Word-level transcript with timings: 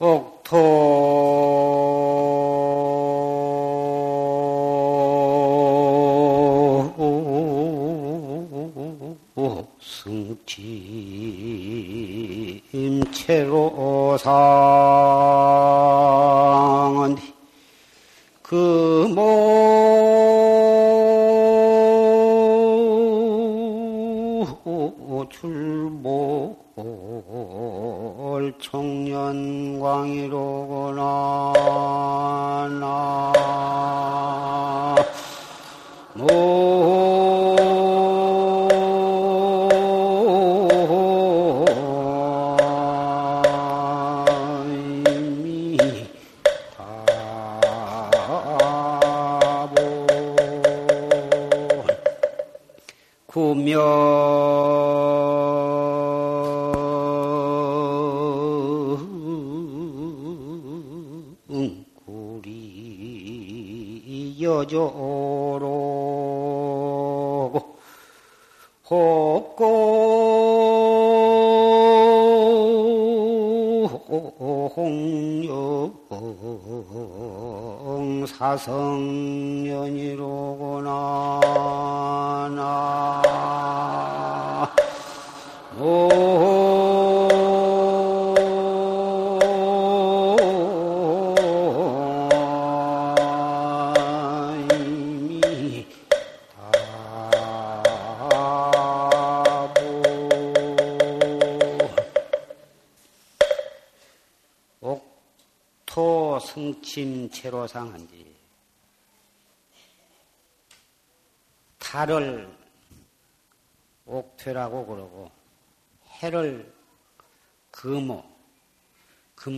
옥토 0.00 0.56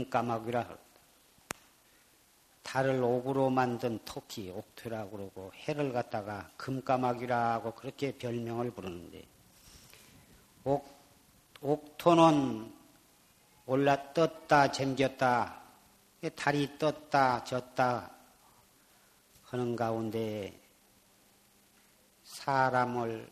금까마귀라 0.09 0.61
합니다. 0.61 0.83
달을 2.63 3.03
옥으로 3.03 3.49
만든 3.49 3.99
토끼 4.05 4.51
옥퇴라고 4.51 5.11
그러고 5.11 5.53
해를 5.55 5.93
갖다가 5.93 6.51
금까마귀라고 6.57 7.73
그렇게 7.73 8.17
별명을 8.19 8.73
부르는데 8.73 9.25
옥, 10.65 10.87
옥토는 11.63 12.75
올라 13.67 14.13
떴다 14.13 14.71
잠겼다 14.71 15.63
달이 16.37 16.79
떴다 16.79 17.45
졌다 17.45 18.11
하는 19.45 19.77
가운데 19.77 20.61
사람을 22.25 23.31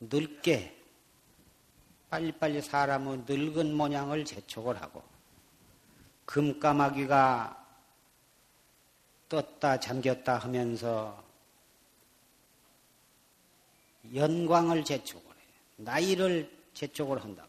늙게 0.00 0.79
빨리빨리 2.10 2.60
사람의 2.60 3.24
늙은 3.26 3.74
모양을 3.74 4.24
재촉을 4.24 4.80
하고 4.82 5.02
금까마귀가 6.26 7.56
떴다 9.28 9.78
잠겼다 9.78 10.38
하면서 10.38 11.22
연광을 14.12 14.84
재촉을 14.84 15.24
해요. 15.24 15.46
나이를 15.76 16.58
재촉을 16.74 17.22
한다고. 17.22 17.48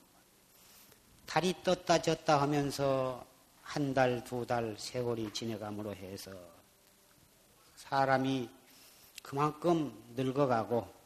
달이 1.26 1.64
떴다 1.64 2.00
졌다 2.02 2.40
하면서 2.42 3.26
한 3.64 3.94
달, 3.94 4.24
두 4.24 4.46
달 4.46 4.76
세월이 4.78 5.32
지내감으로 5.34 5.96
해서 5.96 6.32
사람이 7.78 8.50
그만큼 9.24 9.92
늙어가고 10.16 11.01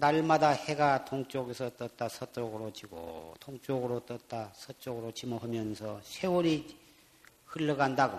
날마다 0.00 0.48
해가 0.48 1.04
동쪽에서 1.04 1.76
떴다 1.76 2.08
서쪽으로 2.08 2.72
지고 2.72 3.34
동쪽으로 3.38 4.00
떴다 4.06 4.50
서쪽으로 4.54 5.12
지모 5.12 5.36
하면서 5.36 6.00
세월이 6.02 6.74
흘러간다고 7.44 8.18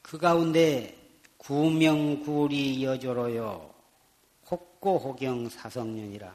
그 0.00 0.16
가운데 0.16 0.96
구명구리 1.36 2.82
여조로요. 2.84 3.74
혹고호경 4.50 5.50
사성년이라 5.50 6.34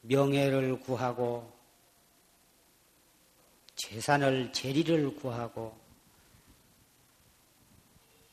명예를 0.00 0.80
구하고 0.80 1.52
재산을 3.76 4.52
재리를 4.52 5.14
구하고 5.14 5.78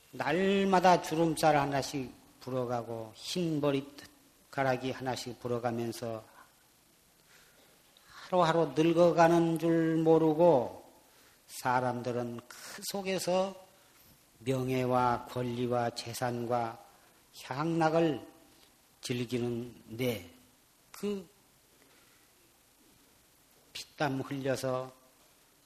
날마다 0.09 0.99
주름살 1.03 1.55
하나씩 1.55 2.18
불어가고 2.49 3.13
흰 3.15 3.61
머리가락이 3.61 4.91
하나씩 4.91 5.39
불어가면서 5.39 6.23
하루하루 8.29 8.73
늙어가는 8.75 9.59
줄 9.59 9.97
모르고 9.97 10.83
사람들은 11.47 12.41
그 12.47 12.81
속에서 12.91 13.55
명예와 14.39 15.25
권리와 15.29 15.91
재산과 15.91 16.79
향락을 17.43 18.25
즐기는데 19.01 20.29
그 20.91 21.27
피땀 23.73 24.21
흘려서 24.21 24.93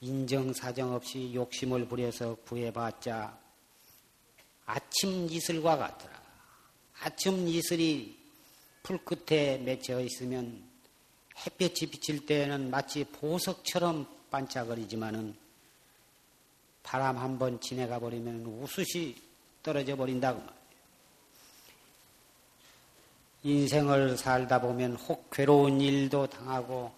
인정사정 0.01 0.93
없이 0.93 1.33
욕심을 1.33 1.88
부려서 1.88 2.35
구해봤자 2.35 3.38
아침 4.66 5.27
이슬과 5.29 5.77
같더라. 5.77 6.22
아침 7.06 7.50
이슬이 7.50 8.18
풀 8.81 8.97
끝에 9.03 9.58
맺혀 9.58 10.00
있으면 10.00 10.64
햇볕이 11.46 11.88
비칠 11.88 12.25
때에는 12.25 12.69
마치 12.69 13.03
보석처럼 13.03 14.08
반짝거리지만은 14.32 15.35
바람 16.82 17.17
한 17.17 17.38
번 17.38 17.59
지나가 17.59 18.00
버리면 18.00 18.46
우수시 18.46 19.22
떨어져 19.61 19.97
버린다고 19.97 20.40
말이에요. 20.40 20.64
인생을 23.44 24.17
살다 24.17 24.61
보면 24.61 24.96
혹 24.96 25.29
괴로운 25.29 25.82
일도 25.82 26.28
당하고 26.28 26.90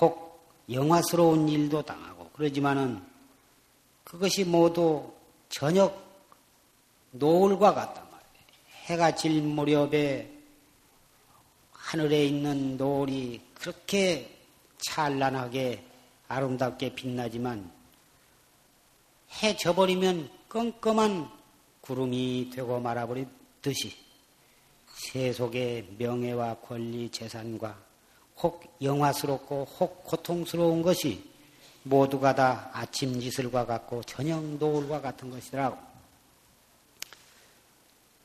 혹 0.00 0.52
영화스러운 0.70 1.48
일도 1.48 1.80
당하고 1.82 2.28
그러지만은 2.34 3.02
그것이 4.04 4.44
모두 4.44 5.10
저녁 5.48 5.98
노을과 7.12 7.72
말이에요. 7.72 8.09
해가 8.90 9.14
질 9.14 9.40
무렵에 9.40 10.28
하늘에 11.70 12.24
있는 12.24 12.76
노을이 12.76 13.40
그렇게 13.54 14.36
찬란하게 14.78 15.84
아름답게 16.26 16.96
빛나지만 16.96 17.70
해 19.42 19.56
져버리면 19.56 20.28
껌껌한 20.48 21.30
구름이 21.82 22.50
되고 22.52 22.80
말아버리듯이 22.80 23.96
세속의 24.92 25.94
명예와 25.96 26.56
권리, 26.56 27.08
재산과 27.10 27.78
혹 28.38 28.76
영화스럽고 28.82 29.68
혹 29.78 30.02
고통스러운 30.02 30.82
것이 30.82 31.30
모두가 31.84 32.34
다 32.34 32.70
아침 32.72 33.22
이슬과 33.22 33.66
같고 33.66 34.02
저녁 34.02 34.44
노을과 34.56 35.00
같은 35.00 35.30
것이더라고. 35.30 35.89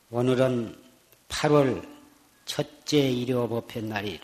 오늘은 0.08 0.80
8월 1.26 1.84
첫째 2.44 3.10
일요법회 3.10 3.80
날이 3.80 4.20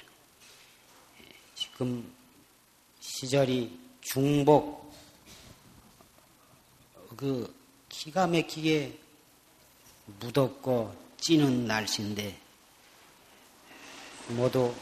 지금 1.57 2.09
시절이 3.01 3.81
중복 4.01 4.95
그 7.17 7.53
기가 7.89 8.29
막히게 8.29 8.97
무덥고 10.21 10.95
찌는 11.17 11.67
날씨인데 11.67 12.41
모두 14.29 14.73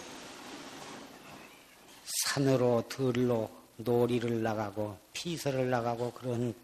산으로 2.04 2.84
들로 2.90 3.50
놀이를 3.78 4.42
나가고 4.42 4.98
피서를 5.14 5.70
나가고 5.70 6.12
그런 6.12 6.54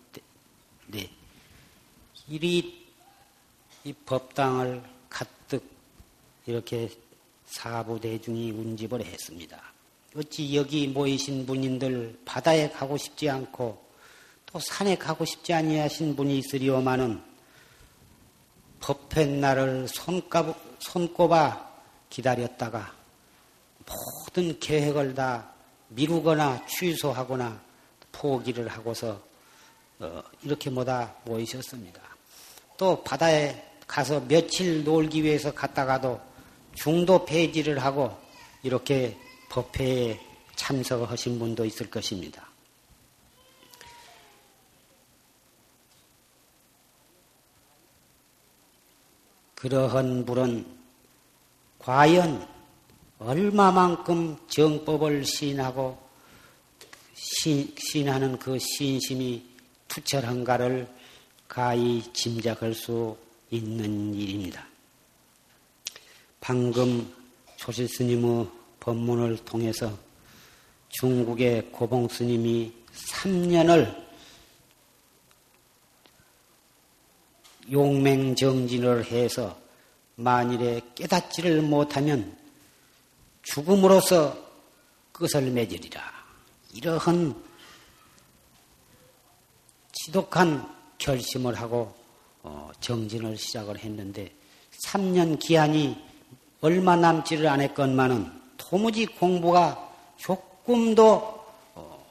데 0.93 1.11
이리 2.29 2.86
이 3.87 3.93
법당을 3.93 4.83
가득 5.09 5.62
이렇게 6.44 6.91
사부대중이 7.44 8.50
운집을 8.50 9.05
했습니다. 9.05 9.62
어찌 10.17 10.56
여기 10.56 10.88
모이신 10.88 11.47
분인들 11.47 12.19
바다에 12.25 12.69
가고 12.69 12.97
싶지 12.97 13.31
않고 13.31 13.81
또 14.47 14.59
산에 14.59 14.97
가고 14.97 15.25
싶지 15.25 15.55
아니하신 15.55 16.17
분이 16.17 16.37
있으리오마는 16.38 17.23
법회 18.81 19.25
날을 19.25 19.87
손꼽, 19.87 20.56
손꼽아 20.81 21.71
기다렸다가 22.11 22.93
모든 23.87 24.59
계획을 24.59 25.15
다 25.15 25.53
미루거나 25.91 26.67
취소하거나 26.67 27.62
포기를 28.11 28.67
하고서 28.67 29.23
어, 30.00 30.23
이렇게 30.43 30.71
모다 30.71 31.15
모이셨습니다. 31.25 32.03
또 32.77 33.00
바다에 33.05 33.75
가서 33.87 34.21
며칠 34.27 34.85
놀기 34.85 35.23
위해서 35.23 35.53
갔다가도 35.53 36.21
중도 36.75 37.25
폐지를 37.25 37.79
하고 37.79 38.17
이렇게 38.62 39.17
법회에 39.49 40.21
참석하신 40.56 41.38
분도 41.38 41.65
있을 41.65 41.88
것입니다. 41.88 42.49
그러한 49.55 50.27
분은 50.27 50.67
과연 51.79 52.47
얼마만큼 53.19 54.37
정법을 54.49 55.25
신하고 55.25 55.99
신, 57.15 57.75
신하는 57.79 58.38
그 58.38 58.59
신심이 58.59 59.47
투철한가를 59.88 60.87
가히 61.49 62.03
짐작할 62.12 62.75
수 62.75 63.17
있는 63.51 64.15
일입니다. 64.15 64.67
방금 66.41 67.13
조실 67.57 67.89
스님의 67.89 68.49
법문을 68.81 69.45
통해서 69.45 69.97
중국의 70.89 71.71
고봉 71.73 72.09
스님이 72.09 72.73
3년을 72.95 74.07
용맹정진을 77.71 79.07
해서 79.07 79.59
만일에 80.15 80.81
깨닫지를 80.95 81.63
못하면 81.63 82.37
죽음으로써 83.43 84.37
끝을 85.13 85.51
맺으리라. 85.51 86.03
이러한 86.75 87.43
지독한 89.93 90.75
결심을 90.99 91.55
하고 91.55 91.95
어, 91.97 92.06
정진을 92.81 93.37
시작을 93.37 93.79
했는데 93.79 94.33
3년 94.85 95.39
기한이 95.39 95.97
얼마 96.61 96.97
남지를 96.97 97.49
않았건만은 97.49 98.31
도무지 98.57 99.07
공부가 99.07 99.93
조금도 100.17 101.45
어, 101.75 102.07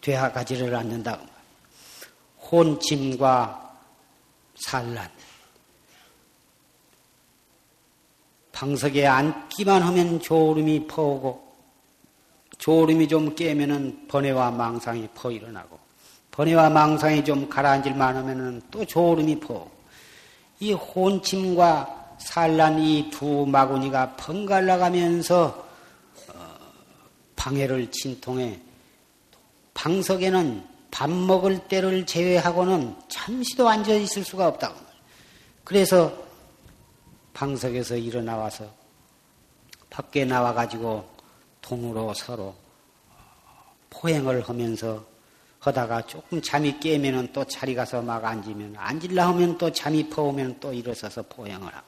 되어가지를 0.00 0.74
않는다. 0.74 1.20
혼침과 2.50 3.78
산란. 4.56 5.10
방석에 8.52 9.06
앉기만 9.06 9.82
하면 9.82 10.20
조름이 10.20 10.86
퍼오고 10.86 11.44
조름이 12.58 13.08
좀 13.08 13.34
깨면은 13.34 14.06
번뇌와 14.06 14.52
망상이 14.52 15.08
퍼 15.14 15.30
일어나고 15.30 15.83
번뇌와 16.34 16.68
망상이 16.68 17.24
좀 17.24 17.48
가라앉을 17.48 17.94
만 17.94 18.16
하면은 18.16 18.60
또 18.68 18.84
조름이 18.84 19.38
퍼. 19.38 19.70
이 20.58 20.72
혼침과 20.72 22.16
산란 22.18 22.80
이 22.80 23.08
두 23.10 23.46
마구니가 23.46 24.16
번갈아 24.16 24.78
가면서 24.78 25.64
어, 26.28 26.56
방해를 27.36 27.88
친통해 27.92 28.58
방석에는 29.74 30.66
밥 30.90 31.08
먹을 31.08 31.58
때를 31.68 32.04
제외하고는 32.04 32.96
잠시도 33.08 33.68
앉아 33.68 33.94
있을 33.94 34.24
수가 34.24 34.48
없다고. 34.48 34.74
그래서 35.62 36.12
방석에서 37.32 37.96
일어나 37.96 38.36
와서 38.36 38.68
밖에 39.88 40.24
나와 40.24 40.52
가지고 40.52 41.08
통으로 41.60 42.12
서로 42.14 42.54
포행을 43.90 44.48
하면서 44.48 45.13
하다가 45.64 46.02
조금 46.06 46.42
잠이 46.42 46.78
깨면은 46.78 47.32
또 47.32 47.42
자리 47.44 47.74
가서 47.74 48.02
막 48.02 48.22
앉으면 48.22 48.74
앉을라 48.76 49.28
하면 49.28 49.56
또 49.56 49.72
잠이 49.72 50.10
퍼오면 50.10 50.60
또 50.60 50.72
일어서서 50.72 51.22
포행을 51.22 51.66
하고 51.66 51.86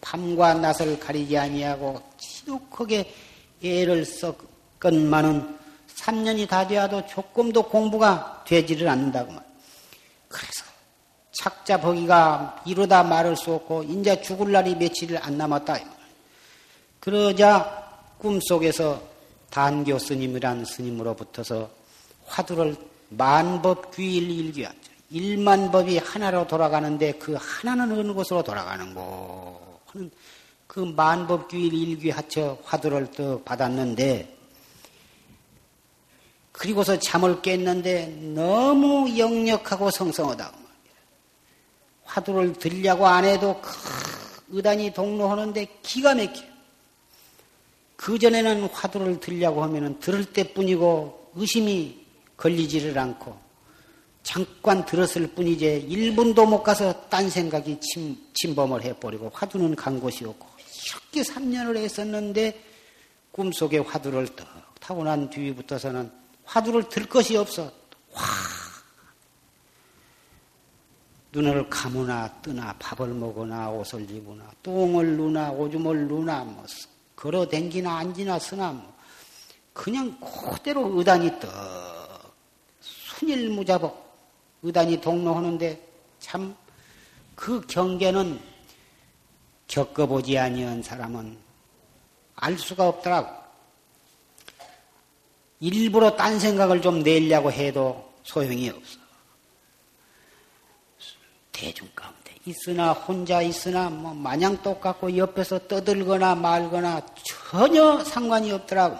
밤과 0.00 0.54
낮을 0.54 1.00
가리지 1.00 1.36
아니하고 1.36 2.00
지독하게 2.18 3.12
애를 3.64 4.04
썩건만은 4.04 5.58
3년이 5.96 6.48
다 6.48 6.66
되어도 6.66 7.04
조금도 7.06 7.64
공부가 7.64 8.44
되지를 8.46 8.88
않는다고 8.88 9.32
말. 9.32 9.44
그래서 10.28 10.64
착자 11.32 11.80
보기가 11.80 12.62
이루다 12.64 13.02
말할 13.02 13.36
수 13.36 13.54
없고 13.54 13.82
인자 13.82 14.20
죽을 14.22 14.52
날이 14.52 14.76
며칠 14.76 15.16
안 15.18 15.36
남았다. 15.36 15.78
그러자 17.00 18.14
꿈속에서 18.18 19.02
단교 19.50 19.98
스님이란 19.98 20.64
스님으로부터서 20.64 21.77
화두를 22.28 22.76
만법 23.10 23.94
귀일 23.94 24.30
일기하죠. 24.30 24.78
일만 25.10 25.70
법이 25.70 25.98
하나로 25.98 26.46
돌아가는데 26.46 27.12
그 27.12 27.36
하나는 27.38 27.98
어느 27.98 28.12
곳으로 28.12 28.42
돌아가는고 28.42 29.80
하는 29.86 30.10
그 30.66 30.80
만법 30.80 31.48
귀일 31.48 31.72
일기하처 31.72 32.58
화두를 32.62 33.10
또 33.12 33.42
받았는데 33.42 34.36
그리고서 36.52 36.98
잠을 36.98 37.40
깼는데 37.40 38.06
너무 38.34 39.16
역력하고 39.16 39.90
성성하다. 39.90 40.52
화두를 42.04 42.54
들려고 42.54 43.06
안 43.06 43.24
해도 43.24 43.60
의단이 44.48 44.92
동로하는데 44.92 45.66
기가 45.82 46.14
막혀. 46.14 46.42
그전에는 47.96 48.64
화두를 48.64 49.20
들려고 49.20 49.62
하면은 49.62 49.98
들을 50.00 50.24
때 50.24 50.52
뿐이고 50.52 51.32
의심이 51.34 51.97
걸리지를 52.38 52.98
않고 52.98 53.36
잠깐 54.22 54.84
들었을 54.86 55.26
뿐이지 55.28 55.86
1분도 55.90 56.48
못 56.48 56.62
가서 56.62 57.08
딴 57.08 57.28
생각이 57.28 57.78
침, 57.80 58.16
침범을 58.34 58.82
해버리고 58.82 59.30
화두는 59.34 59.74
간 59.74 60.00
곳이 60.00 60.24
없고 60.24 60.46
이렇게 61.12 61.22
3년을 61.22 61.76
했었는데 61.76 62.64
꿈속에 63.32 63.78
화두를 63.78 64.26
떡 64.34 64.46
타고 64.80 65.04
난 65.04 65.28
뒤부터서는 65.28 66.10
화두를 66.44 66.88
들 66.88 67.06
것이 67.06 67.36
없어. 67.36 67.64
와. 68.12 68.22
눈을 71.32 71.68
감으나 71.68 72.32
뜨나 72.40 72.74
밥을 72.78 73.08
먹으나 73.08 73.68
옷을 73.70 74.10
입으나 74.10 74.50
똥을 74.62 75.16
누나 75.16 75.50
오줌을 75.50 76.08
누나 76.08 76.42
뭐 76.42 76.64
걸어 77.14 77.46
댕기나 77.46 77.98
앉으나 77.98 78.38
쓰나 78.38 78.72
뭐 78.72 78.96
그냥 79.74 80.18
그대로 80.20 80.98
의단이 80.98 81.38
떡 81.38 81.97
순일무자복 83.18 84.08
의단이 84.62 85.00
동로하는데 85.00 85.80
참 86.20 86.68
그 87.38 87.60
경계는 87.68 88.40
겪어보지 89.68 90.36
아니한 90.36 90.82
사람은 90.82 91.38
알 92.34 92.58
수가 92.58 92.88
없더라고. 92.88 93.30
일부러 95.60 96.16
딴 96.16 96.40
생각을 96.40 96.82
좀 96.82 97.04
내려고 97.04 97.52
해도 97.52 98.12
소용이 98.24 98.68
없어. 98.70 98.98
대중 101.52 101.88
가운데 101.94 102.34
있으나 102.44 102.92
혼자 102.92 103.40
있으나 103.40 103.88
뭐 103.88 104.12
마냥 104.12 104.60
똑같고 104.60 105.16
옆에서 105.16 105.68
떠들거나 105.68 106.34
말거나 106.34 107.06
전혀 107.24 108.02
상관이 108.02 108.50
없더라고. 108.50 108.98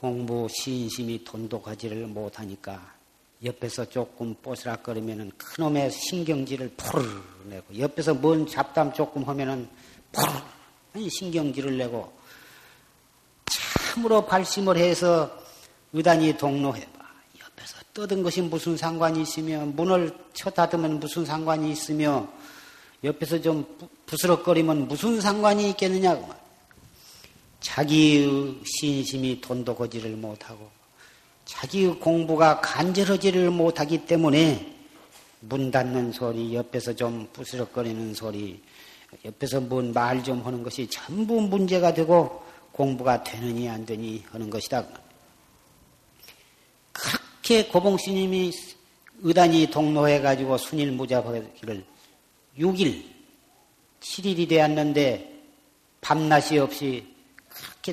공부 0.00 0.46
신심이 0.48 1.24
돈독하지를 1.24 2.06
못하니까 2.06 2.94
옆에서 3.44 3.84
조금 3.88 4.34
뽀스락거리면은 4.42 5.32
큰놈의 5.36 5.90
신경질을 5.90 6.70
푸르 6.76 7.04
내고 7.44 7.78
옆에서 7.78 8.14
뭔 8.14 8.46
잡담 8.46 8.92
조금 8.92 9.24
하면은 9.24 9.68
푸르 10.12 11.08
신경질을 11.08 11.78
내고 11.78 12.12
참으로 13.98 14.24
발심을 14.24 14.76
해서 14.76 15.30
의단이 15.92 16.36
동로해봐. 16.36 16.98
옆에서 17.40 17.78
떠든 17.94 18.22
것이 18.22 18.42
무슨 18.42 18.76
상관이 18.76 19.22
있으며 19.22 19.64
문을 19.64 20.16
쳐닫으면 20.32 21.00
무슨 21.00 21.24
상관이 21.24 21.72
있으며 21.72 22.28
옆에서 23.02 23.40
좀 23.40 23.64
부스럭거리면 24.06 24.88
무슨 24.88 25.20
상관이 25.20 25.70
있겠느냐 25.70 26.16
그 26.16 26.26
자기의 27.60 28.60
신심이 28.64 29.40
돈도거지를 29.40 30.12
못하고 30.16 30.70
자기의 31.44 31.98
공부가 31.98 32.60
간절하지를 32.60 33.50
못하기 33.50 34.06
때문에 34.06 34.74
문 35.40 35.70
닫는 35.70 36.12
소리, 36.12 36.54
옆에서 36.54 36.94
좀 36.94 37.28
부스럭거리는 37.32 38.14
소리, 38.14 38.60
옆에서 39.24 39.60
뭔 39.60 39.92
말 39.92 40.22
좀 40.22 40.44
하는 40.44 40.62
것이 40.62 40.86
전부 40.88 41.40
문제가 41.40 41.94
되고 41.94 42.44
공부가 42.72 43.22
되느니 43.24 43.68
안 43.68 43.86
되니 43.86 44.24
하는 44.30 44.50
것이다. 44.50 44.86
그렇게 46.92 47.66
고봉 47.66 47.96
스님이 47.98 48.52
의단이 49.20 49.68
동로해가지고 49.68 50.58
순일 50.58 50.92
무자하기를 50.92 51.84
6일, 52.58 53.04
7일이 54.00 54.48
되었는데 54.48 55.40
밤낮이 56.00 56.58
없이 56.58 57.06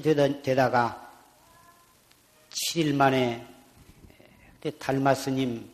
그렇게 0.01 0.41
되다, 0.41 0.69
가 0.69 1.09
7일 2.49 2.93
만에 2.95 3.45
달마 4.77 5.13
스님 5.13 5.69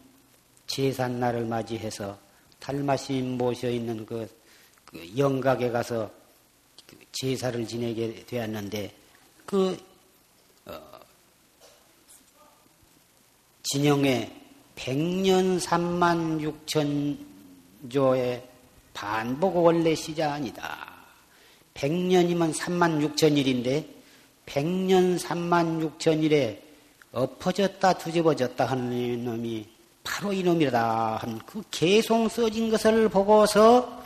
제산날을 0.68 1.46
맞이해서 1.46 2.20
달마 2.60 2.98
스님 2.98 3.38
모셔 3.38 3.70
있는 3.70 4.06
그, 4.06 4.28
그 4.86 5.18
영각에 5.18 5.72
가서 5.72 6.12
그 6.86 6.98
제사를 7.12 7.66
지내게 7.66 8.26
되었는데 8.28 8.94
그 9.46 9.78
어, 10.66 10.80
진영에 13.64 14.40
100년 14.76 15.60
3만 15.60 16.68
6천 16.68 17.90
조의 17.90 18.48
반복 18.94 19.56
원래 19.58 19.96
시자 19.96 20.34
아니다. 20.34 20.92
100년이면 21.74 22.54
3만 22.54 23.16
6천 23.16 23.38
일인데 23.38 24.01
100년 24.52 25.18
3만 25.18 25.98
6천 25.98 26.24
일에 26.24 26.62
엎어졌다 27.14 27.94
뒤집어졌다 27.94 28.66
하는 28.66 29.24
놈이 29.24 29.68
바로 30.04 30.34
이놈이다 30.34 31.18
한그 31.18 31.64
개송 31.72 32.28
써진 32.28 32.70
것을 32.70 33.08
보고서 33.08 34.02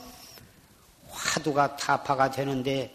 화두가 1.10 1.78
타파가 1.78 2.30
되는데 2.30 2.94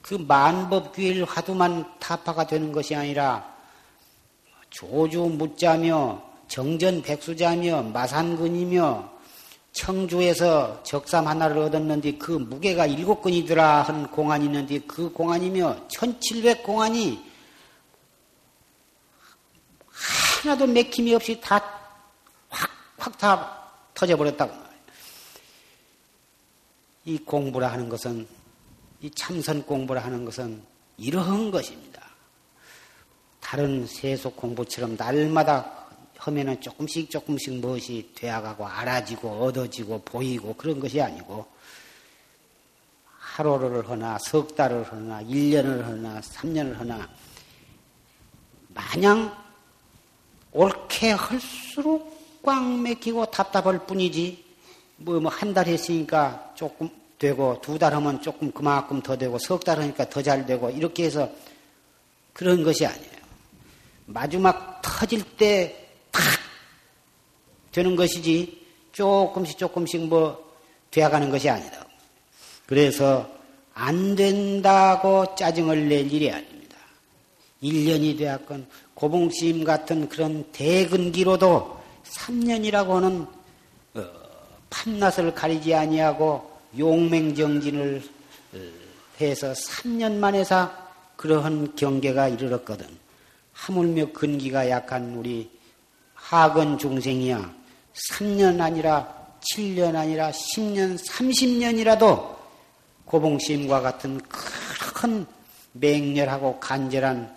그 0.00 0.14
만법규일 0.14 1.24
화두만 1.24 1.98
타파가 1.98 2.46
되는 2.46 2.70
것이 2.70 2.94
아니라 2.94 3.52
조주 4.70 5.22
묻자며 5.22 6.22
정전 6.46 7.02
백수자며 7.02 7.82
마산근이며 7.82 9.13
청주에서 9.74 10.82
적삼 10.82 11.26
하나를 11.26 11.58
얻었는데 11.58 12.16
그 12.16 12.32
무게가 12.32 12.86
일곱 12.86 13.22
근이더라 13.22 13.82
한 13.82 14.10
공안이 14.10 14.46
있는데 14.46 14.80
그 14.80 15.12
공안이며 15.12 15.88
천칠백 15.88 16.62
공안이 16.62 17.22
하나도 20.42 20.66
맥힘이 20.66 21.14
없이 21.14 21.40
다 21.40 21.60
확 22.48 22.74
확 23.04 23.18
다 23.18 23.70
터져버렸다고 23.92 24.54
이 27.04 27.18
공부라 27.18 27.70
하는 27.72 27.88
것은 27.90 28.26
이 29.02 29.10
참선 29.10 29.62
공부라 29.66 30.02
하는 30.02 30.24
것은 30.24 30.62
이러한 30.96 31.50
것입니다. 31.50 32.02
다른 33.40 33.86
세속 33.86 34.36
공부처럼 34.36 34.96
날마다 34.96 35.83
하면은 36.26 36.60
조금씩 36.60 37.10
조금씩 37.10 37.54
무엇이 37.54 38.10
되어가고 38.14 38.66
알아지고 38.66 39.44
얻어지고 39.44 40.02
보이고 40.02 40.54
그런 40.54 40.80
것이 40.80 41.00
아니고 41.00 41.46
하루를 43.18 43.88
하나 43.88 44.18
석 44.18 44.54
달을 44.54 44.84
하나 44.84 45.22
1년을 45.22 45.82
하나 45.82 46.20
3년을 46.20 46.74
하나 46.76 47.08
마냥 48.68 49.36
옳게 50.52 51.10
할수록 51.12 52.14
꽉 52.42 52.62
맥히고 52.80 53.26
답답할 53.26 53.86
뿐이지 53.86 54.44
뭐 54.98 55.18
뭐 55.18 55.28
한 55.28 55.52
달 55.54 55.66
했으니까 55.66 56.52
조금 56.54 56.88
되고 57.18 57.60
두 57.60 57.78
달 57.78 57.94
하면 57.94 58.22
조금 58.22 58.52
그만큼 58.52 59.02
더 59.02 59.16
되고 59.16 59.38
석 59.38 59.64
달 59.64 59.80
하니까 59.80 60.08
더 60.08 60.22
잘 60.22 60.46
되고 60.46 60.70
이렇게 60.70 61.04
해서 61.04 61.28
그런 62.32 62.62
것이 62.62 62.86
아니에요. 62.86 63.24
마지막 64.06 64.80
터질 64.82 65.22
때탁 65.36 65.83
되는 67.74 67.96
것이지 67.96 68.56
조금씩 68.92 69.58
조금씩 69.58 70.06
뭐 70.06 70.54
되어가는 70.92 71.28
것이 71.28 71.50
아니다. 71.50 71.84
그래서 72.66 73.28
안 73.74 74.14
된다고 74.14 75.34
짜증을 75.34 75.88
낼 75.88 76.10
일이 76.12 76.30
아닙니다. 76.30 76.76
1년이 77.60 78.16
되었건 78.16 78.68
고봉심 78.94 79.64
같은 79.64 80.08
그런 80.08 80.44
대근기로도 80.52 81.82
3년이라고 82.04 82.88
하는 82.90 83.26
어, 83.94 85.32
가리지 85.34 85.74
아니하고 85.74 86.48
용맹정진을 86.78 88.02
어, 88.52 88.58
해서 89.20 89.52
3년 89.52 90.12
만에서 90.12 90.72
그러한 91.16 91.74
경계가 91.74 92.28
이르렀거든. 92.28 92.86
하물며 93.52 94.12
근기가 94.12 94.70
약한 94.70 95.16
우리 95.16 95.50
하근 96.14 96.78
중생이야 96.78 97.63
3년 97.94 98.60
아니라 98.60 99.24
7년 99.40 99.94
아니라 99.94 100.30
10년, 100.30 100.98
30년이라도 100.98 102.34
고봉심과 103.04 103.80
같은 103.80 104.20
큰 104.94 105.26
맹렬하고 105.72 106.58
간절한 106.60 107.36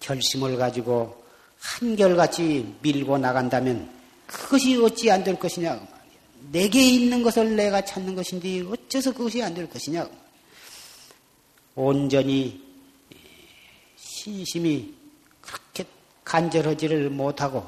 결심을 0.00 0.56
가지고 0.56 1.22
한결같이 1.58 2.74
밀고 2.82 3.18
나간다면 3.18 3.88
그것이 4.26 4.76
어찌 4.82 5.10
안 5.10 5.22
될 5.24 5.38
것이냐? 5.38 5.78
그 5.78 5.86
내게 6.52 6.82
있는 6.82 7.22
것을 7.22 7.56
내가 7.56 7.82
찾는 7.84 8.14
것인데 8.14 8.62
어째서 8.62 9.12
그것이 9.12 9.42
안 9.42 9.54
될 9.54 9.68
것이냐? 9.68 10.04
그 10.04 10.10
온전히 11.76 12.62
신심이 13.96 14.92
그렇게 15.40 15.84
간절하지를 16.24 17.10
못하고 17.10 17.66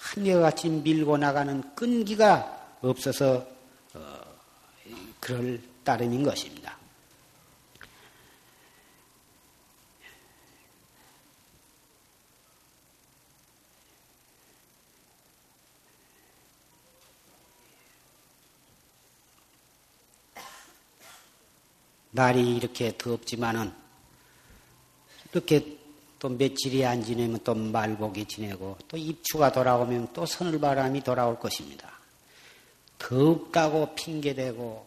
한결같이 0.00 0.68
밀고 0.68 1.18
나가는 1.18 1.74
끈기가 1.74 2.78
없어서 2.80 3.46
어, 3.94 4.20
그럴 5.20 5.60
따름인 5.84 6.24
것입니다. 6.24 6.78
날이 22.12 22.56
이렇게 22.56 22.96
덥지만은 22.98 23.72
이렇게 25.32 25.79
또 26.20 26.28
며칠이 26.28 26.84
안 26.84 27.02
지내면 27.02 27.40
또 27.42 27.54
말복이 27.54 28.26
지내고 28.26 28.76
또 28.86 28.96
입추가 28.98 29.50
돌아오면 29.50 30.12
또 30.12 30.26
서늘바람이 30.26 31.02
돌아올 31.02 31.40
것입니다. 31.40 31.90
덥다고 32.98 33.94
핑계대고 33.94 34.86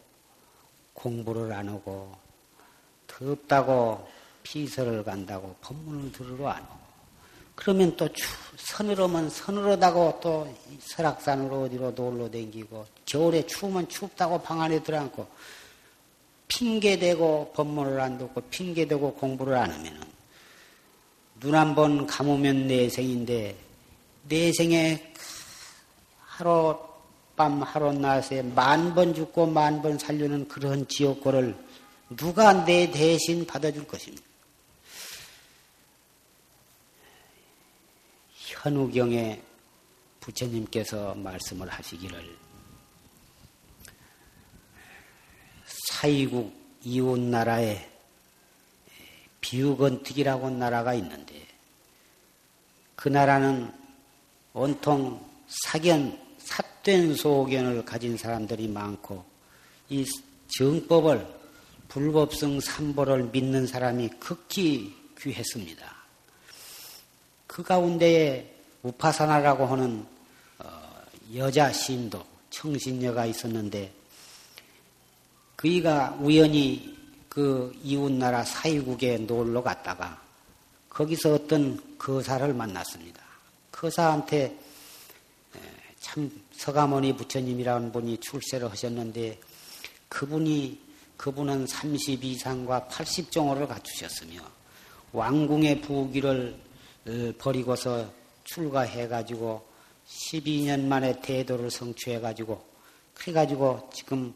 공부를 0.94 1.52
안 1.52 1.68
하고 1.68 2.16
덥다고 3.08 4.08
피서를 4.44 5.02
간다고 5.02 5.56
법문을 5.60 6.12
들으러 6.12 6.48
안 6.48 6.62
오고 6.62 6.84
그러면 7.56 7.96
또 7.96 8.12
추, 8.12 8.28
서늘하면 8.56 9.28
서늘하다고 9.28 10.20
또 10.22 10.56
설악산으로 10.80 11.62
어디로 11.62 11.90
놀러 11.92 12.30
댕기고 12.30 12.86
겨울에 13.06 13.44
추우면 13.46 13.88
춥다고 13.88 14.40
방 14.40 14.60
안에 14.60 14.84
들어앉고 14.84 15.26
핑계대고 16.46 17.52
법문을 17.56 18.00
안 18.00 18.18
듣고 18.18 18.40
핑계대고 18.42 19.14
공부를 19.14 19.56
안 19.56 19.72
하면은 19.72 20.13
눈 21.44 21.54
한 21.54 21.74
번 21.74 22.06
감으면 22.06 22.66
내생인데 22.66 23.54
내생에 24.28 25.12
하룻밤 26.24 27.62
하룻낮에 27.62 28.40
만 28.42 28.94
번 28.94 29.14
죽고 29.14 29.46
만 29.48 29.82
번 29.82 29.98
살려는 29.98 30.48
그런 30.48 30.88
지옥고를 30.88 31.54
누가 32.16 32.64
내 32.64 32.90
대신 32.90 33.46
받아줄 33.46 33.86
것입니까? 33.86 34.24
현우경에 38.32 39.42
부처님께서 40.20 41.14
말씀을 41.16 41.68
하시기를 41.68 42.38
사이국 45.92 46.54
이웃 46.82 47.18
나라에 47.20 47.93
비우건특이라고 49.44 50.48
나라가 50.50 50.94
있는데 50.94 51.46
그 52.96 53.10
나라는 53.10 53.70
온통 54.54 55.22
사견, 55.48 56.18
삿된 56.38 57.14
소견을 57.14 57.84
가진 57.84 58.16
사람들이 58.16 58.68
많고 58.68 59.22
이 59.90 60.06
정법을 60.56 61.26
불법성 61.88 62.60
삼보를 62.60 63.24
믿는 63.24 63.66
사람이 63.66 64.08
극히 64.18 64.94
귀했습니다. 65.20 65.94
그 67.46 67.62
가운데에 67.62 68.50
우파사나라고 68.82 69.66
하는 69.66 70.06
어, 70.58 71.02
여자 71.34 71.70
신도 71.70 72.24
청신녀가 72.48 73.26
있었는데 73.26 73.92
그이가 75.56 76.16
우연히 76.20 76.93
그 77.34 77.76
이웃나라 77.82 78.44
사이국에 78.44 79.18
놀러 79.18 79.60
갔다가 79.60 80.22
거기서 80.88 81.34
어떤 81.34 81.98
거사를 81.98 82.54
만났습니다. 82.54 83.20
거사한테 83.72 84.56
참 85.98 86.30
서가모니 86.52 87.16
부처님이라는 87.16 87.90
분이 87.90 88.18
출세를 88.18 88.70
하셨는데 88.70 89.40
그분이 90.08 90.78
그분은 91.16 91.64
32상과 91.64 92.88
80종호를 92.88 93.66
갖추셨으며 93.66 94.40
왕궁의 95.12 95.80
부귀를 95.80 96.56
어, 97.06 97.32
버리고서 97.38 98.08
출가해 98.44 99.08
가지고 99.08 99.66
12년 100.06 100.84
만에 100.84 101.20
대도를 101.20 101.70
성취해 101.70 102.20
가지고 102.20 102.64
그래 103.14 103.32
가지고 103.32 103.90
지금 103.92 104.34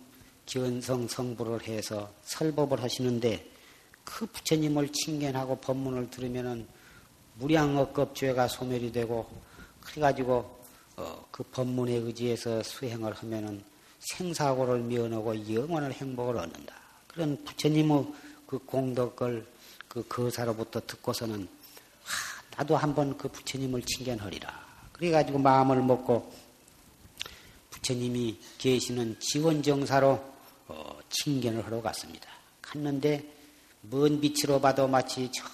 견성 0.49 1.07
성부를 1.07 1.69
해서 1.69 2.11
설법을 2.25 2.83
하시는데 2.83 3.49
그 4.03 4.27
부처님을 4.27 4.89
칭견하고 4.89 5.57
법문을 5.57 6.11
들으면은 6.11 6.67
무량억겁 7.35 8.15
죄가 8.17 8.49
소멸이 8.49 8.91
되고 8.91 9.29
그래가지고 9.81 10.59
어, 10.97 11.27
그 11.31 11.45
법문에 11.45 11.93
의지해서 11.93 12.63
수행을 12.63 13.13
하면은 13.13 13.63
생사고를 14.01 14.81
면하고 14.81 15.55
영원한 15.55 15.93
행복을 15.93 16.37
얻는다. 16.37 16.75
그런 17.07 17.45
부처님의 17.45 18.07
그 18.47 18.59
공덕을 18.59 19.47
그 19.87 20.07
거사로부터 20.09 20.81
듣고서는 20.87 21.47
하, 22.03 22.57
나도 22.57 22.77
한번 22.77 23.17
그 23.19 23.29
부처님을 23.29 23.83
칭견하리라. 23.83 24.67
그래가지고 24.93 25.39
마음을 25.39 25.83
먹고 25.83 26.33
부처님이 27.71 28.39
계시는 28.59 29.17
지원정사로 29.21 30.38
어, 30.69 30.99
칭견을 31.09 31.65
하러 31.65 31.81
갔습니다. 31.81 32.29
갔는데 32.63 33.25
먼 33.83 34.21
빛으로 34.21 34.61
봐도 34.61 34.87
마치 34.87 35.31
저 35.33 35.45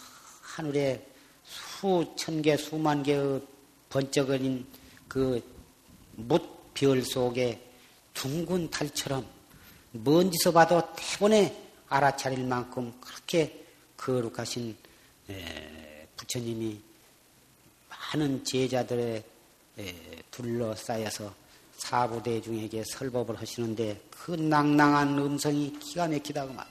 하늘에 0.42 1.06
수천 1.44 2.42
개, 2.42 2.56
수만 2.56 3.02
개의 3.02 3.40
번쩍거린 3.88 4.66
그 5.08 5.42
묻별 6.12 7.02
속에 7.02 7.60
둥근 8.12 8.70
달처럼 8.70 9.26
먼지서 9.92 10.52
봐도 10.52 10.82
대본에 10.96 11.62
알아차릴 11.88 12.44
만큼 12.44 12.92
그렇게 13.00 13.64
거룩하신 13.96 14.76
부처님이 16.16 16.80
많은 17.88 18.44
제자들의 18.44 19.24
둘러싸여서 20.30 21.43
사부대중에게 21.78 22.84
설법을 22.86 23.40
하시는데 23.40 24.00
그 24.10 24.32
낭낭한 24.32 25.18
음성이 25.18 25.72
기가 25.78 26.08
막히다고 26.08 26.52
말. 26.52 26.66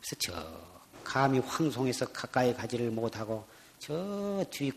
그래서 0.00 0.16
저 0.18 0.68
감히 1.04 1.38
황송해서 1.38 2.06
가까이 2.12 2.54
가지를 2.54 2.90
못하고 2.90 3.46
저 3.78 4.44
뒤 4.50 4.72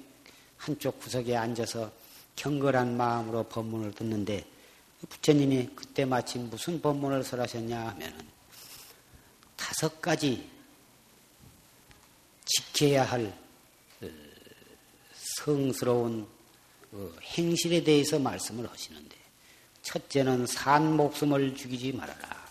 한쪽 0.62 1.00
구석에 1.00 1.36
앉아서 1.36 1.92
경건한 2.36 2.96
마음으로 2.96 3.44
법문을 3.46 3.94
듣는데 3.94 4.46
부처님이 5.10 5.72
그때 5.76 6.06
마침 6.06 6.50
무슨 6.52 6.80
법문을 6.80 7.24
설하셨냐 7.24 7.88
하면은 7.88 8.28
다섯 9.56 10.00
가지 10.00 10.48
지켜야 12.46 13.04
할 13.04 13.34
어, 14.02 14.08
성스러운 15.14 16.28
어, 16.92 17.12
행실에 17.22 17.84
대해서 17.84 18.20
말씀을 18.20 18.70
하시는데 18.70 19.16
첫째는 19.84 20.46
산 20.48 20.96
목숨을 20.96 21.56
죽이지 21.56 21.94
말아라. 21.94 22.42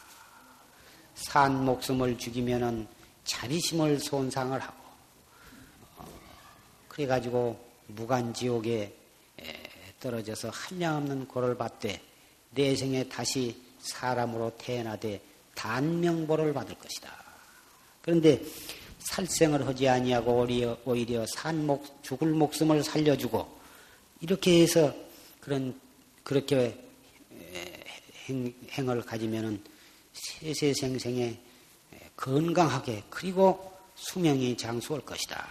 산 1.14 1.64
목숨을 1.64 2.18
죽이면은 2.18 2.86
자리심을 3.24 4.00
손상을 4.00 4.58
하고 4.58 4.82
어, 5.98 6.08
그래가지고 6.88 7.62
무간지옥에 7.88 9.00
떨어져서 10.00 10.50
한량없는 10.50 11.28
고를 11.28 11.56
받되 11.56 12.00
내생에 12.50 13.08
다시 13.08 13.56
사람으로 13.80 14.52
태어나되 14.58 15.20
단명보를 15.54 16.52
받을 16.52 16.74
것이다. 16.74 17.10
그런데 18.02 18.42
살생을 18.98 19.66
하지 19.66 19.88
아니하고 19.88 20.46
오히려 20.84 21.26
산목 21.34 22.02
죽을 22.02 22.30
목숨을 22.32 22.82
살려주고 22.82 23.60
이렇게 24.20 24.62
해서 24.62 24.94
그런 25.40 25.78
그렇게 26.24 26.89
행, 28.30 28.54
행을 28.70 29.02
가지면은 29.02 29.62
세세생생에 30.12 31.38
건강하게 32.16 33.04
그리고 33.10 33.72
수명이 33.96 34.56
장수할 34.56 35.04
것이다. 35.04 35.46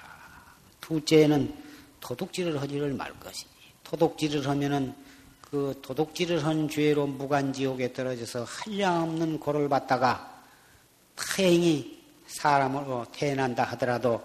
둘째는 0.81 1.53
도둑질을 1.99 2.61
하지를 2.61 2.93
말 2.93 3.17
것이니 3.19 3.51
도둑질을 3.83 4.47
하면은 4.47 4.95
그 5.41 5.77
도둑질을 5.81 6.45
한 6.45 6.69
죄로 6.69 7.07
무간지옥에 7.07 7.93
떨어져서 7.93 8.45
한량없는 8.45 9.39
고를 9.39 9.67
받다가 9.67 10.43
다행히 11.15 11.99
사람으로 12.27 13.07
태어난다 13.11 13.63
하더라도 13.63 14.21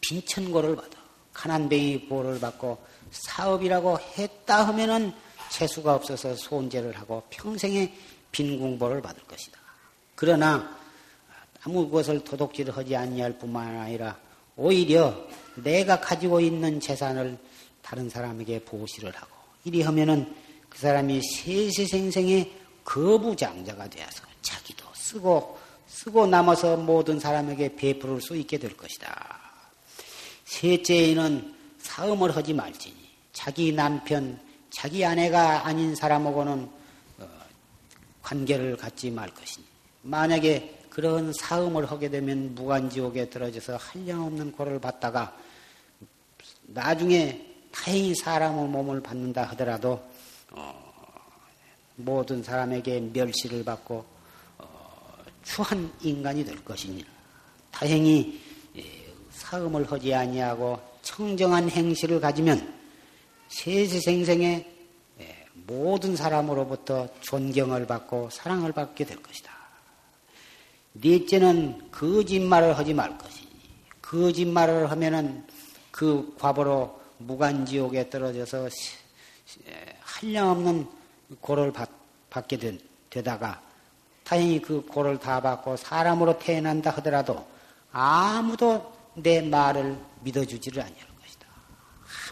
빈천고를 0.00 0.76
받아 0.76 0.98
가난뱅이 1.32 2.08
고를 2.08 2.38
받고 2.38 2.78
사업이라고 3.10 3.98
했다 3.98 4.66
하면은 4.68 5.12
재수가 5.50 5.94
없어서 5.94 6.34
손재를 6.34 6.96
하고 6.96 7.22
평생에 7.30 7.92
빈궁보를 8.32 9.00
받을 9.02 9.22
것이다. 9.24 9.58
그러나 10.14 10.76
아무 11.62 11.88
것을 11.90 12.22
도둑질을 12.24 12.76
하지 12.76 12.94
아니할 12.96 13.38
뿐만 13.38 13.76
아니라 13.76 14.18
오히려 14.56 15.14
내가 15.56 16.00
가지고 16.00 16.40
있는 16.40 16.80
재산을 16.80 17.38
다른 17.82 18.08
사람에게 18.08 18.64
보시를 18.64 19.14
하고 19.14 19.30
이리 19.64 19.82
하면은 19.82 20.34
그 20.68 20.78
사람이 20.78 21.20
세세생생의 21.22 22.52
거부장자가 22.84 23.88
되어서 23.88 24.22
자기도 24.42 24.84
쓰고 24.94 25.58
쓰고 25.88 26.26
남아서 26.26 26.76
모든 26.76 27.18
사람에게 27.18 27.76
베풀을 27.76 28.20
수 28.20 28.36
있게 28.36 28.58
될 28.58 28.76
것이다. 28.76 29.40
셋째에는 30.44 31.54
사음을 31.78 32.34
하지 32.36 32.52
말지니 32.52 32.96
자기 33.32 33.72
남편, 33.72 34.38
자기 34.70 35.04
아내가 35.04 35.66
아닌 35.66 35.94
사람하고는 35.94 36.70
어, 37.18 37.28
관계를 38.22 38.76
갖지 38.76 39.10
말 39.10 39.28
것이니. 39.30 39.64
만약에 40.02 40.78
그런 40.90 41.32
사음을 41.32 41.90
하게 41.90 42.08
되면 42.08 42.54
무간지옥에 42.54 43.30
들어져서 43.30 43.76
한량없는 43.76 44.52
고를 44.52 44.80
받다가 44.80 45.36
나중에 46.66 47.46
다행히 47.70 48.14
사람의 48.14 48.68
몸을 48.68 49.00
받는다 49.00 49.44
하더라도 49.44 50.02
어, 50.50 50.88
모든 51.96 52.42
사람에게 52.42 53.00
멸시를 53.12 53.64
받고 53.64 54.04
어, 54.58 55.24
추한 55.44 55.92
인간이 56.00 56.44
될 56.44 56.62
것이니. 56.64 57.04
다행히 57.70 58.40
예, 58.76 58.82
사음을 59.30 59.90
하지 59.90 60.14
아니하고 60.14 60.80
청정한 61.02 61.70
행실을 61.70 62.20
가지면 62.20 62.77
세세생생의 63.48 64.66
예, 65.20 65.46
모든 65.66 66.16
사람으로부터 66.16 67.08
존경을 67.20 67.86
받고 67.86 68.30
사랑을 68.30 68.72
받게 68.72 69.04
될 69.04 69.22
것이다. 69.22 69.52
넷째는 70.94 71.90
거짓말을 71.90 72.76
하지 72.76 72.94
말 72.94 73.16
것이니 73.16 73.48
거짓말을 74.02 74.90
하면은 74.90 75.44
그 75.90 76.34
과보로 76.38 77.00
무간지옥에 77.18 78.10
떨어져서 78.10 78.68
한량없는 80.00 80.86
고를 81.40 81.72
받, 81.72 81.88
게 82.46 82.56
되, 82.56 82.78
되다가 83.10 83.60
다행히 84.24 84.60
그 84.60 84.84
고를 84.86 85.18
다 85.18 85.40
받고 85.40 85.76
사람으로 85.76 86.38
태어난다 86.38 86.90
하더라도 86.90 87.46
아무도 87.90 88.92
내 89.14 89.40
말을 89.40 89.98
믿어주지를 90.20 90.82
것이다. 90.82 91.07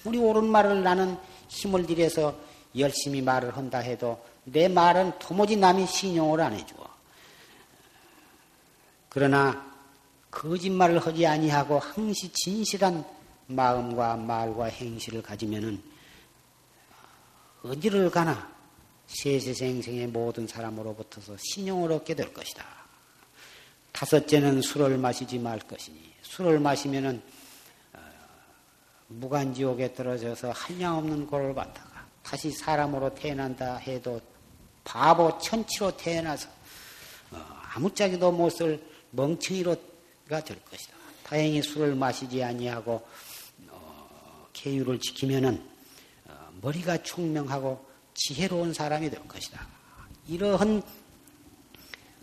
아무리 0.04 0.18
옳은 0.18 0.44
말을 0.44 0.82
나는 0.82 1.16
힘을 1.48 1.86
들여서 1.86 2.36
열심히 2.76 3.22
말을 3.22 3.56
한다 3.56 3.78
해도 3.78 4.22
내 4.44 4.68
말은 4.68 5.18
도무지 5.18 5.56
남이 5.56 5.86
신용을 5.86 6.40
안 6.40 6.52
해줘. 6.52 6.74
그러나 9.08 9.64
거짓말을 10.30 10.98
하지 10.98 11.26
아니하고 11.26 11.78
항시 11.78 12.30
진실한 12.32 13.04
마음과 13.46 14.16
말과 14.16 14.66
행실을 14.66 15.22
가지면은 15.22 15.82
어디를 17.62 18.10
가나 18.10 18.54
세세생생의 19.06 20.08
모든 20.08 20.46
사람으로부터서 20.46 21.36
신용을 21.38 21.92
얻게 21.92 22.14
될 22.14 22.32
것이다. 22.34 22.64
다섯째는 23.92 24.60
술을 24.60 24.98
마시지 24.98 25.38
말 25.38 25.58
것이니 25.60 25.98
술을 26.22 26.60
마시면은 26.60 27.16
어, 27.16 27.35
무간지옥에 29.08 29.94
떨어져서 29.94 30.50
한량없는 30.52 31.26
고를 31.26 31.54
받다가 31.54 32.06
다시 32.22 32.50
사람으로 32.50 33.14
태어난다 33.14 33.76
해도 33.76 34.20
바보 34.84 35.36
천치로 35.38 35.96
태어나서 35.96 36.48
어, 37.30 37.44
아무짝에도 37.74 38.32
못 38.32 38.50
쓸 38.50 38.80
멍청이로가 39.10 40.44
될 40.44 40.62
것이다. 40.64 40.94
다행히 41.24 41.62
술을 41.62 41.94
마시지 41.94 42.42
아니하고 42.42 43.06
어, 43.68 44.48
계율을 44.52 45.00
지키면은 45.00 45.62
어, 46.26 46.48
머리가 46.60 47.02
총명하고 47.02 47.84
지혜로운 48.14 48.72
사람이 48.74 49.10
될 49.10 49.26
것이다. 49.26 49.66
이러한 50.28 50.82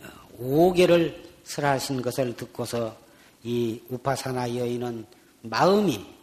어, 0.00 0.06
오계를 0.38 1.32
설하신 1.44 2.02
것을 2.02 2.36
듣고서 2.36 2.96
이 3.42 3.82
우파사나 3.90 4.56
여인은 4.56 5.06
마음이 5.42 5.94
예, 5.94 6.13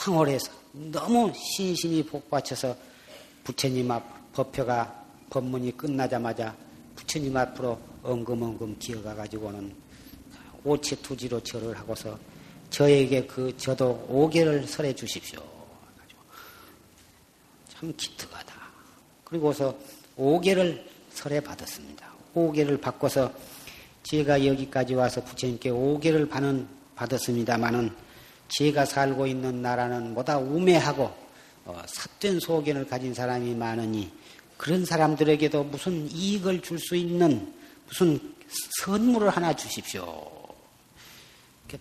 황홀해서 0.00 0.50
너무 0.72 1.30
신신이 1.34 2.04
복받쳐서 2.04 2.74
부처님 3.44 3.90
앞 3.90 4.32
법표가 4.32 5.04
법문이 5.28 5.76
끝나자마자 5.76 6.56
부처님 6.96 7.36
앞으로 7.36 7.78
엉금엉금 8.02 8.78
기어가 8.78 9.14
가지고는 9.14 9.74
오체 10.64 10.96
투지로 11.02 11.42
절을 11.42 11.76
하고서 11.78 12.18
저에게 12.70 13.26
그 13.26 13.54
저도 13.58 14.06
오계를 14.08 14.66
설해 14.66 14.94
주십시오. 14.94 15.42
참 17.68 17.92
기특하다. 17.96 18.54
그리고서 19.24 19.76
오계를 20.16 20.86
설해 21.12 21.40
받았습니다. 21.40 22.10
오계를 22.34 22.78
바꿔서 22.78 23.32
제가 24.04 24.46
여기까지 24.46 24.94
와서 24.94 25.22
부처님께 25.22 25.70
오계를 25.70 26.28
받은, 26.28 26.66
받았습니다마는 26.94 27.94
제가 28.50 28.84
살고 28.84 29.26
있는 29.26 29.62
나라는 29.62 30.14
뭐다 30.14 30.38
우매하고 30.38 31.12
어, 31.64 31.82
삿된 31.86 32.40
소견을 32.40 32.86
가진 32.86 33.14
사람이 33.14 33.54
많으니 33.54 34.10
그런 34.56 34.84
사람들에게도 34.84 35.64
무슨 35.64 36.10
이익을 36.10 36.60
줄 36.60 36.78
수 36.78 36.96
있는 36.96 37.54
무슨 37.86 38.34
선물을 38.80 39.30
하나 39.30 39.54
주십시오. 39.54 40.30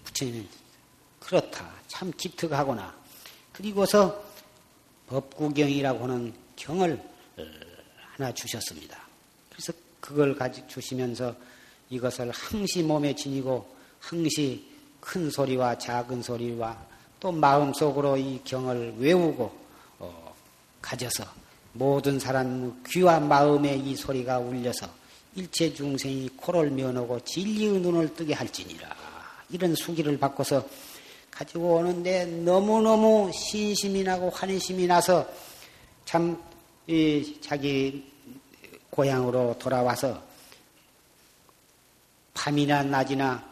부처님은 0.03 0.47
그렇다. 1.19 1.71
참 1.87 2.11
기특하구나. 2.15 2.95
그리고서 3.53 4.23
법구경이라고 5.07 6.03
하는 6.03 6.33
경을 6.55 7.01
하나 8.15 8.31
주셨습니다. 8.31 9.07
그래서 9.49 9.73
그걸 9.99 10.35
가지고 10.35 10.67
주시면서 10.67 11.35
이것을 11.89 12.31
항시 12.31 12.83
몸에 12.83 13.15
지니고 13.15 13.75
항시 13.99 14.68
큰 14.99 15.29
소리와 15.29 15.77
작은 15.77 16.21
소리와 16.21 16.77
또 17.19 17.31
마음속으로 17.31 18.17
이 18.17 18.41
경을 18.43 18.95
외우고 18.97 19.51
어, 19.99 20.33
가져서 20.81 21.25
모든 21.73 22.19
사람 22.19 22.81
귀와 22.87 23.19
마음에 23.19 23.75
이 23.75 23.95
소리가 23.95 24.39
울려서 24.39 24.87
일체 25.35 25.73
중생이 25.73 26.29
코를 26.37 26.71
면하고 26.71 27.19
진리의 27.23 27.79
눈을 27.79 28.15
뜨게 28.15 28.33
할지니라. 28.33 28.89
이런 29.49 29.75
수기를 29.75 30.17
바꿔서 30.19 30.65
가지고 31.31 31.75
오는데 31.75 32.25
너무너무 32.25 33.31
신심이 33.33 34.03
나고 34.03 34.29
환심이 34.29 34.85
나서 34.87 35.25
참 36.05 36.41
자기 37.41 38.11
고향으로 38.89 39.55
돌아와서 39.59 40.21
밤이나 42.33 42.83
낮이나 42.83 43.48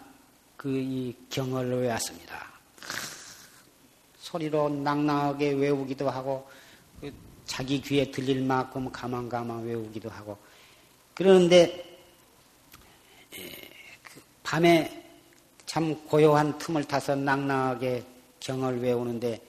그 0.58 0.70
이 0.70 1.16
경을 1.30 1.82
외웠습니다. 1.82 2.48
소리로 4.18 4.70
낭낭하게 4.70 5.52
외우기도 5.52 6.10
하고 6.10 6.50
그 7.00 7.14
자기 7.46 7.80
귀에 7.80 8.10
들릴 8.10 8.42
만큼 8.42 8.92
가만가만 8.92 9.64
외우기도 9.64 10.10
하고 10.10 10.38
그러는데 11.14 12.00
그 13.32 14.22
밤에 14.44 15.06
참 15.68 15.96
고요한 16.08 16.58
틈을 16.58 16.86
타서 16.86 17.16
낭낭하게 17.16 18.04
경을 18.40 18.82
외우는데 18.82 19.40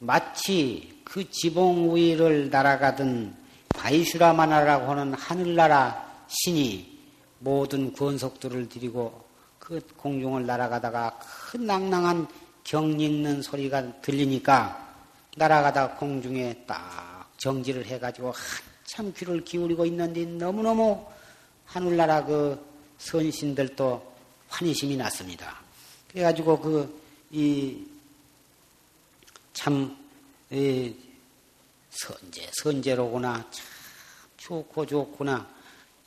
마치 0.00 1.00
그 1.04 1.30
지봉 1.30 1.94
위를 1.94 2.50
날아가던 2.50 3.36
바이슈라마나라고 3.68 4.90
하는 4.90 5.14
하늘나라 5.14 6.24
신이 6.26 6.98
모든 7.38 7.92
권속들을 7.92 8.68
들이고 8.68 9.29
그 9.70 9.80
공중을 9.96 10.46
날아가다가 10.46 11.16
큰 11.20 11.64
낭낭한 11.64 12.26
경 12.64 12.98
읽는 12.98 13.40
소리가 13.40 14.00
들리니까 14.00 14.96
날아가다 15.36 15.94
공중에 15.94 16.64
딱 16.66 17.30
정지를 17.36 17.86
해가지고 17.86 18.32
한참 18.32 19.14
귀를 19.16 19.44
기울이고 19.44 19.86
있는데 19.86 20.24
너무너무 20.24 21.06
하늘나라 21.66 22.24
그 22.24 22.60
선신들도 22.98 24.12
환희심이 24.48 24.96
났습니다. 24.96 25.60
그래가지고 26.10 26.58
그, 26.58 27.02
이, 27.30 27.86
참, 29.52 29.96
이, 30.50 30.92
선제, 31.90 32.50
선제로구나. 32.54 33.34
참 33.52 33.66
좋고 34.36 34.84
좋구나. 34.84 35.48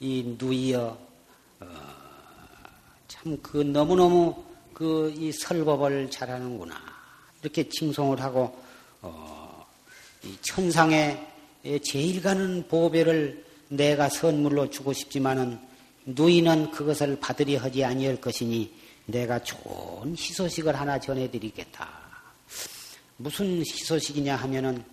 이 0.02 0.36
누이여, 0.38 0.98
어, 1.62 1.93
참 3.24 3.38
그 3.42 3.58
너무너무 3.58 4.36
그 4.74 5.14
이 5.16 5.32
설법을 5.32 6.12
잘하는구나. 6.12 6.76
이렇게 7.42 7.68
칭송을 7.70 8.22
하고, 8.22 8.54
어, 9.02 9.66
이 10.24 10.36
천상에 10.42 11.26
제일 11.84 12.22
가는 12.22 12.68
보배를 12.68 13.46
내가 13.70 14.10
선물로 14.10 14.70
주고 14.70 14.92
싶지만은 14.92 15.60
누이는 16.06 16.72
그것을 16.72 17.18
받으려 17.20 17.60
하지 17.60 17.84
아니할 17.84 18.20
것이니 18.20 18.74
내가 19.06 19.40
좋은 19.40 20.16
희소식을 20.16 20.76
하나 20.76 21.00
전해드리겠다. 21.00 21.90
무슨 23.18 23.60
희소식이냐 23.60 24.36
하면은 24.36 24.84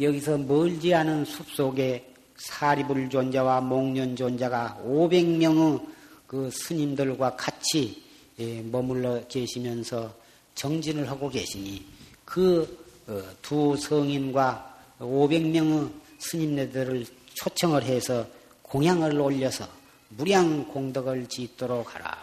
여기서 0.00 0.38
멀지 0.38 0.94
않은 0.94 1.24
숲 1.24 1.50
속에 1.50 2.12
사리불 2.36 3.08
존자와 3.08 3.62
목련 3.62 4.14
존자가 4.14 4.82
500명의 4.84 5.95
그 6.36 6.50
스님들과 6.50 7.34
같이 7.34 8.04
예, 8.38 8.60
머물러 8.60 9.26
계시면서 9.26 10.14
정진을 10.54 11.08
하고 11.08 11.30
계시니 11.30 11.82
그두 12.26 13.72
어, 13.72 13.76
성인과 13.78 14.76
500명의 15.00 15.90
스님네들을 16.18 17.06
초청을 17.32 17.84
해서 17.84 18.26
공양을 18.60 19.18
올려서 19.18 19.66
무량 20.10 20.68
공덕을 20.68 21.26
짓도록 21.26 21.94
하라. 21.94 22.14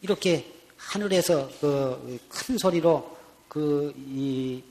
이렇게 0.00 0.50
하늘에서 0.78 1.50
그 1.60 2.18
큰 2.30 2.56
소리로 2.56 3.14
그 3.46 3.92
이, 4.08 4.62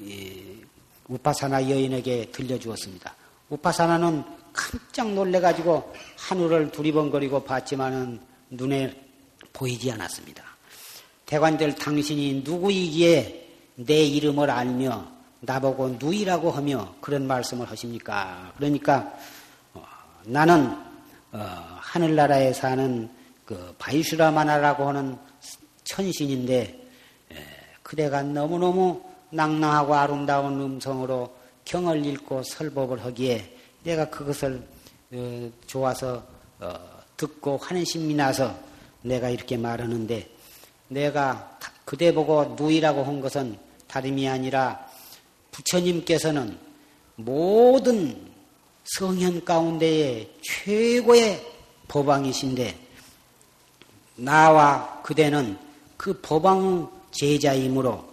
이 0.00 0.42
우파사나 1.06 1.70
여인에게 1.70 2.32
들려주었습니다. 2.32 3.14
우파사나는 3.50 4.24
깜짝 4.56 5.12
놀래가지고 5.12 5.92
하늘을 6.18 6.72
두리번거리고 6.72 7.44
봤지만은 7.44 8.20
눈에 8.50 8.98
보이지 9.52 9.92
않았습니다. 9.92 10.42
대관들 11.26 11.74
당신이 11.74 12.42
누구이기에 12.44 13.48
내 13.76 14.04
이름을 14.04 14.50
알며 14.50 15.06
나보고 15.40 15.96
누이라고 16.00 16.50
하며 16.50 16.94
그런 17.00 17.26
말씀을 17.26 17.70
하십니까? 17.70 18.52
그러니까 18.56 19.12
어, 19.74 19.84
나는 20.24 20.76
어, 21.32 21.38
하늘나라에 21.78 22.52
사는 22.52 23.10
그 23.44 23.74
바이슈라마나라고 23.78 24.88
하는 24.88 25.18
천신인데 25.84 26.88
에, 27.32 27.36
그대가 27.82 28.22
너무너무 28.22 29.02
낭낭하고 29.30 29.94
아름다운 29.94 30.60
음성으로 30.60 31.36
경을 31.64 32.04
읽고 32.06 32.42
설법을 32.42 33.04
하기에 33.04 33.55
내가 33.86 34.10
그것을 34.10 34.60
어, 35.12 35.50
좋아서 35.68 36.26
어, 36.58 36.74
듣고 37.16 37.56
환심이 37.58 38.14
나서 38.14 38.58
내가 39.02 39.30
이렇게 39.30 39.56
말하는데 39.56 40.28
내가 40.88 41.58
그대 41.84 42.12
보고 42.12 42.56
누이라고 42.58 43.04
한 43.04 43.20
것은 43.20 43.56
다름이 43.86 44.28
아니라 44.28 44.84
부처님께서는 45.52 46.58
모든 47.14 48.32
성현 48.98 49.44
가운데에 49.44 50.30
최고의 50.42 51.46
법왕이신데 51.86 52.78
나와 54.16 55.00
그대는 55.02 55.56
그 55.96 56.20
법왕 56.20 56.90
제자이므로 57.12 58.04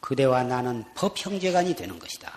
그대와 0.00 0.42
나는 0.44 0.84
법 0.94 1.14
형제간이 1.16 1.74
되는 1.74 1.98
것이다. 1.98 2.33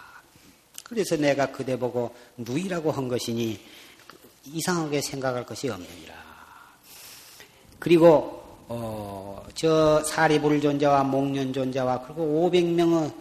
그래서 0.87 1.17
내가 1.17 1.51
그대 1.51 1.77
보고 1.77 2.15
누이라고 2.37 2.91
한 2.91 3.09
것이니 3.09 3.59
이상하게 4.45 5.01
생각할 5.01 5.45
것이 5.45 5.67
없느니라. 5.69 6.15
그리고 7.77 8.41
어, 8.69 9.45
저 9.53 10.01
사리불 10.03 10.61
존자와 10.61 11.03
목련 11.03 11.51
존자와 11.51 12.03
그리고 12.03 12.49
500명의 12.49 13.13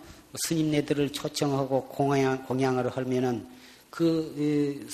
스님네들을 0.44 1.12
초청하고 1.12 1.87
공양, 1.88 2.44
공양을 2.44 2.88
하면은 2.96 3.46
그 3.90 4.87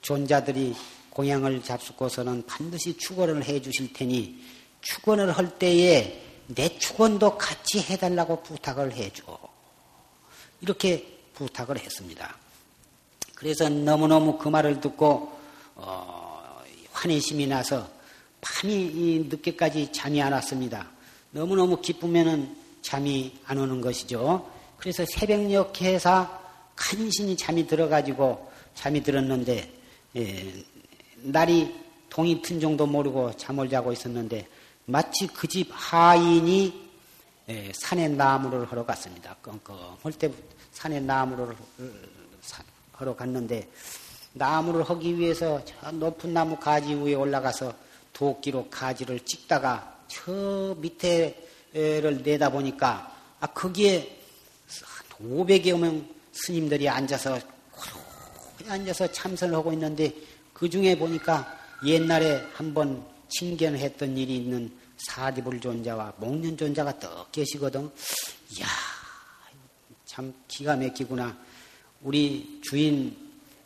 존자들이 0.00 0.74
공양을 1.10 1.62
잡수고서는 1.62 2.46
반드시 2.46 2.96
축원을 2.96 3.44
해 3.44 3.60
주실 3.60 3.92
테니 3.92 4.40
축원을 4.80 5.32
할 5.32 5.58
때에 5.58 6.22
내 6.46 6.78
축원도 6.78 7.36
같이 7.36 7.80
해달라고 7.80 8.42
부탁을 8.42 8.92
해줘. 8.92 9.38
이렇게 10.60 11.21
부탁을 11.42 11.78
했습니다. 11.78 12.36
그래서 13.34 13.68
너무너무 13.68 14.38
그 14.38 14.48
말을 14.48 14.80
듣고 14.80 15.32
어, 15.74 16.62
환희심이 16.92 17.46
나서 17.46 17.88
밤이 18.40 19.26
늦게까지 19.28 19.92
잠이 19.92 20.20
안 20.22 20.32
왔습니다. 20.32 20.88
너무너무 21.30 21.80
기쁘면은 21.80 22.56
잠이 22.82 23.38
안 23.46 23.58
오는 23.58 23.80
것이죠. 23.80 24.48
그래서 24.76 25.04
새벽녘에서 25.06 26.40
간신히 26.76 27.36
잠이 27.36 27.66
들어가지고 27.66 28.50
잠이 28.74 29.02
들었는데 29.02 29.72
예, 30.16 30.64
날이 31.16 31.74
동이 32.10 32.42
튼 32.42 32.60
정도 32.60 32.86
모르고 32.86 33.36
잠을 33.36 33.68
자고 33.68 33.92
있었는데 33.92 34.46
마치 34.84 35.26
그 35.28 35.46
집 35.46 35.68
하인이 35.70 36.82
예, 37.48 37.72
산에 37.74 38.08
나무를 38.08 38.70
하러 38.70 38.84
갔습니다. 38.84 39.36
끔끔할 39.42 40.12
때 40.18 40.30
산에 40.82 40.98
나무를 40.98 41.54
하러 42.92 43.14
갔는데 43.14 43.70
나무를 44.32 44.82
하기 44.82 45.16
위해서 45.16 45.64
저 45.64 45.92
높은 45.92 46.34
나무 46.34 46.56
가지 46.56 46.92
위에 46.94 47.14
올라가서 47.14 47.72
도끼로 48.12 48.68
가지를 48.68 49.20
찍다가 49.20 50.00
저 50.08 50.74
밑에를 50.78 52.22
내다보니까 52.24 53.16
아 53.38 53.46
거기에 53.46 54.22
500여 55.22 55.78
명 55.78 56.04
스님들이 56.32 56.88
앉아서 56.88 57.38
앉아서 58.66 59.12
참선을 59.12 59.54
하고 59.54 59.72
있는데 59.72 60.12
그 60.52 60.68
중에 60.68 60.98
보니까 60.98 61.60
옛날에 61.86 62.42
한번 62.54 63.04
친견했던 63.28 64.16
일이 64.18 64.38
있는 64.38 64.76
사디불존자와 64.96 66.14
목련존자가 66.16 66.98
떡 66.98 67.30
계시거든. 67.30 67.90
이야, 68.56 68.66
참 70.12 70.34
기가 70.46 70.76
막히구나. 70.76 71.34
우리 72.02 72.60
주인 72.62 73.16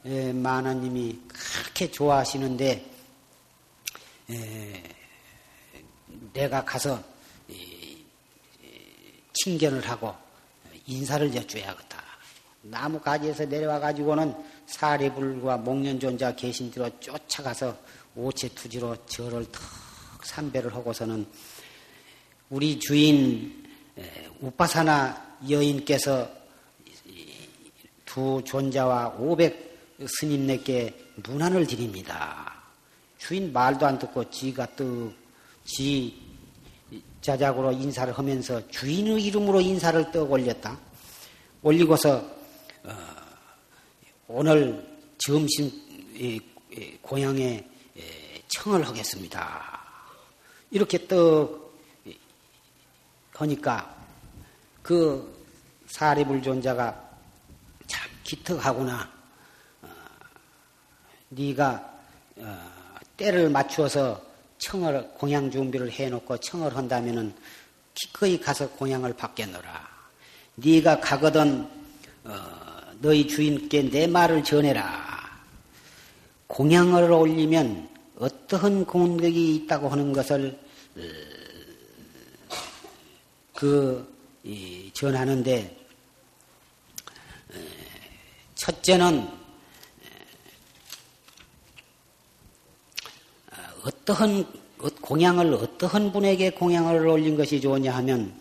마나님이 0.05 1.19
그렇게 1.27 1.91
좋아하시는데 1.91 2.89
내가 6.33 6.65
가서 6.65 7.03
친견을 9.33 9.89
하고 9.89 10.15
인사를 10.87 11.35
여쭈어야겠다. 11.35 12.01
나무 12.63 13.01
가지에서 13.01 13.45
내려와 13.47 13.81
가지고는 13.81 14.33
사리불과 14.67 15.57
목련존자 15.57 16.37
계신 16.37 16.71
뒤로 16.71 16.89
쫓아가서 17.01 17.77
오체투지로 18.15 19.05
절을 19.07 19.51
턱 19.51 19.63
삼배를 20.25 20.73
하고서는 20.73 21.27
우리 22.51 22.79
주인 22.79 23.67
우파사나 24.41 25.26
여인께서 25.49 26.29
두 28.05 28.43
존자와 28.45 29.17
오백 29.19 29.97
스님네께 30.07 31.13
문안을 31.17 31.67
드립니다. 31.67 32.63
주인 33.19 33.53
말도 33.53 33.87
안 33.87 33.99
듣고 33.99 34.31
지가 34.31 34.75
또지 34.77 36.23
자작으로 37.21 37.73
인사를 37.73 38.13
하면서 38.13 38.67
주인의 38.69 39.23
이름으로 39.25 39.61
인사를 39.61 40.13
떡 40.13 40.31
올렸다. 40.31 40.79
올리고서 41.63 42.25
어, 42.85 42.93
오늘 44.29 44.87
점심 45.19 45.71
고향에 47.03 47.67
청을 48.49 48.87
하겠습니다. 48.87 49.81
이렇게 50.71 51.07
떡 51.07 51.75
하니까 53.33 53.96
그 54.87 55.45
사리불존자가 55.89 57.11
참 57.89 58.09
기특하구나. 58.23 59.11
어, 59.83 59.89
네가 61.31 61.99
어, 62.37 62.71
때를 63.17 63.51
맞추어서 63.51 64.25
청을 64.59 65.09
공양 65.15 65.51
준비를 65.51 65.91
해놓고 65.91 66.37
청을 66.39 66.77
한다면은 66.77 67.35
기꺼이 67.95 68.41
가서 68.41 68.71
공양을 68.71 69.15
받겠노라. 69.15 69.89
네가 70.55 71.01
가거든 71.01 71.69
어, 72.23 72.33
너희 73.01 73.27
주인께 73.27 73.91
내 73.91 74.07
말을 74.07 74.45
전해라. 74.45 75.43
공양을 76.47 77.11
올리면 77.11 77.89
어떠한 78.21 78.85
공덕이 78.85 79.57
있다고 79.57 79.89
하는 79.89 80.13
것을 80.13 80.57
어, 80.97 81.01
그 83.53 84.16
전하는데 84.93 85.87
어, 87.53 87.59
첫째는 88.55 89.29
어떠한 93.85 94.47
공양을 95.01 95.55
어떠한 95.55 96.13
분에게 96.13 96.51
공양을 96.51 97.07
올린 97.07 97.37
것이 97.37 97.61
좋으냐 97.61 97.95
하면 97.97 98.39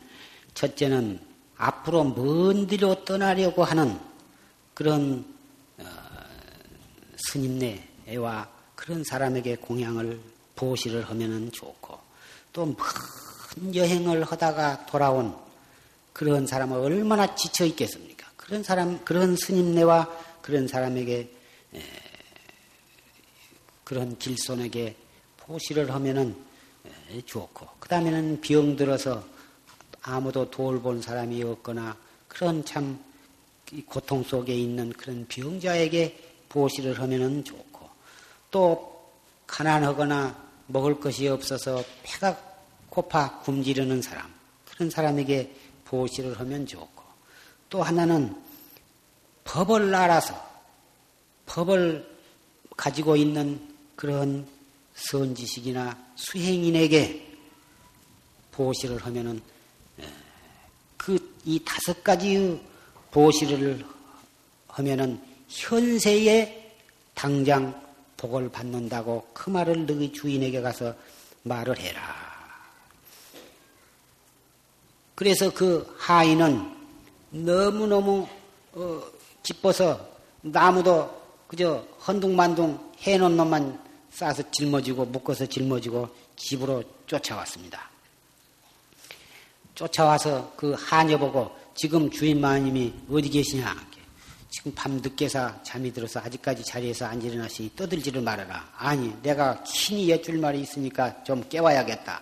첫째는 0.53 1.19
앞으로 1.57 2.03
먼 2.03 2.67
뒤로 2.67 3.05
떠나려고 3.05 3.63
하는 3.63 3.99
그런 4.73 5.25
어, 5.77 5.85
스님네와 7.17 8.49
그런 8.75 9.03
사람에게 9.03 9.57
공양을 9.57 10.19
보시를 10.55 11.03
하면은 11.09 11.51
좋고 11.51 11.99
또 12.53 12.75
먼 13.57 13.73
여행을 13.73 14.23
하다가 14.23 14.85
돌아온 14.85 15.35
그런 16.15 16.47
사람은 16.47 16.77
얼마나 16.77 17.35
지쳐 17.35 17.65
있겠습니까? 17.65 18.25
그런 18.37 18.63
사람 18.63 19.03
그런 19.03 19.35
스님네와 19.35 20.09
그런 20.41 20.65
사람에게 20.65 21.29
에, 21.73 21.81
그런 23.83 24.17
길손에게 24.17 24.95
포시를 25.35 25.93
하면은 25.93 26.33
좋고 27.25 27.67
그 27.81 27.89
다음에는 27.89 28.39
병 28.39 28.77
들어서 28.77 29.25
아무도 30.03 30.49
돌본 30.49 31.01
사람이 31.01 31.43
없거나 31.43 31.97
그런 32.29 32.63
참 32.63 32.97
고통 33.85 34.23
속에 34.23 34.55
있는 34.55 34.93
그런 34.93 35.25
병자에게 35.27 36.17
보시를 36.47 36.97
하면은 37.01 37.43
좋고 37.43 37.89
또 38.51 39.11
가난하거나 39.47 40.45
먹을 40.67 40.97
것이 40.97 41.27
없어서 41.27 41.83
배가 42.03 42.39
고파 42.89 43.41
굶지르는 43.41 44.01
사람 44.01 44.33
그런 44.71 44.89
사람에게 44.89 45.64
보시를 45.85 46.39
하면 46.39 46.65
좋고 46.65 47.03
또 47.69 47.81
하나는 47.81 48.35
법을 49.43 49.93
알아서 49.93 50.35
법을 51.45 52.15
가지고 52.75 53.15
있는 53.15 53.59
그런 53.95 54.47
선지식이나 54.95 55.97
수행인에게 56.15 57.37
보시를 58.51 58.97
하면은 59.05 59.41
그 60.97 61.35
이 61.45 61.59
다섯 61.63 62.03
가지 62.03 62.59
보시를 63.11 63.85
하면은 64.67 65.21
현세에 65.47 66.73
당장 67.13 67.81
복을 68.17 68.49
받는다고 68.49 69.27
그 69.31 69.51
말을 69.51 69.85
너희 69.85 70.11
주인에게 70.11 70.61
가서 70.61 70.95
말을 71.43 71.77
해라. 71.77 72.24
그래서 75.15 75.51
그 75.51 75.95
하인은 75.97 76.75
너무너무 77.31 78.27
어, 78.73 79.01
기뻐서 79.41 80.07
나무도 80.41 81.23
그저 81.47 81.85
헌둥만둥 82.05 82.93
해놓은 82.99 83.37
놈만 83.37 83.79
싸서 84.11 84.51
짊어지고 84.51 85.05
묶어서 85.05 85.45
짊어지고 85.45 86.09
집으로 86.35 86.83
쫓아왔습니다. 87.07 87.89
쫓아와서 89.73 90.53
그 90.55 90.73
하녀 90.77 91.17
보고 91.17 91.55
지금 91.75 92.09
주인 92.09 92.39
마님이 92.39 92.93
어디 93.11 93.29
계시냐? 93.29 93.75
지금 94.49 94.73
밤 94.73 94.93
늦게서 95.01 95.63
잠이 95.63 95.91
들어서 95.91 96.21
아직까지 96.21 96.63
자리에서 96.63 97.05
안 97.05 97.21
일어나시 97.21 97.71
떠들지를 97.75 98.21
말아라. 98.21 98.71
아니, 98.77 99.13
내가 99.21 99.61
신이 99.65 100.09
여쭐 100.09 100.37
말이 100.37 100.61
있으니까 100.61 101.23
좀 101.25 101.43
깨워야겠다. 101.49 102.21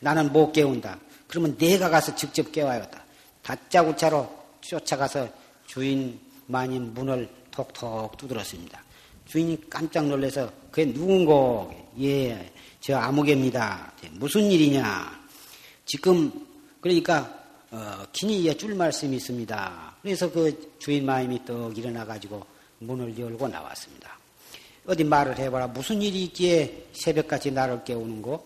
나는 0.00 0.32
못 0.32 0.52
깨운다. 0.52 0.98
그러면 1.30 1.56
내가 1.56 1.88
가서 1.88 2.14
직접 2.16 2.50
깨워야겠다. 2.50 3.04
다짜고짜로 3.42 4.28
쫓아가서 4.60 5.28
주인 5.64 6.18
마님 6.46 6.92
문을 6.92 7.28
톡톡 7.52 8.16
두드렸습니다. 8.16 8.82
주인이 9.26 9.70
깜짝 9.70 10.06
놀라서 10.06 10.50
그게 10.72 10.86
누군고? 10.86 11.92
예, 12.00 12.52
저 12.80 12.96
아무개입니다. 12.96 13.92
무슨 14.10 14.50
일이냐? 14.50 15.20
지금 15.86 16.32
그러니까 16.80 17.32
어, 17.70 18.04
긴히 18.12 18.48
여쭐 18.48 18.74
말씀이 18.74 19.16
있습니다. 19.16 19.94
그래서 20.02 20.32
그 20.32 20.74
주인 20.80 21.06
마님이 21.06 21.44
떡 21.44 21.78
일어나가지고 21.78 22.44
문을 22.80 23.16
열고 23.16 23.46
나왔습니다. 23.46 24.18
어디 24.84 25.04
말을 25.04 25.38
해봐라. 25.38 25.68
무슨 25.68 26.02
일이 26.02 26.24
있기에 26.24 26.86
새벽같이 26.92 27.52
나를 27.52 27.84
깨우는 27.84 28.20
거? 28.20 28.44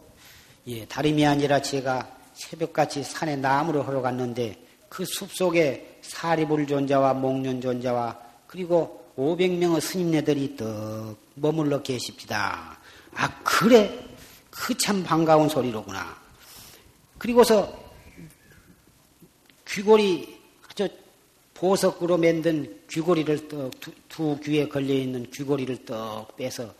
예, 0.66 0.84
다름이 0.84 1.24
아니라 1.24 1.62
제가 1.62 2.23
새벽같이 2.34 3.02
산에 3.02 3.36
나무를 3.36 3.86
하러 3.86 4.02
갔는데 4.02 4.58
그 4.88 5.04
숲속에 5.04 5.98
사리불 6.02 6.66
존자와 6.66 7.14
목련 7.14 7.60
존자와 7.60 8.18
그리고 8.46 9.04
500명의 9.16 9.80
스님네들이 9.80 10.56
떡 10.56 11.16
머물러 11.34 11.82
계십니다. 11.82 12.78
아, 13.14 13.42
그래? 13.42 14.06
그 14.50 14.74
참 14.76 15.02
반가운 15.02 15.48
소리로구나. 15.48 16.16
그리고서 17.18 17.76
귀걸이 19.66 20.38
아주 20.70 20.88
보석으로 21.54 22.18
만든 22.18 22.80
귀걸이를 22.90 23.48
떡, 23.48 23.80
두, 23.80 23.92
두 24.08 24.40
귀에 24.40 24.68
걸려 24.68 24.94
있는 24.94 25.28
귀걸이를 25.30 25.84
떡 25.84 26.36
빼서 26.36 26.72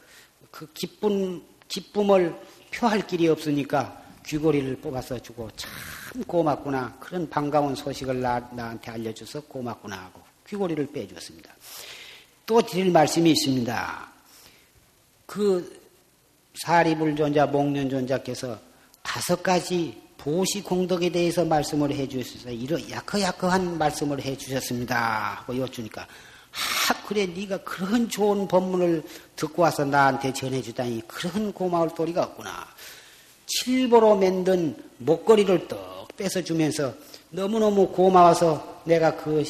그 0.50 0.70
기쁨, 0.72 1.42
기쁨을 1.66 2.36
표할 2.72 3.06
길이 3.06 3.28
없으니까 3.28 4.03
귀걸이를 4.26 4.76
뽑아서 4.76 5.18
주고 5.18 5.50
참 5.56 5.70
고맙구나. 6.26 6.96
그런 6.98 7.28
반가운 7.28 7.74
소식을 7.74 8.20
나, 8.20 8.40
나한테 8.52 8.90
알려줘서 8.92 9.42
고맙구나 9.42 9.96
하고 9.96 10.22
귀걸이를 10.48 10.86
빼주었습니다. 10.92 11.52
또 12.46 12.62
드릴 12.62 12.90
말씀이 12.90 13.30
있습니다. 13.30 14.08
그 15.26 15.82
사리불존자, 16.54 17.46
목련존자께서 17.46 18.58
다섯 19.02 19.42
가지 19.42 20.02
보시 20.16 20.62
공덕에 20.62 21.10
대해서 21.10 21.44
말씀을 21.44 21.92
해 21.92 22.08
주셔서 22.08 22.50
이런 22.50 22.88
야커야커한 22.90 23.76
말씀을 23.76 24.22
해 24.22 24.36
주셨습니다. 24.36 25.34
하고 25.40 25.58
여쭈니까 25.58 26.02
아 26.02 27.06
그래 27.06 27.26
네가 27.26 27.58
그런 27.58 28.08
좋은 28.08 28.48
법문을 28.48 29.02
듣고 29.36 29.62
와서 29.62 29.84
나한테 29.84 30.32
전해주다니 30.32 31.02
그런 31.08 31.52
고마울 31.52 31.90
도리가 31.94 32.22
없구나. 32.22 32.66
칠보로 33.46 34.16
만든 34.16 34.76
목걸이를 34.98 35.68
떡 35.68 36.08
뺏어주면서 36.16 36.94
너무너무 37.30 37.88
고마워서 37.88 38.82
내가 38.84 39.16
그 39.16 39.42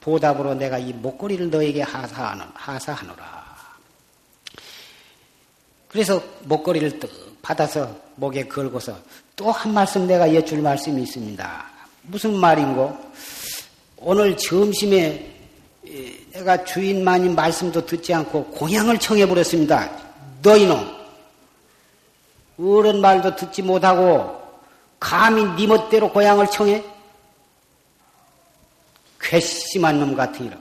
보답으로 0.00 0.54
내가 0.54 0.78
이 0.78 0.92
목걸이를 0.92 1.50
너에게 1.50 1.82
하사하노라. 1.82 3.46
그래서 5.88 6.22
목걸이를 6.44 6.98
떡 7.00 7.10
받아서 7.42 7.96
목에 8.16 8.46
걸고서 8.46 8.98
또 9.36 9.50
한 9.50 9.72
말씀 9.72 10.06
내가 10.06 10.34
여쭐 10.34 10.60
말씀이 10.62 11.02
있습니다. 11.02 11.66
무슨 12.02 12.34
말인고? 12.36 12.96
오늘 13.98 14.36
점심에 14.36 15.34
내가 16.32 16.64
주인만이 16.64 17.30
말씀도 17.30 17.86
듣지 17.86 18.12
않고 18.14 18.44
공양을 18.46 18.98
청해버렸습니다. 18.98 19.90
너희놈! 20.42 20.95
어른 22.58 23.00
말도 23.00 23.36
듣지 23.36 23.62
못하고 23.62 24.40
감히 24.98 25.44
네 25.56 25.66
멋대로 25.66 26.10
고향을 26.10 26.50
청해? 26.50 26.84
괘씸한 29.20 30.00
놈 30.00 30.14
같으니라. 30.14 30.56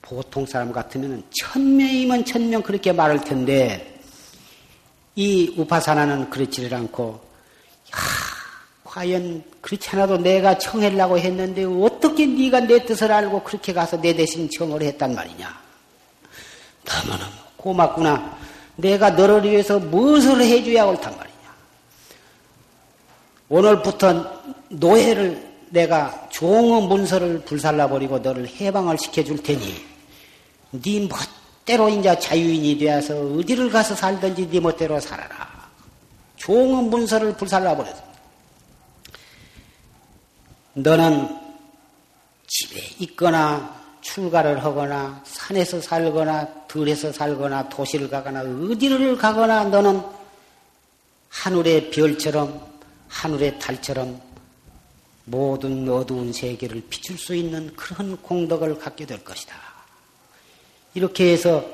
보통 0.00 0.46
사람 0.46 0.72
같으면 0.72 1.24
천명이면 1.42 2.24
천명 2.24 2.62
그렇게 2.62 2.92
말할 2.92 3.24
텐데 3.24 4.00
이 5.16 5.52
우파사나는 5.56 6.30
그렇지를 6.30 6.72
않고 6.74 7.20
야, 7.92 7.98
과연 8.84 9.42
그렇지 9.60 9.90
않아도 9.90 10.16
내가 10.16 10.56
청하려고 10.58 11.18
했는데 11.18 11.64
어떻게 11.64 12.24
네가 12.24 12.60
내 12.60 12.84
뜻을 12.84 13.10
알고 13.10 13.42
그렇게 13.42 13.72
가서 13.72 14.00
내 14.00 14.14
대신 14.14 14.48
청을 14.48 14.82
했단 14.82 15.14
말이냐. 15.14 15.60
너무너무 16.84 17.32
고맙구나. 17.56 18.38
내가 18.76 19.10
너를 19.10 19.44
위해서 19.44 19.78
무엇을 19.78 20.42
해줘야 20.42 20.84
옳단 20.84 21.16
말이냐. 21.16 21.36
오늘부터 23.48 24.42
노예를 24.68 25.46
내가 25.70 26.28
종의 26.30 26.86
문서를 26.86 27.40
불살라버리고 27.40 28.18
너를 28.20 28.48
해방을 28.48 28.98
시켜줄 28.98 29.42
테니 29.42 29.84
네 30.72 31.08
멋대로 31.08 31.88
이제 31.88 32.18
자유인이 32.18 32.78
되어서 32.78 33.16
어디를 33.16 33.70
가서 33.70 33.94
살든지 33.94 34.50
네 34.50 34.60
멋대로 34.60 35.00
살아라. 35.00 35.56
종의 36.36 36.84
문서를 36.84 37.36
불살라버렸어. 37.36 38.06
너는 40.74 41.46
집에 42.46 42.80
있거나 43.00 43.74
출가를 44.02 44.62
하거나 44.62 45.20
산에서 45.24 45.80
살거나 45.80 46.46
들에서 46.76 47.10
살거나 47.10 47.70
도시를 47.70 48.10
가거나 48.10 48.40
어디를 48.42 49.16
가거나 49.16 49.64
너는 49.64 50.02
하늘의 51.30 51.90
별처럼 51.90 52.60
하늘의 53.08 53.58
달처럼 53.58 54.20
모든 55.24 55.88
어두운 55.88 56.32
세계를 56.32 56.82
비출 56.90 57.16
수 57.18 57.34
있는 57.34 57.74
그런 57.74 58.16
공덕을 58.18 58.78
갖게 58.78 59.06
될 59.06 59.24
것이다. 59.24 59.56
이렇게 60.92 61.32
해서 61.32 61.64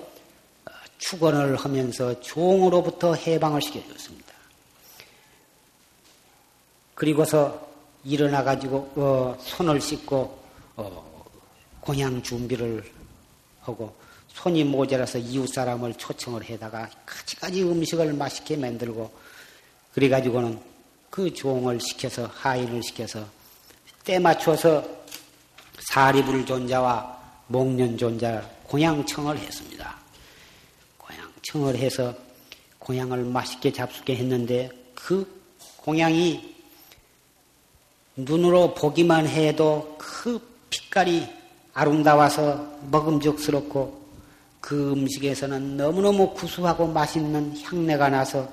축원을 0.98 1.56
하면서 1.56 2.18
종으로부터 2.20 3.14
해방을 3.14 3.60
시켜줬습니다. 3.60 4.32
그리고서 6.94 7.68
일어나 8.04 8.44
가지고 8.44 8.92
어, 8.94 9.36
손을 9.40 9.80
씻고 9.80 10.38
어, 10.76 11.24
공양 11.80 12.22
준비를 12.22 12.84
하고 13.62 14.01
손이 14.34 14.64
모자라서 14.64 15.18
이웃 15.18 15.46
사람을 15.46 15.94
초청을 15.94 16.44
해다가 16.44 16.88
가지가지 17.06 17.62
음식을 17.62 18.12
맛있게 18.14 18.56
만들고 18.56 19.12
그래가지고는 19.94 20.58
그 21.10 21.32
종을 21.32 21.78
시켜서 21.80 22.26
하인을 22.32 22.82
시켜서 22.82 23.24
때 24.04 24.18
맞춰서 24.18 24.84
사리불 25.78 26.46
존자와 26.46 27.20
목련 27.48 27.96
존자 27.98 28.48
공양청을 28.64 29.38
했습니다. 29.38 29.96
공양청을 30.96 31.76
해서 31.76 32.14
공양을 32.78 33.24
맛있게 33.24 33.72
잡수게 33.72 34.16
했는데 34.16 34.70
그 34.94 35.42
공양이 35.76 36.54
눈으로 38.16 38.74
보기만 38.74 39.26
해도 39.26 39.96
그 39.98 40.40
빛깔이 40.70 41.28
아름다워서 41.74 42.78
먹음직스럽고 42.90 44.01
그 44.62 44.92
음식에서는 44.92 45.76
너무너무 45.76 46.32
구수하고 46.32 46.86
맛있는 46.86 47.60
향내가 47.62 48.08
나서 48.08 48.50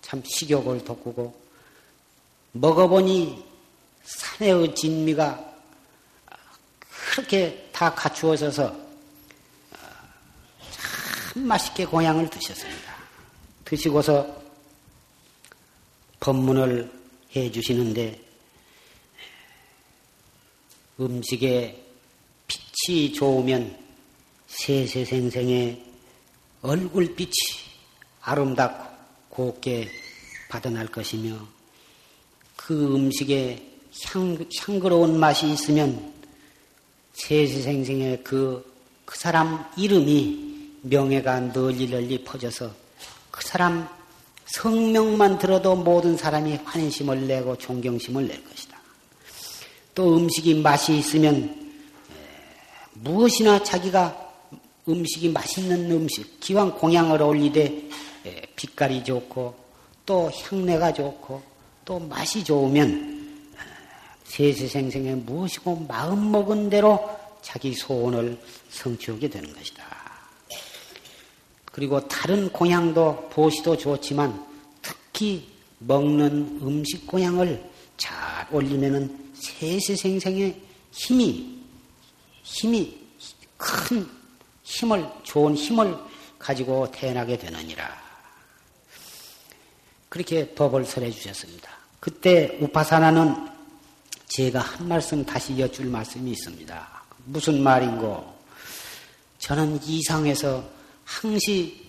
참 0.00 0.22
식욕을 0.24 0.84
돋구고 0.84 1.38
먹어보니 2.52 3.44
산의 4.04 4.76
진미가 4.76 5.56
그렇게 7.10 7.68
다 7.72 7.92
갖추어져서 7.92 8.74
참 10.70 11.42
맛있게 11.42 11.84
공양을 11.84 12.30
드셨습니다. 12.30 12.94
드시고서 13.64 14.42
법문을 16.20 16.90
해 17.34 17.50
주시는데 17.50 18.20
음식에 21.00 21.84
빛이 22.46 23.12
좋으면 23.12 23.87
세세생생의 24.58 25.84
얼굴빛이 26.62 27.32
아름답고 28.22 28.88
곱게 29.28 29.88
받아날 30.48 30.88
것이며 30.88 31.36
그 32.56 32.94
음식에 32.94 33.64
향, 34.04 34.36
향그러운 34.60 35.18
맛이 35.18 35.48
있으면 35.48 36.12
세세생생의 37.12 38.24
그, 38.24 38.64
그 39.04 39.16
사람 39.16 39.64
이름이 39.76 40.78
명예가 40.82 41.52
널리 41.52 41.88
널리 41.88 42.24
퍼져서 42.24 42.72
그 43.30 43.46
사람 43.46 43.88
성명만 44.46 45.38
들어도 45.38 45.76
모든 45.76 46.16
사람이 46.16 46.56
환심을 46.64 47.28
내고 47.28 47.56
존경심을 47.56 48.26
낼 48.26 48.44
것이다. 48.44 48.76
또 49.94 50.16
음식이 50.16 50.54
맛이 50.54 50.98
있으면 50.98 51.72
무엇이나 52.94 53.62
자기가 53.62 54.27
음식이 54.88 55.28
맛있는 55.28 55.90
음식, 55.90 56.40
기왕 56.40 56.78
공양을 56.78 57.20
올리되 57.20 57.88
빛깔이 58.56 59.04
좋고 59.04 59.54
또 60.06 60.30
향내가 60.30 60.92
좋고 60.92 61.42
또 61.84 61.98
맛이 61.98 62.42
좋으면 62.42 63.18
세세생생에 64.24 65.14
무엇이고 65.16 65.86
마음 65.88 66.30
먹은 66.32 66.70
대로 66.70 67.08
자기 67.42 67.74
소원을 67.74 68.38
성취하게 68.70 69.28
되는 69.28 69.52
것이다. 69.52 69.84
그리고 71.66 72.06
다른 72.08 72.50
공양도 72.50 73.28
보시도 73.30 73.76
좋지만 73.76 74.44
특히 74.82 75.48
먹는 75.78 76.60
음식 76.62 77.06
공양을 77.06 77.62
잘 77.96 78.46
올리면은 78.50 79.32
세세생생의 79.34 80.60
힘이 80.90 81.58
힘이 82.42 82.98
큰 83.56 84.17
힘을 84.68 85.08
좋은 85.22 85.54
힘을 85.54 85.96
가지고 86.38 86.90
태어나게 86.90 87.38
되느니라. 87.38 87.88
그렇게 90.10 90.54
법을 90.54 90.84
설해 90.84 91.10
주셨습니다. 91.10 91.70
그때 92.00 92.58
우파사나는 92.60 93.48
제가 94.26 94.60
한 94.60 94.86
말씀 94.86 95.24
다시 95.24 95.58
여쭐 95.58 95.86
말씀이 95.86 96.30
있습니다. 96.32 97.02
무슨 97.24 97.62
말인고? 97.62 98.38
저는 99.38 99.82
이상에서 99.82 100.62
항시 101.04 101.86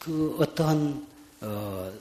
그 0.00 0.36
어떠한 0.40 1.06
어 1.42 1.92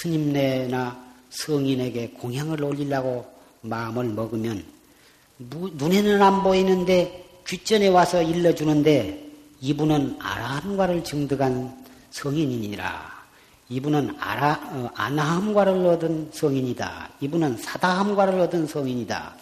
스님네나 0.00 1.14
성인에게 1.30 2.10
공양을 2.10 2.62
올리려고 2.62 3.32
마음을 3.60 4.06
먹으면 4.06 4.64
눈에는 5.38 6.22
안 6.22 6.42
보이는데 6.42 7.23
귓전에 7.46 7.88
와서 7.88 8.22
일러주는데 8.22 9.24
이분은 9.60 10.16
아라함과를 10.20 11.04
증득한 11.04 11.84
성인이니라. 12.10 13.14
이분은 13.68 14.16
아라, 14.20 14.60
어, 14.70 14.90
아나함과를 14.94 15.86
얻은 15.86 16.30
성인이다. 16.32 17.10
이분은 17.20 17.56
사다함과를 17.56 18.38
얻은 18.40 18.66
성인이다. 18.66 19.36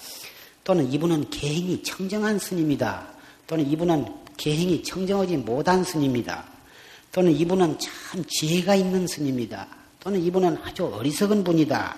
또는 0.64 0.90
이분은 0.92 1.30
개행이 1.30 1.82
청정한 1.82 2.38
스님이다. 2.38 3.06
또는 3.46 3.68
이분은 3.68 4.06
개행이 4.36 4.82
청정하지 4.84 5.38
못한 5.38 5.82
스님이다. 5.82 6.44
또는 7.10 7.32
이분은 7.32 7.78
참 7.78 8.24
지혜가 8.26 8.76
있는 8.76 9.06
스님이다. 9.06 9.66
또는 10.00 10.22
이분은 10.22 10.58
아주 10.62 10.86
어리석은 10.86 11.44
분이다. 11.44 11.96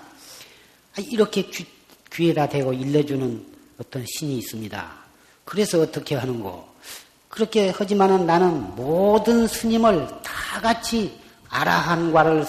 이렇게 1.11 1.43
귀, 1.43 1.65
귀에다 2.11 2.49
대고 2.49 2.73
일러주는 2.73 3.45
어떤 3.79 4.03
신이 4.05 4.37
있습니다. 4.39 5.04
그래서 5.45 5.79
어떻게 5.81 6.15
하는고? 6.15 6.67
그렇게 7.29 7.69
하지만은 7.69 8.25
나는 8.25 8.75
모든 8.75 9.47
스님을 9.47 10.07
다 10.23 10.61
같이 10.61 11.19
아라한과를 11.49 12.45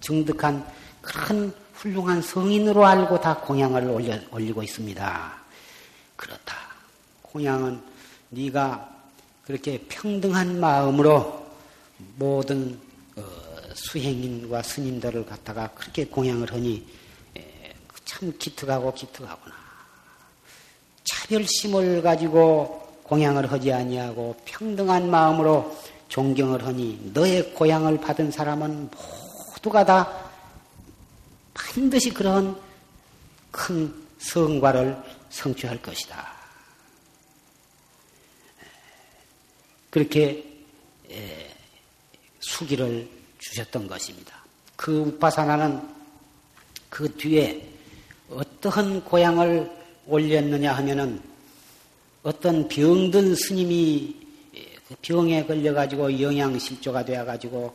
증득한 0.00 0.66
큰 1.00 1.52
훌륭한 1.74 2.22
성인으로 2.22 2.84
알고 2.84 3.20
다 3.20 3.36
공양을 3.36 3.88
올려, 3.88 4.18
올리고 4.30 4.62
있습니다. 4.62 5.34
그렇다. 6.16 6.56
공양은 7.22 7.80
네가 8.30 8.90
그렇게 9.44 9.84
평등한 9.88 10.58
마음으로 10.58 11.46
모든 12.16 12.78
어, 13.16 13.22
수행인과 13.74 14.62
스님들을 14.62 15.26
갖다가 15.26 15.68
그렇게 15.74 16.06
공양을 16.06 16.52
하니 16.52 16.84
참 18.04 18.32
기특하고 18.38 18.92
기특하구나. 18.94 19.63
차별심을 21.04 22.02
가지고 22.02 22.82
공양을 23.04 23.50
하지 23.52 23.72
아니하고 23.72 24.36
평등한 24.44 25.10
마음으로 25.10 25.76
존경을 26.08 26.64
하니 26.66 27.10
너의 27.12 27.52
고향을 27.54 28.00
받은 28.00 28.30
사람은 28.30 28.90
모두가 29.54 29.84
다 29.84 30.30
반드시 31.52 32.10
그런 32.10 32.60
큰 33.50 33.94
성과를 34.18 34.96
성취할 35.30 35.80
것이다. 35.82 36.32
그렇게 39.90 40.44
수기를 42.40 43.08
주셨던 43.38 43.86
것입니다. 43.86 44.42
그 44.76 45.00
우파사나는 45.00 45.88
그 46.88 47.14
뒤에 47.16 47.68
어떠한 48.30 49.04
고향을 49.04 49.83
올렸느냐 50.06 50.72
하면은 50.74 51.20
어떤 52.22 52.68
병든 52.68 53.34
스님이 53.34 54.14
그 54.88 54.94
병에 55.00 55.44
걸려가지고 55.44 56.20
영양실조가 56.20 57.04
되어가지고 57.04 57.74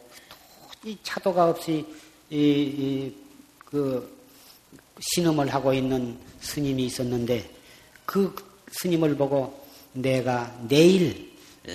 도저히 0.81 0.97
차도가 1.03 1.49
없이 1.49 1.85
이, 2.29 2.35
이, 2.37 3.15
그 3.65 4.17
신음을 4.99 5.51
하고 5.53 5.73
있는 5.73 6.17
스님이 6.41 6.85
있었는데 6.85 7.49
그 8.05 8.35
스님을 8.71 9.15
보고 9.15 9.65
내가 9.93 10.55
내일 10.67 11.31
어, 11.67 11.71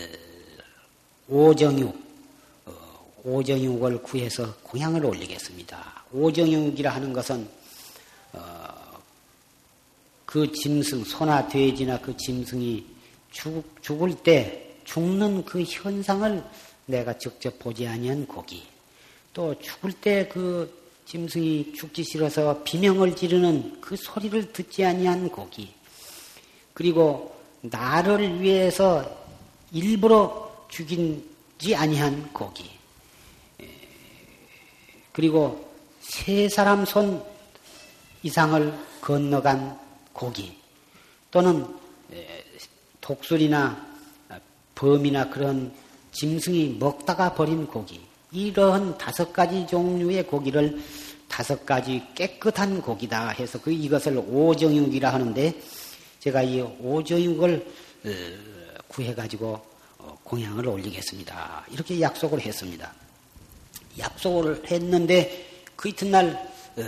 오정육 1.29 1.95
어, 2.67 3.13
오정육을 3.25 4.03
구해서 4.03 4.55
공양을 4.63 5.05
올리겠습니다. 5.05 6.05
오정육이라 6.13 6.91
하는 6.95 7.13
것은 7.13 7.49
어, 8.33 8.74
그 10.35 10.51
짐승, 10.51 11.05
소나 11.05 11.47
돼지나 11.47 12.01
그 12.01 12.17
짐승이 12.17 12.85
죽, 13.31 13.63
죽을 13.81 14.17
때 14.17 14.75
죽는 14.83 15.45
그 15.45 15.63
현상을 15.63 16.43
내가 16.87 17.17
직접 17.17 17.57
보지 17.61 17.87
아니한 17.87 18.27
고기. 18.27 18.65
또 19.33 19.57
죽을 19.61 19.93
때 19.93 20.29
그 20.29 20.77
짐승이 21.07 21.75
죽기 21.75 22.03
싫어서 22.03 22.65
비명을 22.65 23.15
지르는 23.15 23.81
그 23.81 23.95
소리를 23.95 24.53
듣지 24.53 24.85
아니한 24.85 25.29
고기. 25.29 25.73
그리고 26.73 27.33
나를 27.61 28.41
위해서 28.41 29.09
일부러 29.71 30.67
죽인지 30.69 31.77
아니한 31.77 32.33
고기. 32.33 32.69
그리고 35.13 35.73
세 36.01 36.49
사람 36.49 36.85
손 36.85 37.25
이상을 38.25 38.77
건너간 39.01 39.84
고기 40.15 40.57
또는 41.31 41.67
독수리나 43.03 43.87
범이나 44.75 45.29
그런 45.29 45.71
짐승이 46.13 46.77
먹다가 46.79 47.35
버린 47.35 47.67
고기 47.67 48.01
이러한 48.33 48.97
다섯 48.99 49.33
가지 49.33 49.67
종류의 49.67 50.27
고기를 50.27 50.81
다섯 51.29 51.67
가지 51.67 52.03
깨끗한 52.15 52.81
고기다 52.81 53.31
해서 53.31 53.61
그 53.61 53.73
이것을 53.73 54.19
오정육이라 54.19 55.13
하는데 55.13 55.61
제가 56.21 56.43
이 56.43 56.61
오정육을 56.61 57.67
어, 58.05 58.11
구해 58.89 59.15
가지고 59.15 59.61
어, 59.99 60.17
공양을 60.23 60.67
올리겠습니다. 60.67 61.67
이렇게 61.71 62.01
약속을 62.01 62.41
했습니다. 62.41 62.93
약속을 63.99 64.63
했는데 64.71 65.65
그 65.77 65.89
이튿날 65.89 66.53
어, 66.77 66.83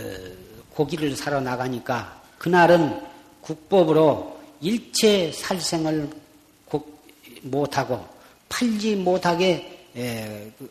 고기를 0.73 1.15
사러 1.15 1.41
나가니까 1.41 2.21
그날은 2.37 3.01
국법으로 3.47 4.37
일체 4.59 5.31
살생을 5.31 6.09
못하고 7.43 8.05
팔지 8.49 8.97
못하게 8.97 9.87
그 9.93 10.69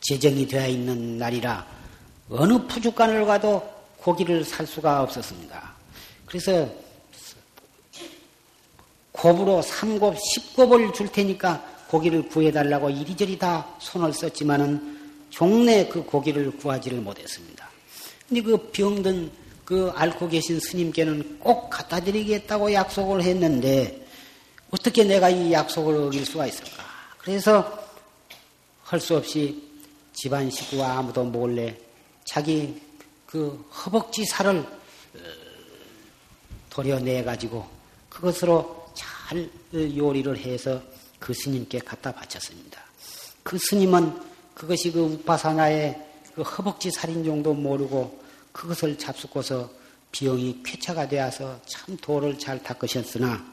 제정이 0.00 0.48
되어 0.48 0.66
있는 0.66 1.18
날이라 1.18 1.66
어느 2.30 2.66
푸주간을 2.66 3.26
가도 3.26 3.62
고기를 3.98 4.44
살 4.44 4.66
수가 4.66 5.02
없었습니다. 5.02 5.72
그래서 6.26 6.68
곱으로 9.12 9.62
삼곱, 9.62 10.16
십곱을 10.18 10.92
줄 10.92 11.10
테니까 11.10 11.64
고기를 11.88 12.28
구해달라고 12.28 12.90
이리저리 12.90 13.38
다 13.38 13.66
손을 13.80 14.12
썼지만은 14.12 14.98
종래 15.30 15.86
그 15.88 16.04
고기를 16.04 16.56
구하지를 16.56 16.98
못했습니다. 17.00 17.68
근데 18.28 18.42
그 18.42 18.70
병든 18.70 19.30
그 19.68 19.92
앓고 19.94 20.30
계신 20.30 20.58
스님께는 20.58 21.40
꼭 21.40 21.68
갖다 21.68 22.00
드리겠다고 22.00 22.72
약속을 22.72 23.22
했는데 23.22 24.02
어떻게 24.70 25.04
내가 25.04 25.28
이 25.28 25.52
약속을 25.52 25.94
어길 26.04 26.24
수가 26.24 26.46
있을까? 26.46 26.82
그래서 27.18 27.86
할 28.82 28.98
수 28.98 29.14
없이 29.14 29.62
집안 30.14 30.50
식구와 30.50 30.96
아무도 30.96 31.22
몰래 31.22 31.76
자기 32.24 32.80
그 33.26 33.62
허벅지 33.70 34.24
살을 34.24 34.60
어, 34.60 35.18
도려내 36.70 37.22
가지고 37.22 37.66
그것으로 38.08 38.90
잘 38.94 39.50
요리를 39.74 40.34
해서 40.38 40.82
그 41.18 41.34
스님께 41.34 41.80
갖다 41.80 42.10
바쳤습니다. 42.10 42.80
그 43.42 43.58
스님은 43.58 44.18
그것이 44.54 44.92
그 44.92 45.00
우파사나의 45.00 46.02
그 46.34 46.40
허벅지 46.40 46.90
살인 46.90 47.22
정도 47.22 47.52
모르고 47.52 48.27
그것을 48.58 48.98
잡수고서 48.98 49.70
비용이 50.10 50.60
쾌차가 50.64 51.06
되어서 51.06 51.60
참 51.66 51.96
도를 51.98 52.36
잘 52.38 52.60
닦으셨으나 52.62 53.44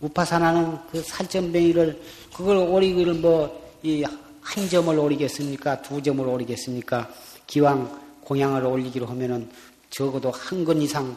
우파사나는 0.00 0.78
그 0.90 1.02
살점뱅이를 1.02 2.02
그걸 2.34 2.58
오리기를 2.58 3.14
뭐 3.14 3.60
이 3.82 4.04
한 4.42 4.68
점을 4.68 4.98
오리겠습니까? 4.98 5.80
두 5.82 6.02
점을 6.02 6.26
오리겠습니까? 6.26 7.08
기왕 7.46 8.00
공양을 8.24 8.64
올리기로 8.64 9.06
하면은 9.06 9.50
적어도 9.90 10.30
한 10.30 10.64
건 10.64 10.82
이상 10.82 11.16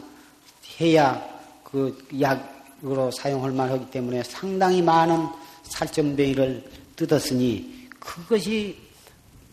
해야 0.80 1.20
그 1.62 2.06
약으로 2.20 3.10
사용할 3.10 3.52
만하기 3.52 3.90
때문에 3.90 4.22
상당히 4.22 4.80
많은 4.82 5.26
살점뱅이를 5.64 6.64
뜯었으니 6.96 7.88
그것이 7.98 8.78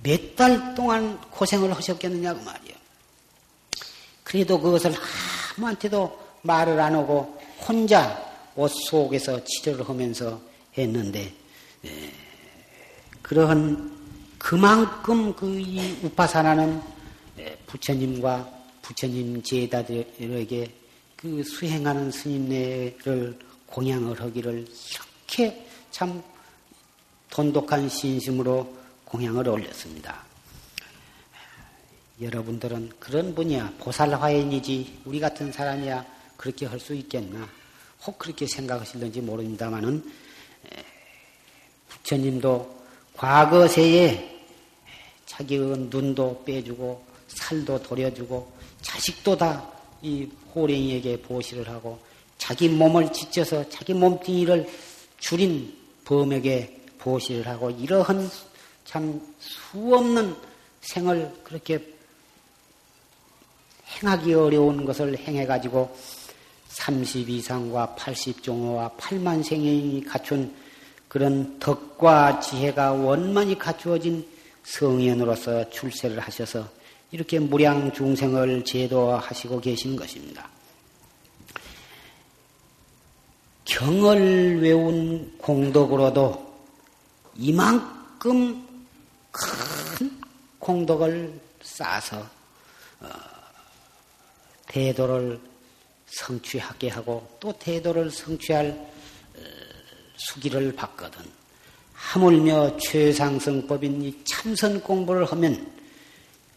몇 0.04 0.36
달 0.36 0.74
동안 0.76 1.20
고생을 1.32 1.74
하셨겠느냐고 1.74 2.42
말이요. 2.44 2.71
그래도 4.32 4.58
그것을 4.58 4.94
아무한테도 5.58 6.18
말을 6.44 6.80
안 6.80 6.96
하고 6.96 7.38
혼자 7.68 8.18
옷 8.56 8.70
속에서 8.70 9.44
치료를 9.44 9.88
하면서 9.88 10.40
했는데 10.78 11.34
예, 11.84 12.12
그러한 13.22 13.92
그만큼 14.38 15.36
그 15.36 15.60
이 15.60 16.00
우파사나는 16.02 16.82
예, 17.40 17.58
부처님과 17.68 18.50
부처님 18.82 19.44
제자들에게 19.44 20.72
그 21.18 21.44
수행하는 21.44 22.10
스님네를 22.10 23.38
공양을 23.68 24.22
하기를 24.22 24.66
이렇게 25.28 25.68
참 25.92 26.24
돈독한 27.30 27.90
신심으로 27.90 28.78
공양을 29.04 29.48
올렸습니다. 29.50 30.31
여러분들은 32.22 32.92
그런 33.00 33.34
분이야. 33.34 33.74
보살화인이지 33.80 35.02
우리 35.06 35.20
같은 35.20 35.52
사람이야. 35.52 36.06
그렇게 36.38 36.66
할 36.66 36.80
수 36.80 36.94
있겠나? 36.94 37.48
혹 38.06 38.18
그렇게 38.18 38.48
생각하실는지 38.48 39.22
모릅니다만은 39.22 40.04
부처님도 41.90 42.82
과거 43.16 43.68
세에 43.68 44.40
자기의 45.26 45.78
눈도 45.90 46.44
빼주고 46.46 47.04
살도 47.28 47.82
돌려주고 47.84 48.52
자식도 48.82 49.38
다 49.38 49.82
이 50.02 50.28
호랭이에게 50.56 51.22
보시를 51.22 51.70
하고 51.70 52.00
자기 52.38 52.68
몸을 52.68 53.14
지쳐서 53.14 53.70
자기 53.70 53.94
몸뚱이를 53.94 54.68
줄인 55.20 55.78
범에게 56.06 56.86
보시를 56.98 57.48
하고 57.48 57.70
이러한 57.70 58.30
참 58.84 59.22
수없는 59.40 60.36
생을 60.82 61.32
그렇게 61.44 61.91
행하기 64.02 64.34
어려운 64.34 64.86
것을 64.86 65.18
행해가지고 65.18 65.96
32상과 66.70 67.96
80 67.96 68.42
종호와 68.42 68.90
8만 68.98 69.44
생인이 69.44 70.04
갖춘 70.06 70.54
그런 71.08 71.60
덕과 71.60 72.40
지혜가 72.40 72.94
원만히 72.94 73.58
갖추어진 73.58 74.26
성현으로서 74.64 75.70
출세를 75.70 76.20
하셔서 76.20 76.68
이렇게 77.12 77.40
무량 77.40 77.92
중생을 77.92 78.64
제도하시고 78.64 79.60
계신 79.60 79.96
것입니다. 79.96 80.48
경을 83.66 84.62
외운 84.62 85.38
공덕으로도 85.38 86.52
이만큼 87.36 88.68
큰 89.32 90.22
공덕을 90.60 91.40
쌓아서 91.62 92.26
어, 93.00 93.31
대도를 94.72 95.38
성취하게 96.08 96.90
하고 96.90 97.28
또 97.40 97.52
대도를 97.54 98.10
성취할 98.10 98.68
어, 98.70 99.42
수기를 100.16 100.74
받거든. 100.74 101.22
하물며 101.94 102.78
최상승법인 102.78 104.02
이 104.02 104.24
참선 104.24 104.82
공부를 104.82 105.26
하면 105.26 105.72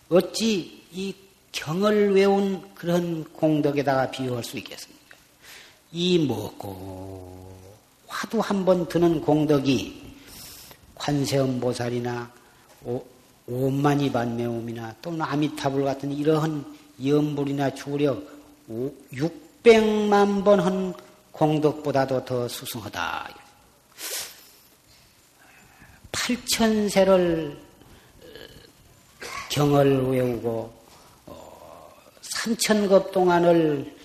어찌 0.08 0.82
이 0.92 1.14
경을 1.52 2.14
외운 2.14 2.62
그런 2.74 3.24
공덕에다가 3.32 4.10
비유할 4.10 4.42
수 4.44 4.56
있겠습니까? 4.58 5.16
이 5.92 6.26
먹고 6.26 7.52
화두 8.06 8.40
한 8.40 8.64
번 8.64 8.88
드는 8.88 9.20
공덕이 9.20 10.02
관세음보살이나 10.94 12.32
오만이 13.46 14.10
반매움이나 14.12 14.96
또는 15.02 15.22
아미타불 15.22 15.84
같은 15.84 16.10
이러한 16.12 16.64
염불이나 17.02 17.74
주력 17.74 18.22
600만 18.68 20.44
번 20.44 20.60
한 20.60 20.94
공덕보다도 21.34 22.24
더 22.24 22.48
수승하다. 22.48 23.28
8천세를 26.12 27.56
경을 29.50 30.08
외우고 30.08 30.72
3천급 32.22 32.92
어, 32.92 33.10
동안을 33.10 33.96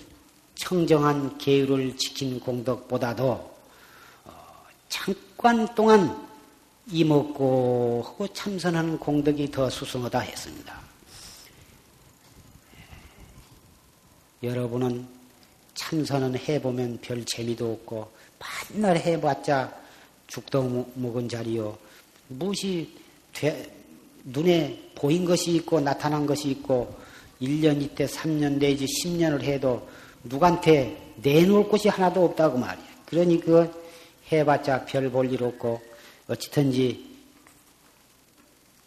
청정한 0.56 1.38
계율을 1.38 1.96
지킨 1.96 2.40
공덕보다도 2.40 3.30
어, 4.24 4.66
잠깐 4.88 5.72
동안 5.74 6.28
이먹고 6.88 8.02
하고 8.04 8.26
참선하는 8.28 8.98
공덕이 8.98 9.50
더 9.52 9.70
수승하다 9.70 10.18
했습니다. 10.18 10.89
여러분은 14.42 15.06
참선은 15.74 16.36
해보면 16.38 16.98
별 17.00 17.24
재미도 17.24 17.72
없고 17.72 18.10
맨날 18.72 18.96
해봤자 18.96 19.72
죽도 20.26 20.86
먹은 20.94 21.28
자리요. 21.28 21.76
무시 22.28 22.96
돼, 23.32 23.70
눈에 24.24 24.90
보인 24.94 25.24
것이 25.24 25.52
있고 25.56 25.80
나타난 25.80 26.26
것이 26.26 26.50
있고 26.50 26.94
1년 27.40 27.80
이때 27.82 28.06
3년 28.06 28.58
내지 28.58 28.86
10년을 28.86 29.42
해도 29.42 29.88
누구한테 30.24 31.14
내놓을 31.16 31.68
곳이 31.68 31.88
하나도 31.88 32.24
없다고 32.24 32.58
말이야. 32.58 32.86
그러니 33.06 33.40
그 33.40 33.70
해봤자 34.30 34.84
별 34.84 35.10
볼 35.10 35.32
일 35.32 35.42
없고 35.42 35.80
어찌든지 36.28 37.10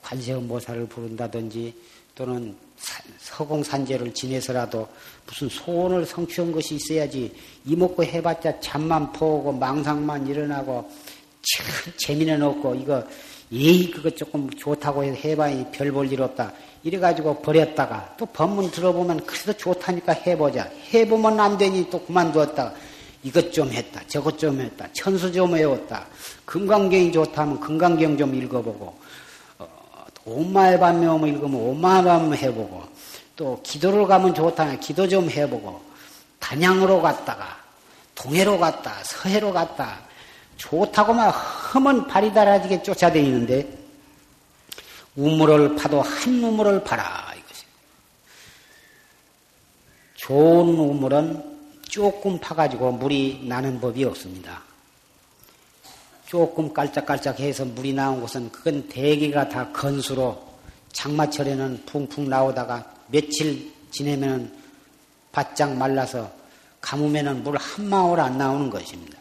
관세음보살을 0.02 0.88
부른다든지 0.88 1.74
또는 2.16 2.56
서공산재를 3.20 4.14
지내서라도 4.14 4.88
무슨 5.26 5.50
소원을 5.50 6.06
성취한 6.06 6.52
것이 6.52 6.76
있어야지 6.76 7.34
이먹고 7.66 8.04
해봤자 8.04 8.60
잠만 8.60 9.12
퍼오고 9.14 9.54
망상만 9.54 10.28
일어나고 10.28 10.90
참 11.42 11.94
재미는 11.98 12.42
없고 12.42 12.76
이거 12.76 13.04
예의 13.52 13.92
그것 13.92 14.16
조금 14.18 14.50
좋다고 14.50 15.04
해봐야 15.04 15.70
별 15.72 15.92
볼 15.92 16.12
일 16.12 16.22
없다. 16.22 16.52
이래가지고 16.84 17.42
버렸다가 17.42 18.16
또 18.18 18.26
법문 18.26 18.72
들어보면 18.72 19.26
그래도 19.26 19.54
좋다니까 19.54 20.14
해보자. 20.14 20.70
해보면 20.94 21.40
안 21.40 21.58
되니 21.58 21.90
또 21.90 22.04
그만두었다가 22.06 22.74
이것 23.24 23.54
좀 23.54 23.72
했다. 23.72 24.02
저것 24.08 24.38
좀 24.38 24.60
했다. 24.60 24.88
천수 24.92 25.32
좀 25.32 25.54
외웠다. 25.54 26.06
금강경이 26.46 27.12
좋다면 27.14 27.60
금강경 27.62 28.18
좀 28.18 28.36
읽어보고 28.36 28.86
어, 28.86 29.00
엄마의 30.26 30.80
반명을 30.80 31.30
읽으면 31.30 31.70
엄마의 31.70 32.04
반명 32.04 32.34
해보고 32.36 32.84
또 33.36 33.60
기도를 33.64 34.06
가면 34.06 34.34
좋다면 34.34 34.80
기도 34.80 35.08
좀 35.08 35.30
해보고 35.30 35.82
단양으로 36.40 37.02
갔다가 37.02 37.58
동해로 38.16 38.60
갔다 38.60 38.94
서해로 39.04 39.52
갔다 39.52 40.00
좋다고만 40.58 41.30
험은 41.30 42.08
발이 42.08 42.34
달아지게 42.34 42.84
쫓아다니는데 42.84 43.84
우물을 45.16 45.76
파도 45.76 46.02
한 46.02 46.44
우물을 46.44 46.84
파라 46.84 47.34
이것이 47.38 47.66
좋은 50.16 50.68
우물은 50.68 51.54
조금 51.90 52.40
파가지고 52.40 52.94
물이 52.94 53.46
나는 53.48 53.80
법이 53.80 54.04
없습니다. 54.06 54.64
조금 56.34 56.74
깔짝깔짝해서 56.74 57.64
물이 57.64 57.94
나온 57.94 58.20
곳은 58.20 58.52
그건 58.52 58.88
대개가 58.88 59.48
다 59.48 59.72
건수로 59.72 60.44
장마철에는 60.92 61.84
풍풍 61.86 62.28
나오다가 62.28 62.92
며칠 63.06 63.72
지내면 63.92 64.52
바짝 65.32 65.78
말라서 65.78 66.32
가뭄에는 66.82 67.44
물 67.44 67.56
한 67.56 67.88
방울 67.88 68.20
안 68.20 68.36
나오는 68.36 68.68
것입니다. 68.72 69.20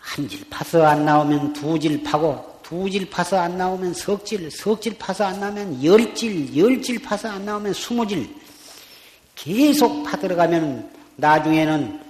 한 0.00 0.26
질 0.26 0.42
파서 0.48 0.86
안 0.86 1.04
나오면 1.04 1.52
두 1.52 1.78
질 1.78 2.02
파고 2.02 2.60
두 2.62 2.88
질 2.88 3.10
파서 3.10 3.38
안 3.38 3.58
나오면 3.58 3.92
석 3.92 4.24
질, 4.24 4.50
석 4.50 4.80
질 4.80 4.96
파서 4.96 5.26
안 5.26 5.38
나오면 5.38 5.84
열 5.84 6.14
질, 6.14 6.56
열 6.56 6.80
질 6.80 6.98
파서 7.02 7.28
안 7.28 7.44
나오면 7.44 7.74
스무 7.74 8.06
질 8.06 8.34
계속 9.34 10.02
파들어가면 10.04 10.90
나중에는 11.16 12.00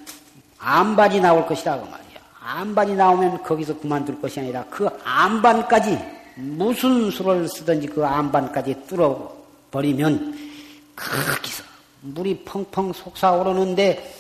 암반이 0.59 1.19
나올 1.21 1.45
것이라고 1.45 1.87
말 1.87 2.02
암반이 2.45 2.95
나오면 2.95 3.43
거기서 3.43 3.79
그만둘 3.79 4.21
것이 4.21 4.41
아니라 4.41 4.65
그 4.69 4.89
암반까지 5.05 5.99
무슨 6.35 7.11
수를 7.11 7.49
쓰든지 7.49 7.87
그 7.87 8.05
암반까지 8.05 8.87
뚫어버리면 8.89 10.53
거기서 10.97 11.65
물이 12.01 12.45
펑펑 12.45 12.93
솟아오르는데 12.93 14.15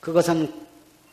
그것은 0.00 0.52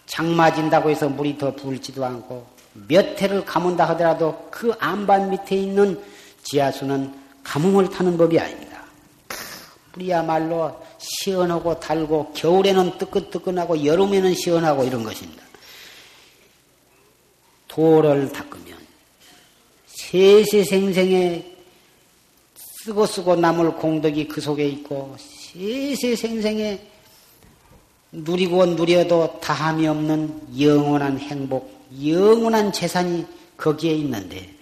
장마진다고 0.06 0.90
해서 0.90 1.10
물이 1.10 1.38
더 1.38 1.54
부을지도 1.54 2.04
않고 2.06 2.46
몇 2.88 3.22
해를 3.22 3.44
가문다 3.44 3.86
하더라도 3.90 4.48
그 4.50 4.74
안반 4.80 5.30
밑에 5.30 5.56
있는 5.56 6.02
지하수는 6.44 7.14
가뭄을 7.44 7.90
타는 7.90 8.18
법이 8.18 8.40
아닙니다. 8.40 8.84
물이야말로 9.94 10.82
시원하고 10.98 11.80
달고 11.80 12.32
겨울에는 12.34 12.98
뜨끈뜨끈하고 12.98 13.86
여름에는 13.86 14.34
시원하고 14.34 14.84
이런 14.86 15.04
것입니다. 15.04 15.44
돌을 17.74 18.32
닦으면 18.32 18.78
세세생생에 19.88 21.54
쓰고 22.56 23.06
쓰고 23.08 23.36
남을 23.36 23.76
공덕이 23.76 24.28
그 24.28 24.40
속에 24.40 24.68
있고 24.68 25.16
세세생생에 25.18 26.80
누리고 28.12 28.66
누려도 28.68 29.40
다함이 29.40 29.88
없는 29.88 30.60
영원한 30.60 31.18
행복, 31.18 31.88
영원한 32.06 32.72
재산이 32.72 33.26
거기에 33.58 33.96
있는데 33.96 34.54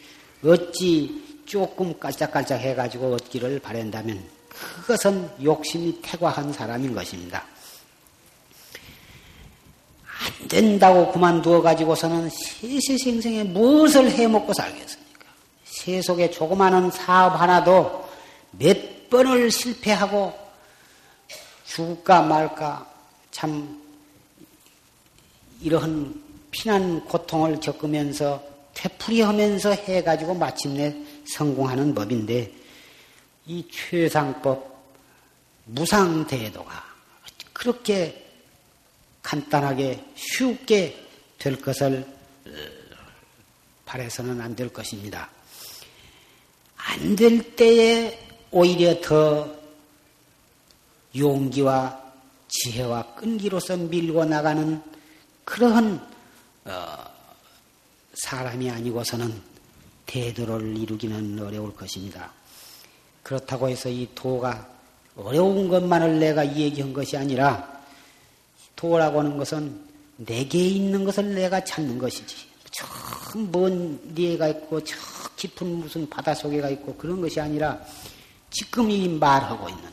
어찌 0.43 1.41
조금 1.45 1.97
깔짝깔짝 1.99 2.61
해가지고 2.61 3.15
얻기를 3.15 3.59
바란다면 3.59 4.23
그것은 4.47 5.29
욕심이 5.43 5.99
태과한 6.01 6.53
사람인 6.53 6.95
것입니다. 6.95 7.43
안 10.21 10.47
된다고 10.47 11.11
그만두어 11.11 11.61
가지고서는 11.61 12.29
세세생생에 12.29 13.43
무엇을 13.45 14.11
해먹고 14.11 14.53
살겠습니까? 14.53 15.25
세속에 15.63 16.29
조그마한 16.29 16.91
사업 16.91 17.41
하나도 17.41 18.07
몇 18.51 19.09
번을 19.09 19.49
실패하고 19.49 20.33
죽을까 21.65 22.21
말까 22.21 22.85
참 23.31 23.81
이러한 25.61 26.21
피난 26.51 27.03
고통을 27.05 27.59
겪으면서 27.59 28.43
되풀이하면서 28.73 29.71
해가지고 29.71 30.35
마침내 30.35 30.95
성공하는 31.25 31.95
법인데 31.95 32.51
이 33.47 33.67
최상법 33.71 34.69
무상대도가 35.65 36.83
그렇게 37.53 38.20
간단하게 39.21 40.03
쉽게 40.15 41.07
될 41.37 41.61
것을 41.61 42.05
어, 42.47 42.51
바래서는 43.85 44.39
안 44.41 44.55
될 44.55 44.69
것입니다. 44.71 45.29
안 46.77 47.15
될 47.15 47.55
때에 47.55 48.19
오히려 48.51 48.99
더 49.01 49.53
용기와 51.15 52.01
지혜와 52.47 53.15
끈기로서 53.15 53.77
밀고 53.77 54.25
나가는 54.25 54.81
그러한 55.45 56.07
어, 56.65 56.97
사람이 58.13 58.69
아니고서는 58.69 59.41
대도를 60.05 60.77
이루기는 60.77 61.39
어려울 61.39 61.73
것입니다. 61.73 62.31
그렇다고 63.23 63.69
해서 63.69 63.87
이 63.89 64.07
도가 64.13 64.67
어려운 65.15 65.69
것만을 65.69 66.19
내가 66.19 66.45
얘기한 66.55 66.91
것이 66.93 67.15
아니라 67.17 67.80
도라고 68.81 69.19
하는 69.19 69.37
것은 69.37 69.79
내게 70.17 70.57
있는 70.57 71.03
것을 71.03 71.35
내가 71.35 71.63
찾는 71.63 71.99
것이지. 71.99 72.49
저먼 72.71 74.15
데가 74.15 74.47
있고 74.47 74.83
저 74.83 74.95
깊은 75.35 75.67
무슨 75.67 76.09
바다 76.09 76.33
속에가 76.33 76.67
있고 76.71 76.95
그런 76.95 77.21
것이 77.21 77.39
아니라 77.39 77.79
지금 78.49 78.89
이 78.89 79.07
말하고 79.07 79.69
있는 79.69 79.83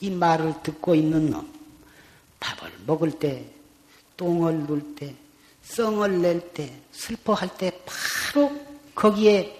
이 0.00 0.10
말을 0.10 0.52
듣고 0.62 0.94
있는 0.94 1.30
놈 1.30 1.50
밥을 2.38 2.70
먹을 2.86 3.12
때 3.12 3.46
똥을 4.18 4.66
눌 4.66 4.94
때 4.94 5.14
썽을 5.62 6.20
낼 6.20 6.52
때 6.52 6.70
슬퍼할 6.92 7.56
때 7.56 7.72
바로 7.86 8.52
거기에 8.94 9.58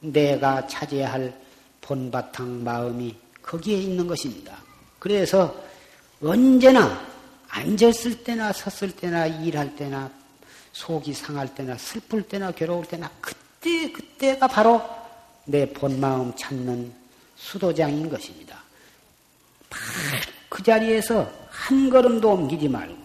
내가 0.00 0.66
차지해야 0.66 1.12
할 1.12 1.38
본바탕 1.82 2.64
마음이 2.64 3.14
거기에 3.42 3.76
있는 3.76 4.06
것입니다. 4.06 4.56
그래서 4.98 5.54
언제나 6.22 7.11
앉았을 7.52 8.24
때나 8.24 8.52
섰을 8.52 8.92
때나 8.92 9.26
일할 9.26 9.76
때나 9.76 10.10
속이 10.72 11.12
상할 11.12 11.54
때나 11.54 11.76
슬플 11.76 12.22
때나 12.22 12.50
괴로울 12.52 12.86
때나 12.86 13.10
그때 13.20 13.92
그때가 13.92 14.46
바로 14.46 14.82
내 15.44 15.70
본마음 15.70 16.34
찾는 16.34 16.92
수도장인 17.36 18.08
것입니다. 18.08 18.62
그 20.48 20.62
자리에서 20.62 21.30
한 21.50 21.90
걸음도 21.90 22.30
옮기지 22.30 22.68
말고 22.68 22.96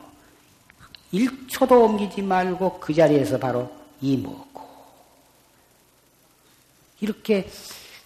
1초도 1.13 1.71
옮기지 1.83 2.21
말고 2.21 2.79
그 2.79 2.93
자리에서 2.93 3.37
바로 3.37 3.69
이먹고 3.99 4.65
이렇게 7.01 7.49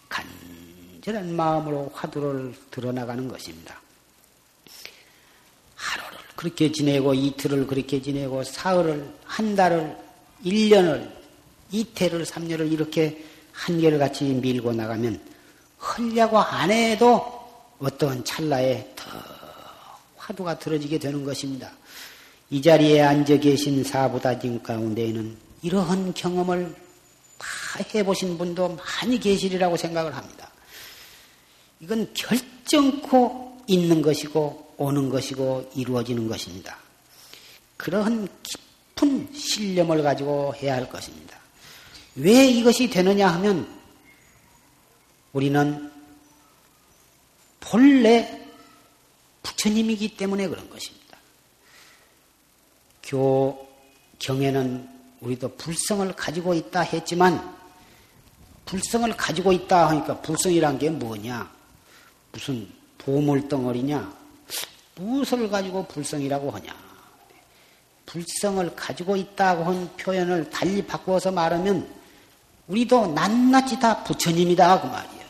간절한 0.10 1.36
마음으로 1.36 1.92
화두를 1.94 2.56
드러나가는 2.72 3.28
것입니다. 3.28 3.80
그렇게 6.42 6.72
지내고 6.72 7.14
이틀을 7.14 7.68
그렇게 7.68 8.02
지내고 8.02 8.44
사흘을 8.44 9.08
한 9.26 9.56
달을 9.56 9.96
1년을 10.44 11.08
이태를 11.70 12.26
3년을 12.26 12.72
이렇게 12.72 13.24
한결같이 13.52 14.24
밀고 14.24 14.74
나가면 14.74 15.22
헐려고 15.80 16.39
안 16.39 16.72
해도 16.72 17.24
어떤 17.78 18.26
찰나에 18.26 18.92
더 18.96 19.06
화두가 20.18 20.58
들어지게 20.58 20.98
되는 20.98 21.24
것입니다. 21.24 21.72
이 22.50 22.60
자리에 22.60 23.02
앉아 23.02 23.38
계신 23.38 23.84
사부다님 23.84 24.64
가운데에는 24.64 25.38
이러한 25.62 26.16
경험을 26.16 26.76
다 27.38 27.48
해보신 27.94 28.39
분도 28.39 28.76
많이 28.76 29.20
계시리라고 29.20 29.78
생각을 29.78 30.16
합니다. 30.16 30.50
이건 31.82 32.12
결정코 32.16 33.60
있는 33.68 34.02
것이고 34.02 34.70
오는 34.82 35.09
것이고 35.09 35.71
이루어지는 35.75 36.27
것입니다. 36.27 36.77
그러한 37.77 38.27
깊은 38.43 39.32
신념을 39.34 40.01
가지고 40.01 40.55
해야 40.55 40.75
할 40.75 40.89
것입니다. 40.89 41.38
왜 42.15 42.47
이것이 42.47 42.89
되느냐 42.89 43.27
하면 43.27 43.67
우리는 45.34 45.91
본래 47.59 48.49
부처님이기 49.43 50.17
때문에 50.17 50.47
그런 50.47 50.67
것입니다. 50.69 51.17
교, 53.03 53.67
경에는 54.17 54.89
우리도 55.21 55.55
불성을 55.57 56.11
가지고 56.13 56.55
있다 56.55 56.82
했지만 56.82 57.55
불성을 58.65 59.15
가지고 59.15 59.51
있다 59.51 59.89
하니까 59.89 60.21
불성이란 60.21 60.79
게 60.79 60.89
뭐냐? 60.89 61.51
무슨 62.32 62.67
보물 62.97 63.47
덩어리냐? 63.47 64.20
무엇을 65.02 65.49
가지고 65.49 65.84
불성이라고 65.88 66.52
하냐? 66.52 66.76
불성을 68.06 68.76
가지고 68.76 69.16
있다고 69.16 69.64
한 69.64 69.89
표현을 69.97 70.49
달리 70.49 70.86
바꾸어서 70.86 71.32
말하면 71.32 71.89
우리도 72.68 73.14
낱낱이 73.14 73.80
다 73.80 74.04
부처님이다 74.04 74.82
그 74.82 74.88
말이야. 74.88 75.22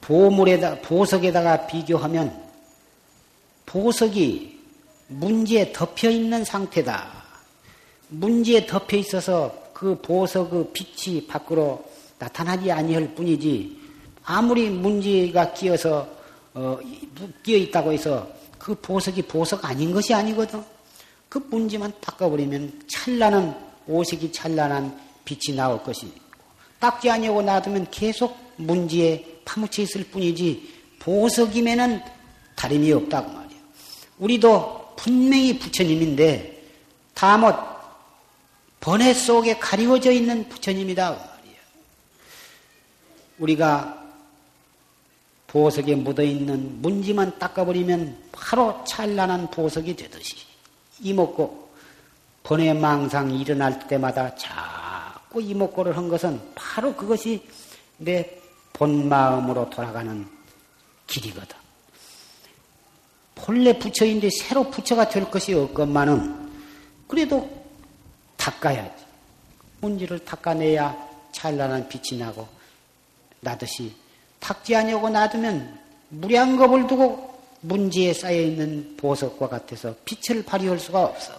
보물에다 0.00 0.80
보석에다가 0.80 1.66
비교하면 1.66 2.44
보석이 3.66 4.56
문지에 5.08 5.72
덮여 5.72 6.10
있는 6.10 6.44
상태다. 6.44 7.06
문지에 8.08 8.66
덮여 8.66 8.96
있어서 8.96 9.54
그 9.72 10.00
보석 10.00 10.50
그 10.50 10.72
빛이 10.72 11.26
밖으로 11.26 11.84
나타나지 12.18 12.72
아니할 12.72 13.14
뿐이지 13.14 13.85
아무리 14.26 14.68
문제가 14.68 15.52
끼어서 15.54 16.06
어, 16.52 16.78
끼어 17.42 17.56
있다고 17.56 17.92
해서 17.92 18.28
그 18.58 18.74
보석이 18.74 19.22
보석 19.22 19.64
아닌 19.64 19.92
것이 19.92 20.12
아니거든. 20.12 20.62
그 21.28 21.38
문제만 21.38 21.92
닦아버리면 22.00 22.82
찬란한 22.88 23.56
오색이 23.86 24.32
찬란한 24.32 25.00
빛이 25.24 25.56
나올 25.56 25.82
것이고 25.82 26.12
닦지 26.80 27.08
아니하고 27.08 27.42
놔두면 27.42 27.88
계속 27.90 28.36
문제에 28.56 29.24
파묻혀 29.44 29.82
있을 29.82 30.04
뿐이지 30.04 30.74
보석임에는 30.98 32.02
다름이 32.56 32.92
없다고 32.92 33.30
말이야. 33.30 33.58
우리도 34.18 34.94
분명히 34.96 35.58
부처님인데 35.58 36.64
다못 37.14 37.54
번외 38.80 39.14
속에 39.14 39.58
가리워져 39.58 40.10
있는 40.10 40.48
부처님이다 40.48 41.10
말이야. 41.10 41.26
우리가 43.38 44.05
보석에 45.56 45.94
묻어있는 45.94 46.82
문지만 46.82 47.38
닦아버리면 47.38 48.24
바로 48.30 48.84
찬란한 48.84 49.50
보석이 49.50 49.96
되듯이 49.96 50.36
이목고 51.00 51.70
번외 52.42 52.74
망상 52.74 53.30
일어날 53.30 53.88
때마다 53.88 54.34
자꾸 54.34 55.40
이목고를 55.40 55.96
한 55.96 56.08
것은 56.08 56.38
바로 56.54 56.94
그것이 56.94 57.42
내 57.96 58.38
본마음으로 58.74 59.70
돌아가는 59.70 60.28
길이거든. 61.06 61.56
본래 63.34 63.78
부처인데 63.78 64.28
새로 64.38 64.68
부처가 64.68 65.08
될 65.08 65.30
것이 65.30 65.54
없건만은 65.54 66.50
그래도 67.08 67.48
닦아야지. 68.36 69.06
문지를 69.80 70.18
닦아내야 70.18 70.94
찬란한 71.32 71.88
빛이 71.88 72.20
나고 72.20 72.46
나듯이 73.40 74.04
닦지 74.40 74.74
않냐고 74.76 75.08
놔두면 75.08 75.78
무량겁을 76.08 76.86
두고 76.86 77.40
문지에 77.60 78.12
쌓여 78.12 78.40
있는 78.40 78.96
보석과 78.96 79.48
같아서 79.48 79.94
빛을 80.04 80.44
발휘할 80.44 80.78
수가 80.78 81.04
없어. 81.04 81.32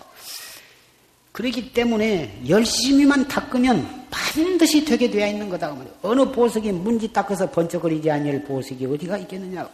그렇기 1.32 1.72
때문에 1.72 2.42
열심히만 2.48 3.28
닦으면 3.28 4.08
반드시 4.10 4.84
되게 4.84 5.10
되어 5.10 5.28
있는 5.28 5.50
거다. 5.50 5.76
어느 6.02 6.26
보석이 6.32 6.72
문지 6.72 7.12
닦아서 7.14 7.50
번쩍거리지 7.52 8.10
않을 8.10 8.44
보석이 8.44 8.86
어디가 8.86 9.18
있겠느냐. 9.20 9.70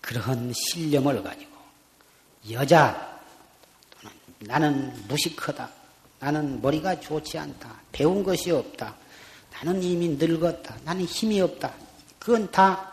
그러한 0.00 0.52
신념을 0.54 1.22
가지고 1.22 1.50
여자 2.52 3.18
나는 4.38 4.92
무식하다. 5.08 5.68
나는 6.20 6.62
머리가 6.62 6.98
좋지 7.00 7.36
않다. 7.38 7.74
배운 7.90 8.22
것이 8.22 8.50
없다. 8.50 8.94
나는 9.64 9.82
이미 9.82 10.08
늙었다. 10.18 10.76
나는 10.84 11.04
힘이 11.04 11.40
없다. 11.40 11.72
그건 12.18 12.50
다 12.50 12.92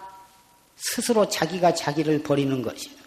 스스로 0.78 1.28
자기가 1.28 1.74
자기를 1.74 2.24
버리는 2.24 2.62
것이에요. 2.62 2.98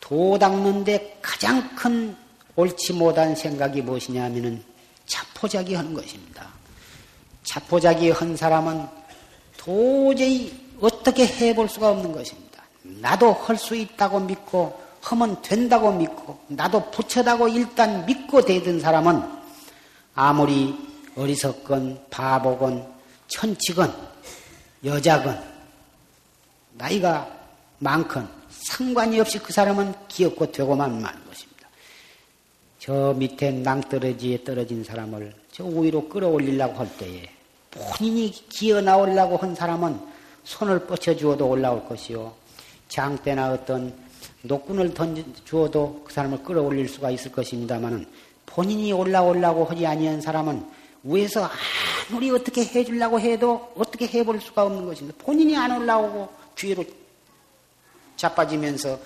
도 0.00 0.38
닦는데 0.38 1.18
가장 1.22 1.74
큰 1.74 2.16
옳지 2.56 2.94
못한 2.94 3.34
생각이 3.34 3.80
무엇이냐 3.82 4.24
하면은 4.24 4.62
자포자기 5.06 5.74
하는 5.74 5.94
것입니다. 5.94 6.48
자포자기 7.44 8.10
한 8.10 8.36
사람은 8.36 8.86
도저히 9.56 10.52
어떻게 10.80 11.26
해볼 11.26 11.68
수가 11.68 11.90
없는 11.90 12.12
것입니다. 12.12 12.62
나도 12.82 13.32
할 13.32 13.56
수 13.56 13.74
있다고 13.74 14.20
믿고 14.20 14.80
하면 15.02 15.40
된다고 15.42 15.92
믿고 15.92 16.38
나도 16.48 16.90
부처다고 16.90 17.48
일단 17.48 18.04
믿고 18.06 18.44
되던 18.44 18.80
사람은 18.80 19.22
아무리 20.14 20.91
어리석건 21.16 22.06
바보건 22.10 22.86
천치건 23.28 23.94
여자건 24.84 25.42
나이가 26.72 27.30
많건 27.78 28.28
상관이 28.50 29.20
없이 29.20 29.38
그 29.38 29.52
사람은 29.52 29.94
귀엽고 30.08 30.52
되고만 30.52 31.00
마는 31.00 31.24
것입니다. 31.26 31.68
저 32.78 33.14
밑에 33.16 33.50
낭떠러지에 33.50 34.44
떨어진 34.44 34.84
사람을 34.84 35.34
저 35.50 35.64
위로 35.64 36.08
끌어올리려고 36.08 36.74
할 36.74 36.96
때에 36.96 37.28
본인이 37.70 38.30
기어 38.48 38.80
나오려고 38.80 39.36
한 39.36 39.54
사람은 39.54 39.98
손을 40.44 40.86
뻗쳐주어도 40.86 41.48
올라올 41.48 41.88
것이요. 41.88 42.34
장대나 42.88 43.52
어떤 43.52 43.94
노끈을 44.42 44.94
던져주어도 44.94 46.02
그 46.04 46.12
사람을 46.12 46.42
끌어올릴 46.42 46.88
수가 46.88 47.10
있을 47.10 47.32
것입니다만은 47.32 48.06
본인이 48.46 48.92
올라오려고 48.92 49.64
하지 49.64 49.86
아니한 49.86 50.20
사람은 50.20 50.81
위에서 51.04 51.50
아무리 52.10 52.30
어떻게 52.30 52.64
해주려고 52.64 53.18
해도 53.18 53.72
어떻게 53.76 54.06
해볼 54.06 54.40
수가 54.40 54.64
없는 54.64 54.86
것입니다. 54.86 55.18
본인이 55.24 55.56
안 55.56 55.72
올라오고 55.72 56.32
뒤로 56.54 56.84
자빠지면서 58.16 59.00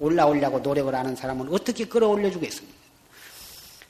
올라오려고 0.00 0.58
노력을 0.60 0.94
하는 0.94 1.14
사람은 1.14 1.52
어떻게 1.52 1.84
끌어올려 1.84 2.30
주겠습니까? 2.30 2.78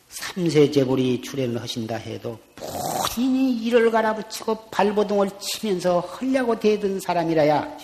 삼세 0.09 0.71
제불이 0.71 1.23
출연을 1.23 1.61
하신다 1.61 1.97
해도 1.97 2.39
본인이 2.57 3.57
이를 3.65 3.91
갈아붙이고 3.91 4.71
발버둥을 4.71 5.31
치면서 5.39 6.01
하려고 6.01 6.59
대든 6.59 7.01
사람이라야 7.01 7.79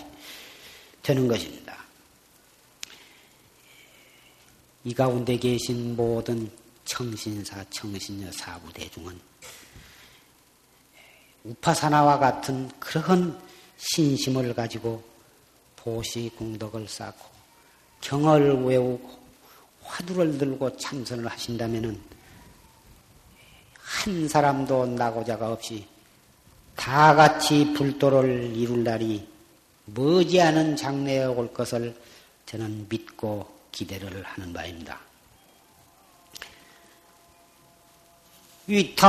되는 1.03 1.29
것입니다. 1.29 1.77
이 4.85 4.93
가운데 4.93 5.37
계신 5.39 5.97
모든 5.97 6.51
청신사, 6.85 7.65
청신녀 7.71 8.31
사부 8.33 8.73
대중은 8.73 9.19
우파사나와 11.45 12.18
같은 12.18 12.70
그런 12.80 13.38
신심을 13.76 14.55
가지고 14.55 15.03
보시 15.76 16.30
공덕을 16.36 16.88
쌓고 16.88 17.18
경을 18.01 18.64
외우고 18.64 19.24
화두를 19.82 20.38
들고 20.38 20.76
참선을 20.78 21.26
하신다면한 21.26 22.01
사람도 24.28 24.86
나고자가 24.86 25.53
없이 25.53 25.86
다 26.74 27.14
같이 27.14 27.72
불도를 27.74 28.57
이룰 28.57 28.82
날이 28.82 29.28
머지않은 29.86 30.76
장래에 30.76 31.24
올 31.24 31.53
것을 31.53 31.95
저는 32.47 32.86
믿고 32.88 33.47
기대를 33.70 34.22
하는 34.22 34.53
바입니다. 34.53 34.99
위타 38.66 39.05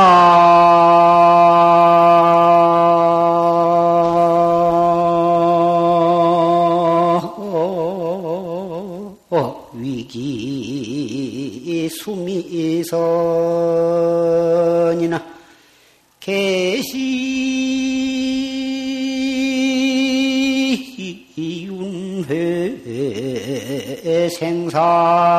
생사 24.36 25.35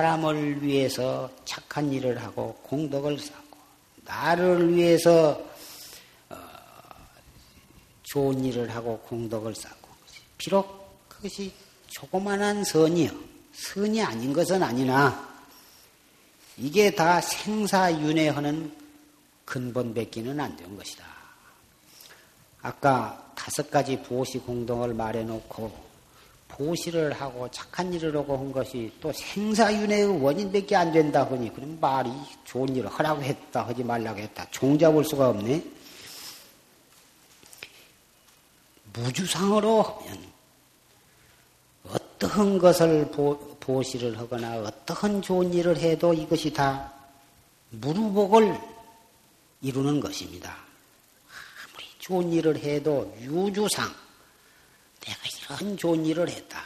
사람을 0.00 0.62
위해서 0.62 1.28
착한 1.44 1.92
일을 1.92 2.22
하고 2.22 2.54
공덕을 2.62 3.18
쌓고 3.18 3.58
나를 4.06 4.74
위해서 4.74 5.38
어, 6.30 6.36
좋은 8.04 8.42
일을 8.42 8.74
하고 8.74 8.98
공덕을 9.00 9.54
쌓고 9.54 9.88
비록 10.38 11.06
그것이 11.06 11.52
조그만한 11.88 12.64
선이요 12.64 13.10
선이 13.52 14.02
아닌 14.02 14.32
것은 14.32 14.62
아니나 14.62 15.28
이게 16.56 16.94
다 16.94 17.20
생사윤회하는 17.20 18.74
근본밖기는 19.44 20.40
안 20.40 20.56
된 20.56 20.76
것이다. 20.78 21.04
아까 22.62 23.32
다섯 23.34 23.70
가지 23.70 24.00
보시 24.00 24.38
공동을 24.38 24.94
말해놓고 24.94 25.89
보시를 26.60 27.12
하고 27.14 27.50
착한 27.50 27.90
일을 27.94 28.14
하고 28.14 28.36
한 28.36 28.52
것이 28.52 28.92
또 29.00 29.10
생사윤회의 29.10 30.22
원인밖에 30.22 30.76
안 30.76 30.92
된다 30.92 31.26
보니 31.26 31.54
그런 31.54 31.80
말이 31.80 32.10
좋은 32.44 32.76
일을 32.76 32.90
하라고 32.90 33.22
했다 33.22 33.66
하지 33.66 33.82
말라고 33.82 34.18
했다 34.18 34.46
종잡을 34.50 35.02
수가 35.02 35.30
없네. 35.30 35.64
무주상으로 38.92 39.82
하면 39.82 40.18
어떠한 41.88 42.58
것을 42.58 43.10
보시를 43.60 44.18
하거나 44.18 44.58
어떠한 44.58 45.22
좋은 45.22 45.54
일을 45.54 45.78
해도 45.78 46.12
이것이 46.12 46.52
다 46.52 46.92
무루복을 47.70 48.60
이루는 49.62 50.00
것입니다. 50.00 50.54
아무리 51.70 51.86
좋은 52.00 52.30
일을 52.30 52.58
해도 52.58 53.16
유주상 53.22 54.09
내가 55.00 55.18
이런 55.58 55.76
좋은 55.76 56.04
일을 56.06 56.28
했다 56.28 56.62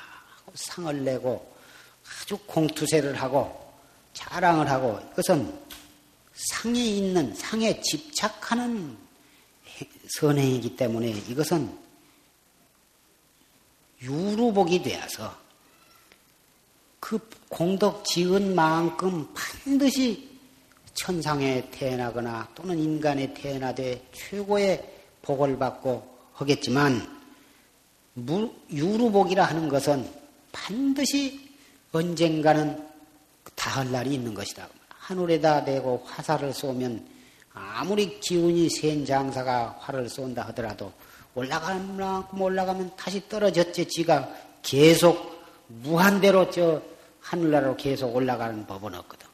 상을 0.55 1.05
내고 1.05 1.55
아주 2.23 2.37
공투세를 2.47 3.15
하고 3.21 3.73
자랑을 4.13 4.69
하고 4.71 5.01
이것은 5.13 5.59
상에 6.35 6.81
있는 6.81 7.35
상에 7.35 7.81
집착하는 7.81 8.97
선행이기 10.19 10.77
때문에 10.77 11.11
이것은 11.11 11.77
유루복이 14.03 14.83
되어서 14.83 15.37
그 17.01 17.19
공덕 17.49 18.05
지은 18.05 18.55
만큼 18.55 19.33
반드시 19.35 20.35
천상에 20.95 21.71
태어나거나 21.71 22.49
또는 22.55 22.79
인간에 22.79 23.35
태어나되 23.35 24.09
최고의 24.13 25.03
복을 25.23 25.59
받고 25.59 26.17
하겠지만 26.33 27.14
유루복이라 28.17 29.45
하는 29.45 29.69
것은 29.69 30.09
반드시 30.53 31.51
언젠가는 31.93 32.89
다할 33.55 33.91
날이 33.91 34.15
있는 34.15 34.35
것이다. 34.35 34.69
하늘에다 34.89 35.65
대고 35.65 36.03
화살을 36.07 36.53
쏘면 36.53 37.07
아무리 37.53 38.19
기운이 38.21 38.71
센 38.71 39.05
장사가 39.05 39.79
활을 39.81 40.09
쏜다 40.09 40.43
하더라도 40.49 40.93
올라가면 41.35 42.27
올라가면 42.33 42.97
다시 42.97 43.29
떨어졌지 43.29 43.89
지가 43.89 44.29
계속 44.63 45.45
무한대로 45.67 46.51
저 46.51 46.83
하늘나라로 47.21 47.77
계속 47.77 48.15
올라가는 48.15 48.67
법은 48.67 48.95
없거든. 48.95 49.27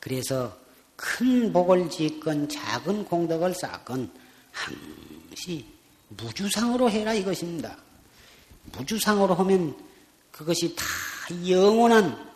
그래서 0.00 0.56
큰 0.96 1.52
복을 1.52 1.90
짓건 1.90 2.48
작은 2.48 3.04
공덕을 3.04 3.54
쌓건 3.54 4.10
항시 4.52 5.73
무주상으로 6.16 6.90
해라 6.90 7.14
이것입니다. 7.14 7.76
무주상으로 8.72 9.34
하면 9.34 9.76
그것이 10.30 10.74
다 10.74 10.84
영원한 11.48 12.32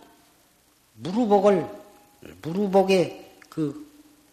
무루복을 0.95 1.69
무루복의 2.43 3.37
그 3.49 3.89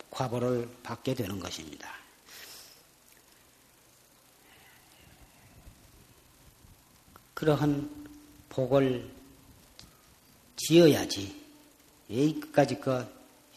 과보를 0.09 0.69
받게 0.83 1.13
되는 1.13 1.39
것입니다. 1.39 1.89
그러한 7.33 8.07
복을 8.49 9.11
지어야지. 10.55 11.43
여기까지 12.09 12.79
그 12.79 13.05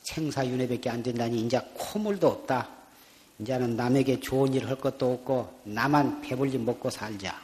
생사윤회밖에 0.02 0.90
안 0.90 1.02
된다니 1.02 1.40
이제 1.42 1.60
코물도 1.74 2.26
없다. 2.26 2.77
이제는 3.40 3.76
남에게 3.76 4.20
좋은 4.20 4.52
일 4.54 4.66
할 4.66 4.76
것도 4.76 5.12
없고 5.12 5.60
나만 5.64 6.20
배불리 6.22 6.58
먹고 6.58 6.90
살자. 6.90 7.40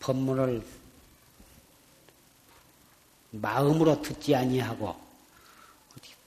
법문을 0.00 0.62
마음으로 3.30 4.00
듣지 4.00 4.34
아니하고 4.34 4.96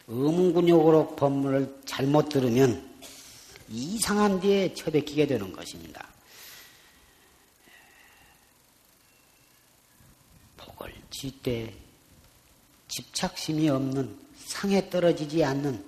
의문근육으로 0.07 1.15
법문을 1.15 1.81
잘못 1.85 2.29
들으면 2.29 2.89
이상한 3.69 4.39
데에 4.41 4.73
처박히게 4.73 5.25
되는 5.25 5.51
것입니다. 5.53 6.05
복을 10.57 10.93
쥐때 11.09 11.73
집착심이 12.89 13.69
없는 13.69 14.19
상에 14.35 14.89
떨어지지 14.89 15.45
않는 15.45 15.83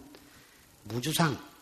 무주상 0.86 1.53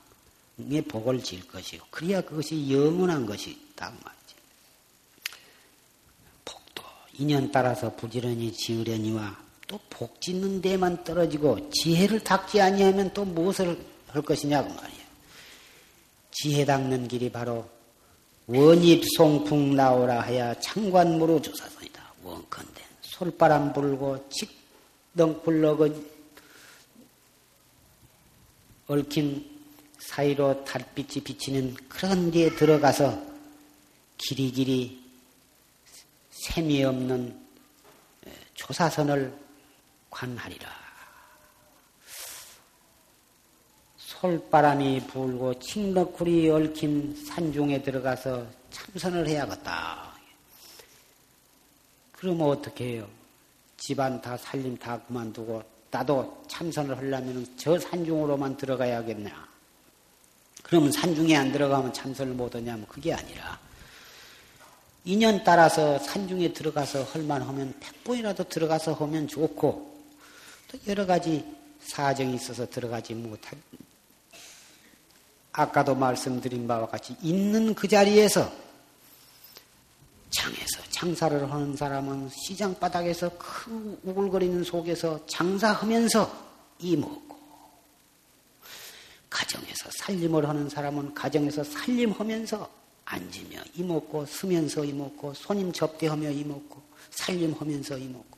의 0.69 0.81
복을 0.81 1.23
질 1.23 1.47
것이요. 1.47 1.81
그래야 1.89 2.21
그것이 2.21 2.71
영원한 2.71 3.25
것이다 3.25 3.89
말이지. 4.03 4.35
복도 6.45 6.83
인연 7.17 7.51
따라서 7.51 7.93
부지런히 7.95 8.51
지으려니와 8.51 9.37
또 9.67 9.79
복 9.89 10.19
짓는 10.19 10.61
데만 10.61 11.03
떨어지고 11.03 11.69
지혜를 11.69 12.23
닦지 12.23 12.59
아니하면 12.59 13.13
또 13.13 13.23
무엇을 13.23 13.79
할 14.07 14.21
것이냐고 14.21 14.67
말이야. 14.73 15.01
지혜 16.31 16.65
닦는 16.65 17.07
길이 17.07 17.31
바로 17.31 17.69
원입 18.47 19.03
송풍 19.15 19.75
나오라 19.75 20.21
하야 20.21 20.59
창관무로 20.59 21.41
조사선이다. 21.41 22.13
원컨대 22.23 22.83
솔바람 23.01 23.73
불고 23.73 24.27
칙덩굴러거 25.15 25.89
얽힌 28.87 29.60
사이로 30.01 30.65
달빛이 30.65 31.23
비치는 31.23 31.75
그런 31.87 32.31
데에 32.31 32.49
들어가서 32.55 33.21
길이길이 34.17 34.99
셈이 36.31 36.83
없는 36.83 37.39
조사선을 38.55 39.33
관하리라. 40.09 40.69
솔바람이 43.97 45.07
불고 45.07 45.53
칡너쿨이 45.59 46.49
얽힌 46.49 47.15
산중에 47.25 47.81
들어가서 47.81 48.45
참선을 48.69 49.27
해야겠다. 49.27 50.13
그러면 52.11 52.49
어떻게 52.49 52.93
해요? 52.93 53.09
집안 53.77 54.21
다 54.21 54.37
살림 54.37 54.77
다 54.77 54.99
그만두고 55.07 55.63
나도 55.89 56.43
참선을 56.47 56.97
하려면 56.97 57.47
저 57.57 57.79
산중으로만 57.79 58.57
들어가야겠냐. 58.57 59.50
그러면 60.71 60.89
산중에 60.89 61.35
안 61.35 61.51
들어가면 61.51 61.91
참선을 61.91 62.33
못 62.33 62.55
하냐면 62.55 62.87
그게 62.87 63.11
아니라 63.13 63.59
인연 65.03 65.43
따라서 65.43 65.99
산중에 65.99 66.53
들어가서 66.53 67.03
헐만 67.03 67.41
하면 67.41 67.73
백번이라도 67.81 68.45
들어가서 68.45 68.93
하면 68.93 69.27
좋고 69.27 70.05
또 70.71 70.77
여러 70.87 71.05
가지 71.05 71.43
사정이 71.81 72.35
있어서 72.35 72.69
들어가지 72.69 73.13
못할 73.13 73.59
아까도 75.51 75.93
말씀드린 75.93 76.65
바와 76.69 76.87
같이 76.87 77.17
있는 77.21 77.75
그 77.75 77.89
자리에서 77.89 78.49
장에서 80.29 80.81
장사를 80.89 81.51
하는 81.51 81.75
사람은 81.75 82.29
시장 82.29 82.73
바닥에서 82.79 83.29
큰 83.37 83.99
우글거리는 84.03 84.63
속에서 84.63 85.19
장사하면서 85.25 86.31
이 86.79 86.95
먹고 86.95 87.30
가정에서 89.31 89.89
살림을 89.91 90.47
하는 90.47 90.69
사람은 90.69 91.15
가정에서 91.15 91.63
살림하면서 91.63 92.69
앉으며 93.05 93.61
이먹고 93.75 94.25
쓰면서 94.25 94.85
이먹고 94.85 95.33
손님 95.33 95.71
접대하며 95.71 96.29
이먹고 96.29 96.81
살림하면서 97.09 97.97
이먹고. 97.97 98.37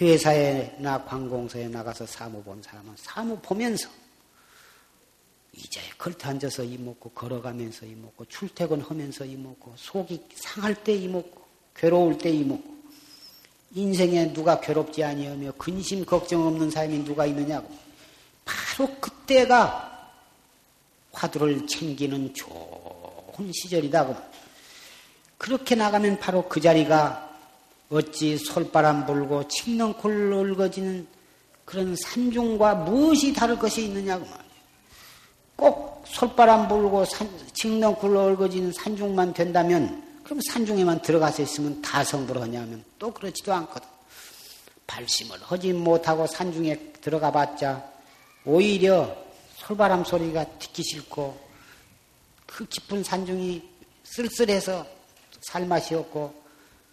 회사에나 0.00 1.04
관공서에 1.04 1.68
나가서 1.68 2.06
사무 2.06 2.42
본 2.42 2.60
사람은 2.60 2.94
사무 2.96 3.38
보면서 3.38 3.88
이제 5.52 5.80
걸터 5.98 6.30
앉아서 6.30 6.64
이먹고 6.64 7.10
걸어가면서 7.10 7.86
이먹고 7.86 8.24
출퇴근하면서 8.24 9.24
이먹고 9.26 9.74
속이 9.76 10.26
상할 10.34 10.74
때 10.82 10.94
이먹고 10.94 11.44
괴로울 11.76 12.18
때 12.18 12.30
이먹고. 12.30 12.74
인생에 13.76 14.32
누가 14.32 14.58
괴롭지 14.58 15.04
아니하며 15.04 15.52
근심 15.58 16.04
걱정 16.04 16.46
없는 16.46 16.70
사람이 16.70 17.04
누가 17.04 17.26
있느냐고 17.26 17.83
바로 18.44 18.94
그때가 19.00 20.12
화두를 21.12 21.66
챙기는 21.66 22.34
좋은 22.34 23.52
시절이다. 23.52 24.22
그렇게 25.38 25.74
나가면 25.74 26.18
바로 26.18 26.48
그 26.48 26.60
자리가 26.60 27.30
어찌 27.90 28.36
솔바람 28.38 29.06
불고 29.06 29.46
칡넝쿨 29.48 30.32
얽어지는 30.32 31.06
그런 31.64 31.94
산중과 31.96 32.74
무엇이 32.74 33.32
다를 33.32 33.58
것이 33.58 33.84
있느냐고 33.84 34.24
말이에요. 34.24 34.44
꼭 35.56 36.04
솔바람 36.06 36.68
불고 36.68 37.04
칡넝쿨 37.54 38.16
얽어지는 38.16 38.72
산중만 38.72 39.34
된다면 39.34 40.02
그럼 40.24 40.40
산중에만 40.48 41.02
들어가서 41.02 41.42
있으면 41.42 41.80
다 41.82 42.02
성불을 42.02 42.42
하냐면 42.42 42.84
또 42.98 43.12
그렇지도 43.12 43.52
않거든. 43.52 43.86
발심을 44.86 45.38
하지 45.42 45.72
못하고 45.72 46.26
산중에 46.26 46.92
들어가 47.00 47.30
봤자 47.30 47.93
오히려 48.46 49.16
솔바람 49.56 50.04
소리가 50.04 50.58
듣기 50.58 50.82
싫고 50.82 51.38
그 52.46 52.66
깊은 52.66 53.02
산중이 53.02 53.62
쓸쓸해서 54.04 54.86
살맛이 55.42 55.94
없고 55.94 56.34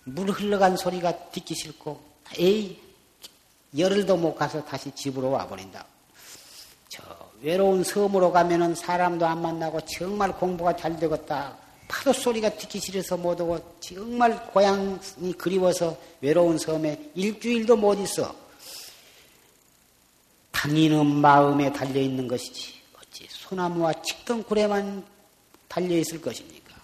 물 0.05 0.29
흘러간 0.29 0.77
소리가 0.77 1.31
듣기 1.31 1.53
싫고 1.55 2.01
에이 2.37 2.79
열흘도 3.77 4.17
못 4.17 4.35
가서 4.35 4.63
다시 4.63 4.91
집으로 4.91 5.31
와버린다. 5.31 5.85
저 6.89 7.03
외로운 7.41 7.83
섬으로 7.83 8.31
가면은 8.31 8.75
사람도 8.75 9.25
안 9.25 9.41
만나고 9.41 9.81
정말 9.81 10.33
공부가 10.33 10.75
잘 10.75 10.97
되겠다. 10.97 11.57
파도 11.87 12.13
소리가 12.13 12.49
듣기 12.55 12.79
싫어서 12.79 13.17
못 13.17 13.39
오고 13.39 13.77
정말 13.79 14.47
고향이 14.47 15.33
그리워서 15.37 15.97
외로운 16.21 16.57
섬에 16.57 17.11
일주일도 17.15 17.75
못 17.75 17.99
있어. 17.99 18.40
당인은 20.61 21.07
마음에 21.07 21.73
달려 21.73 21.99
있는 21.99 22.27
것이지 22.27 22.75
어찌 22.95 23.25
소나무와 23.27 23.93
칡덩굴에만 23.93 25.03
달려 25.67 25.97
있을 25.97 26.21
것입니까? 26.21 26.75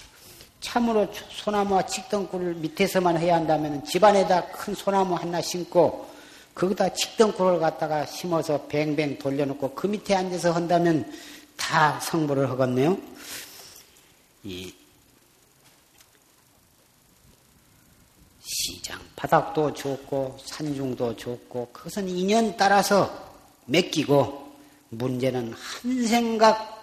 참으로 0.59 1.07
소나무와 1.30 1.86
칡덩굴을 1.86 2.55
밑에서만 2.55 3.19
해야 3.19 3.36
한다면 3.36 3.86
집안에다 3.86 4.47
큰 4.47 4.73
소나무 4.73 5.13
하나 5.13 5.39
심고 5.39 6.09
거기다 6.55 6.89
칡덩굴을 6.89 7.59
갖다가 7.59 8.03
심어서 8.07 8.65
뱅뱅 8.65 9.19
돌려놓고 9.19 9.75
그 9.75 9.86
밑에 9.86 10.15
앉아서 10.15 10.53
한다면 10.53 11.13
다 11.55 11.99
성불을 11.99 12.49
하겠네요. 12.49 12.97
이 14.43 14.73
시장 18.41 18.99
바닥도 19.15 19.71
좋고 19.71 20.39
산중도 20.43 21.15
좋고 21.15 21.69
그것은 21.71 22.09
인연 22.09 22.57
따라서 22.57 23.26
맡기고 23.68 24.47
문제는 24.89 25.53
한 25.53 26.07
생각 26.07 26.76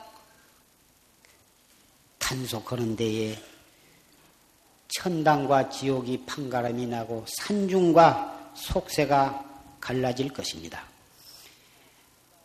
단속하는 2.19 2.97
데에 2.97 3.39
천당과 4.89 5.71
지옥이 5.71 6.25
판가름이 6.25 6.87
나고 6.87 7.25
산중과 7.27 8.53
속세가 8.55 9.45
갈라질 9.81 10.33
것입니다. 10.33 10.85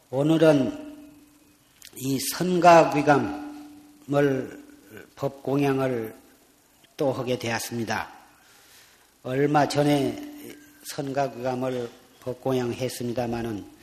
오늘은 0.10 0.90
이 1.96 2.20
선가귀감을 2.34 3.30
법공양을 5.16 6.16
또 6.98 7.14
하게 7.14 7.38
되었습니다. 7.38 8.12
얼마 9.24 9.68
전에 9.68 10.18
선가귀감을 10.86 11.90
법공양했습니다마는 12.22 13.79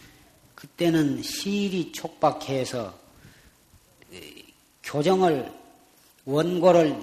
그때는 0.57 1.23
시일이 1.23 1.93
촉박해서 1.93 2.93
교정을 4.83 5.53
원고를 6.25 7.01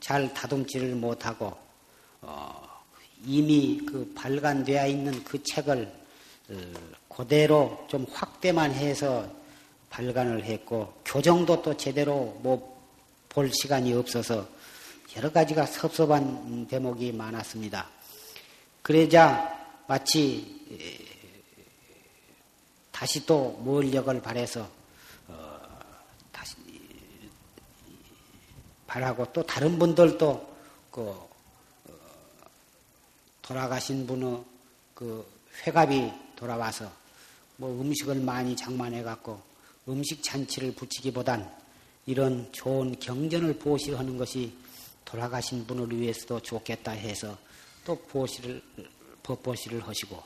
잘 0.00 0.32
다듬지를 0.32 0.94
못하고 0.94 1.54
어, 2.22 2.82
이미 3.26 3.78
그 3.84 4.10
발간되어 4.14 4.86
있는 4.86 5.22
그 5.24 5.42
책을 5.42 5.92
어, 6.48 6.54
그대로 7.14 7.84
좀 7.90 8.06
확대만 8.10 8.72
해서 8.72 9.30
발간을 9.90 10.44
했고 10.44 10.94
교정도 11.04 11.60
또 11.60 11.76
제대로 11.76 12.38
뭐 12.42 12.72
볼 13.32 13.50
시간이 13.50 13.94
없어서 13.94 14.46
여러 15.16 15.32
가지가 15.32 15.64
섭섭한 15.64 16.66
대목이 16.68 17.12
많았습니다. 17.12 17.88
그러자 18.82 19.58
마치 19.86 20.60
다시 22.92 23.26
또 23.26 23.50
몰력을 23.62 24.22
발해서 24.22 24.68
어, 25.28 25.60
다시 26.30 26.56
바라고 28.86 29.32
또 29.32 29.42
다른 29.44 29.78
분들도 29.78 30.54
그 30.90 31.00
어, 31.00 31.28
돌아가신 33.40 34.06
분의 34.06 34.44
그 34.94 35.26
회갑이 35.66 36.12
돌아와서 36.36 36.90
뭐 37.56 37.70
음식을 37.80 38.16
많이 38.16 38.54
장만해 38.54 39.02
갖고 39.02 39.40
음식 39.88 40.22
잔치를 40.22 40.74
붙이기보단 40.74 41.50
이런 42.06 42.50
좋은 42.52 42.98
경전을 42.98 43.58
보시하는 43.58 44.18
것이 44.18 44.56
돌아가신 45.04 45.66
분을 45.66 45.98
위해서도 45.98 46.40
좋겠다 46.40 46.92
해서 46.92 47.36
또 47.84 47.96
보시를 47.96 48.62
법보시를 49.22 49.86
하시고 49.86 50.22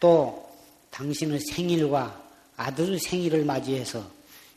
또 0.00 0.47
당신의 0.90 1.40
생일과 1.40 2.22
아들 2.56 2.98
생일을 2.98 3.44
맞이해서 3.44 4.04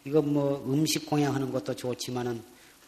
이건 0.06 0.34
뭐 0.34 0.66
음식 0.68 1.06
공양하는 1.06 1.52
것도 1.52 1.76
좋지만은 1.76 2.42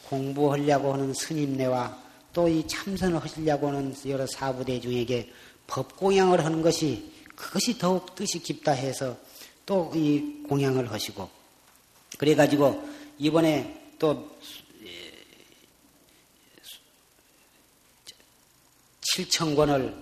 공부하려고 0.08 0.94
하는 0.94 1.14
스님네와 1.14 2.02
또 2.34 2.50
이 2.50 2.68
참선을 2.68 3.22
하시려고 3.22 3.68
하는 3.68 3.96
여러 4.08 4.26
사부대 4.26 4.80
중에게 4.82 5.32
법 5.68 5.96
공양을 5.96 6.44
하는 6.44 6.62
것이 6.64 7.12
그것이 7.36 7.78
더욱 7.78 8.16
뜻이 8.16 8.40
깊다 8.40 8.72
해서 8.72 9.16
또 9.66 9.92
이 9.94 10.44
공양을 10.50 10.92
하시고 10.92 11.30
그래가지고 12.18 12.84
이번에 13.20 13.92
또 14.00 14.36
7천 19.16 19.56
권을 19.56 19.94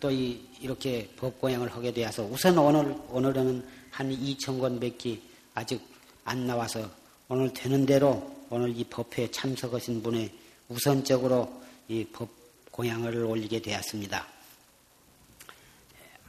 또 0.00 0.10
이렇게 0.10 1.08
법고행을 1.16 1.70
하게 1.72 1.92
되어서 1.92 2.24
우선 2.24 2.56
오늘, 2.56 2.96
오늘은 3.10 3.64
한 3.90 4.10
2천 4.10 4.58
권 4.58 4.80
밖에 4.80 5.20
아직 5.54 5.80
안 6.24 6.46
나와서 6.46 6.88
오늘 7.28 7.52
되는 7.52 7.84
대로 7.84 8.34
오늘 8.48 8.76
이 8.76 8.82
법회에 8.84 9.30
참석하신 9.30 10.02
분의 10.02 10.32
우선적으로 10.70 11.52
이법 11.88 12.28
공양을 12.70 13.24
올리게 13.24 13.60
되었습니다. 13.60 14.26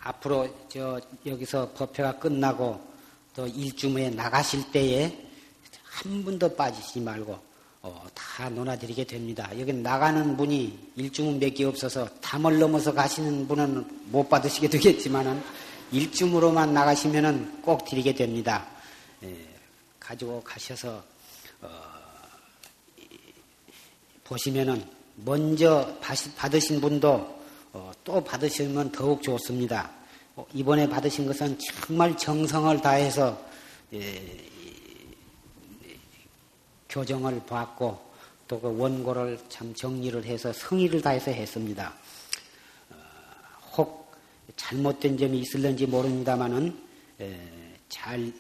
앞으로 0.02 0.68
저 0.68 1.00
여기서 1.26 1.72
법회가 1.74 2.20
끝나고 2.20 2.92
또 3.36 3.48
일주무에 3.48 4.10
나가실 4.10 4.72
때에 4.72 5.28
한 5.84 6.24
분도 6.24 6.54
빠지지 6.56 7.00
말고 7.00 7.51
어, 7.84 8.06
다 8.14 8.48
논하드리게 8.50 9.06
됩니다. 9.06 9.50
여기 9.58 9.74
나가는 9.74 10.38
분이 10.38 10.92
일주문 10.96 11.40
몇개 11.40 11.66
없어서 11.66 12.08
담을 12.22 12.60
넘어서 12.60 12.94
가시는 12.94 13.48
분은 13.48 14.10
못 14.12 14.30
받으시게 14.30 14.70
되겠지만은 14.70 15.42
일주으로만 15.92 16.74
나가시면은 16.74 17.62
꼭 17.64 17.86
드리게 17.86 18.14
됩니다. 18.14 18.68
예, 19.24 19.36
가지고 20.00 20.42
가셔서 20.44 21.04
어, 21.62 21.70
보시면은 24.24 24.86
먼저 25.16 25.98
받으신 26.38 26.80
분도 26.82 27.42
어, 27.74 27.92
또 28.04 28.24
받으시면 28.24 28.92
더욱 28.92 29.24
좋습니다. 29.24 29.90
어, 30.36 30.46
이번에 30.54 30.88
받으신 30.88 31.26
것은 31.26 31.58
정말 31.60 32.16
정성을 32.16 32.80
다해서 32.80 33.38
예, 33.94 34.51
교정을 36.92 37.42
받고 37.48 38.12
또 38.48 38.60
그 38.60 38.68
원고를 38.78 39.40
참 39.50 39.74
정리를 39.74 40.24
해서 40.26 40.52
성의를 40.52 41.02
다해서 41.02 41.32
했습니다. 41.32 41.94
어, 42.90 42.96
혹 43.78 44.12
잘못된 44.58 45.18
점이 45.18 45.40
있을는지 45.40 45.88
모릅니다만은 45.88 46.78
잘 47.90 48.32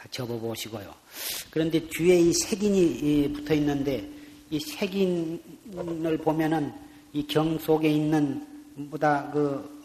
다 0.00 0.08
접어보시고요. 0.10 0.94
그런데 1.50 1.78
뒤에 1.88 2.20
이 2.20 2.32
색인이 2.32 3.32
붙어 3.34 3.52
있는데 3.54 4.08
이 4.48 4.58
색인을 4.58 6.18
보면은 6.24 6.72
이 7.12 7.22
경 7.26 7.58
속에 7.58 7.90
있는 7.90 8.46
보다 8.90 9.30
그 9.30 9.78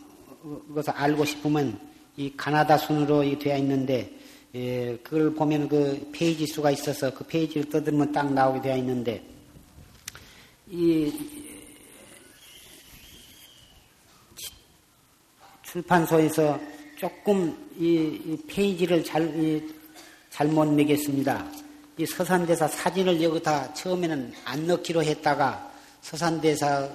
그것을 0.67 0.93
알고 0.93 1.25
싶으면 1.25 1.77
이 2.15 2.31
가나다 2.37 2.77
순으로 2.77 3.37
되어 3.39 3.57
있는데 3.57 4.09
예, 4.55 4.97
그걸 5.03 5.33
보면 5.33 5.67
그 5.67 6.09
페이지 6.13 6.47
수가 6.47 6.71
있어서 6.71 7.13
그 7.13 7.25
페이지를 7.25 7.69
떠들면 7.69 8.13
딱 8.13 8.31
나오게 8.33 8.61
되어 8.61 8.77
있는데, 8.77 9.21
이 10.69 11.11
출판소에서 15.61 16.57
조금 16.97 17.53
이, 17.77 18.21
이 18.25 18.37
페이지를 18.47 19.03
잘, 19.03 19.23
이, 19.37 19.61
잘못 20.29 20.71
매겼습니다. 20.71 21.45
이 21.97 22.05
서산대사 22.05 22.65
사진을 22.69 23.21
여기 23.21 23.43
다 23.43 23.73
처음에는 23.73 24.33
안 24.45 24.67
넣기로 24.67 25.03
했다가 25.03 25.73
서산대사 26.01 26.89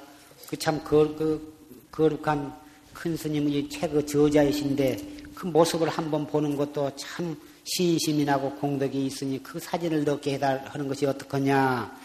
그 0.49 0.57
참 0.57 0.83
그, 0.83 1.15
그, 1.15 1.55
거룩한 1.93 2.59
큰 2.95 3.17
스님의 3.17 3.69
책의 3.69 4.07
저자이신데 4.07 5.21
그 5.35 5.47
모습을 5.47 5.91
한번 5.91 6.27
보는 6.27 6.57
것도 6.57 6.91
참 6.97 7.37
신심이 7.65 8.25
나고 8.25 8.55
공덕이 8.57 9.07
있으니 9.07 9.43
그 9.43 9.59
사진을 9.59 10.05
넣게 10.05 10.35
해달하는 10.35 10.89
것이 10.89 11.07
어떻겠냐. 11.07 11.99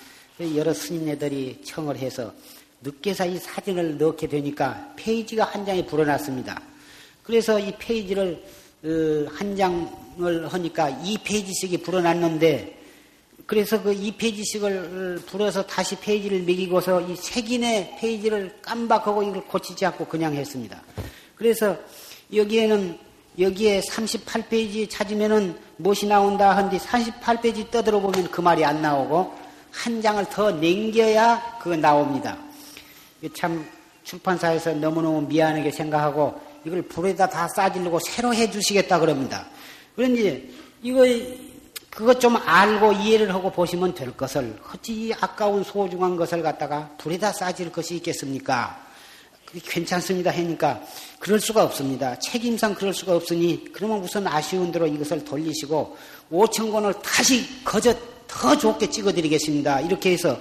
여러 0.55 0.73
스님네들이 0.73 1.61
청을 1.63 1.97
해서 1.97 2.33
늦게서 2.81 3.25
이 3.25 3.37
사진을 3.37 3.97
넣게 3.97 4.27
되니까 4.27 4.93
페이지가 4.95 5.45
한 5.45 5.65
장이 5.65 5.85
불어났습니다. 5.85 6.61
그래서 7.23 7.59
이 7.59 7.73
페이지를 7.77 8.43
어, 8.83 9.31
한 9.33 9.55
장을 9.55 10.47
하니까 10.53 10.89
이 11.03 11.17
페이지씩이 11.17 11.77
불어났는데 11.77 12.75
그래서 13.45 13.81
그 13.81 13.93
이 13.93 14.11
페이지씩을 14.11 15.21
불어서 15.25 15.65
다시 15.65 15.95
페이지를 15.95 16.41
매기고서 16.43 17.01
이 17.01 17.15
색인의 17.15 17.97
페이지를 17.99 18.55
깜박하고 18.61 19.23
이걸 19.23 19.45
고치지 19.45 19.85
않고 19.85 20.05
그냥 20.05 20.33
했습니다. 20.33 20.81
그래서 21.35 21.77
여기에는 22.33 22.97
여기에 23.37 23.81
38페이지 23.81 24.89
찾으면은 24.89 25.57
무엇이 25.77 26.05
나온다 26.05 26.55
한데 26.55 26.77
38페이지 26.77 27.69
떠들어 27.69 27.99
보면 27.99 28.31
그 28.31 28.41
말이 28.41 28.63
안 28.63 28.81
나오고 28.81 29.33
한 29.71 30.01
장을 30.01 30.23
더 30.29 30.51
넘겨야 30.51 31.59
그거 31.61 31.75
나옵니다. 31.75 32.37
참 33.33 33.65
출판사에서 34.03 34.73
너무너무 34.73 35.21
미안하게 35.21 35.71
생각하고 35.71 36.39
이걸 36.63 36.81
불에다 36.83 37.27
다 37.29 37.47
싸지르고 37.47 37.99
새로 37.99 38.33
해 38.33 38.49
주시겠다 38.49 38.99
그럽니다. 38.99 39.45
그런지 39.95 40.53
이거 40.81 41.03
그것 41.89 42.19
좀 42.19 42.37
알고 42.37 42.93
이해를 42.93 43.33
하고 43.33 43.51
보시면 43.51 43.95
될 43.95 44.15
것을 44.15 44.57
어찌 44.73 45.13
아까운 45.19 45.63
소중한 45.63 46.15
것을 46.15 46.41
갖다가 46.41 46.89
불에다 46.97 47.31
싸질 47.31 47.71
것이 47.71 47.95
있겠습니까? 47.95 48.84
괜찮습니다 49.59 50.31
하니까 50.31 50.81
그럴 51.19 51.39
수가 51.39 51.63
없습니다. 51.63 52.17
책임상 52.19 52.75
그럴 52.75 52.93
수가 52.93 53.15
없으니 53.15 53.65
그러면 53.73 53.99
우선 53.99 54.27
아쉬운 54.27 54.71
대로 54.71 54.87
이것을 54.87 55.23
돌리시고 55.23 55.97
5천 56.31 56.71
권을 56.71 56.93
다시 57.01 57.45
거저 57.63 57.95
더 58.27 58.57
좋게 58.57 58.89
찍어드리겠습니다. 58.89 59.81
이렇게 59.81 60.11
해서 60.11 60.37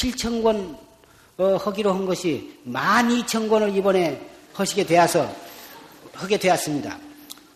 7천 0.00 0.42
권 0.42 0.76
어, 1.38 1.56
하기로 1.56 1.92
한 1.92 2.06
것이 2.06 2.58
12,000 2.64 3.48
권을 3.48 3.76
이번에 3.76 4.20
하시게 4.52 4.84
되어서 4.84 5.34
하게 6.12 6.38
되었습니다. 6.38 6.98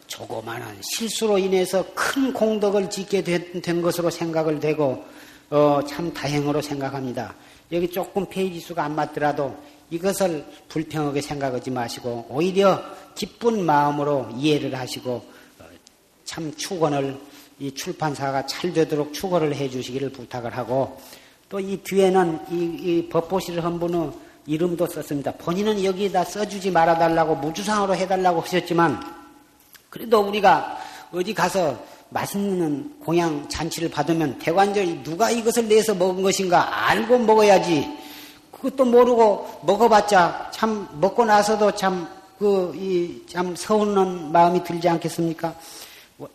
조그마한 0.07 0.79
실수로 0.83 1.39
인해서 1.39 1.85
큰 1.95 2.33
공덕을 2.33 2.89
짓게 2.91 3.23
된, 3.23 3.61
된 3.61 3.83
것으로 3.83 4.11
생각을 4.11 4.61
되고 4.61 5.05
어, 5.51 5.81
참 5.87 6.13
다행으로 6.13 6.63
생각합니다. 6.63 7.35
여기 7.73 7.89
조금 7.91 8.27
페이지 8.29 8.61
수가 8.61 8.85
안 8.85 8.95
맞더라도 8.95 9.57
이것을 9.91 10.45
불평하게 10.69 11.21
생각하지 11.21 11.71
마시고 11.71 12.27
오히려 12.29 12.83
기쁜 13.15 13.65
마음으로 13.65 14.29
이해를 14.37 14.75
하시고 14.79 15.13
어, 15.13 15.65
참 16.25 16.55
축원을 16.57 17.17
이 17.59 17.73
출판사가 17.73 18.47
잘 18.47 18.73
되도록 18.73 19.15
축원을 19.15 19.55
해 19.55 19.69
주시기를 19.71 20.11
부탁을 20.11 20.57
하고 20.57 21.01
또 21.49 21.61
이 21.61 21.77
뒤에는 21.77 22.41
이, 22.51 22.55
이 22.57 23.09
법보시를 23.09 23.65
한 23.65 23.79
분은 23.79 24.13
이름도 24.47 24.87
썼습니다. 24.87 25.33
본인은 25.33 25.85
여기다 25.85 26.25
써주지 26.25 26.71
말아달라고 26.71 27.37
무주상으로 27.37 27.95
해달라고 27.97 28.41
하셨지만 28.41 29.01
그래도 29.91 30.21
우리가 30.21 30.79
어디 31.13 31.33
가서 31.35 31.79
맛있는 32.11 32.99
공양 33.01 33.49
잔치를 33.49 33.91
받으면 33.91 34.39
대관절 34.39 35.03
누가 35.03 35.31
이것을 35.31 35.69
내서 35.69 35.95
먹은 35.95 36.23
것인가 36.23 36.89
알고 36.89 37.19
먹어야지. 37.19 37.89
그것도 38.67 38.85
모르고 38.85 39.61
먹어봤자 39.63 40.51
참 40.53 40.89
먹고 41.01 41.25
나서도 41.25 41.73
참 41.73 42.17
그 42.39 42.73
이 42.75 43.25
참 43.27 43.57
서운한 43.57 44.31
마음이 44.31 44.63
들지 44.63 44.89
않겠습니까? 44.89 45.55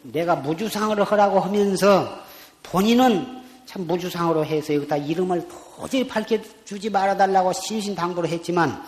내가 0.01 0.35
무주상을 0.35 0.99
하라고 1.03 1.39
하면서 1.39 2.17
본인은 2.63 3.41
참 3.65 3.85
무주상으로 3.85 4.43
해서 4.45 4.73
여기다 4.73 4.97
이름을 4.97 5.47
도저히 5.77 6.07
밝혀주지 6.07 6.89
말아달라고 6.89 7.53
신신당부를 7.53 8.29
했지만 8.29 8.83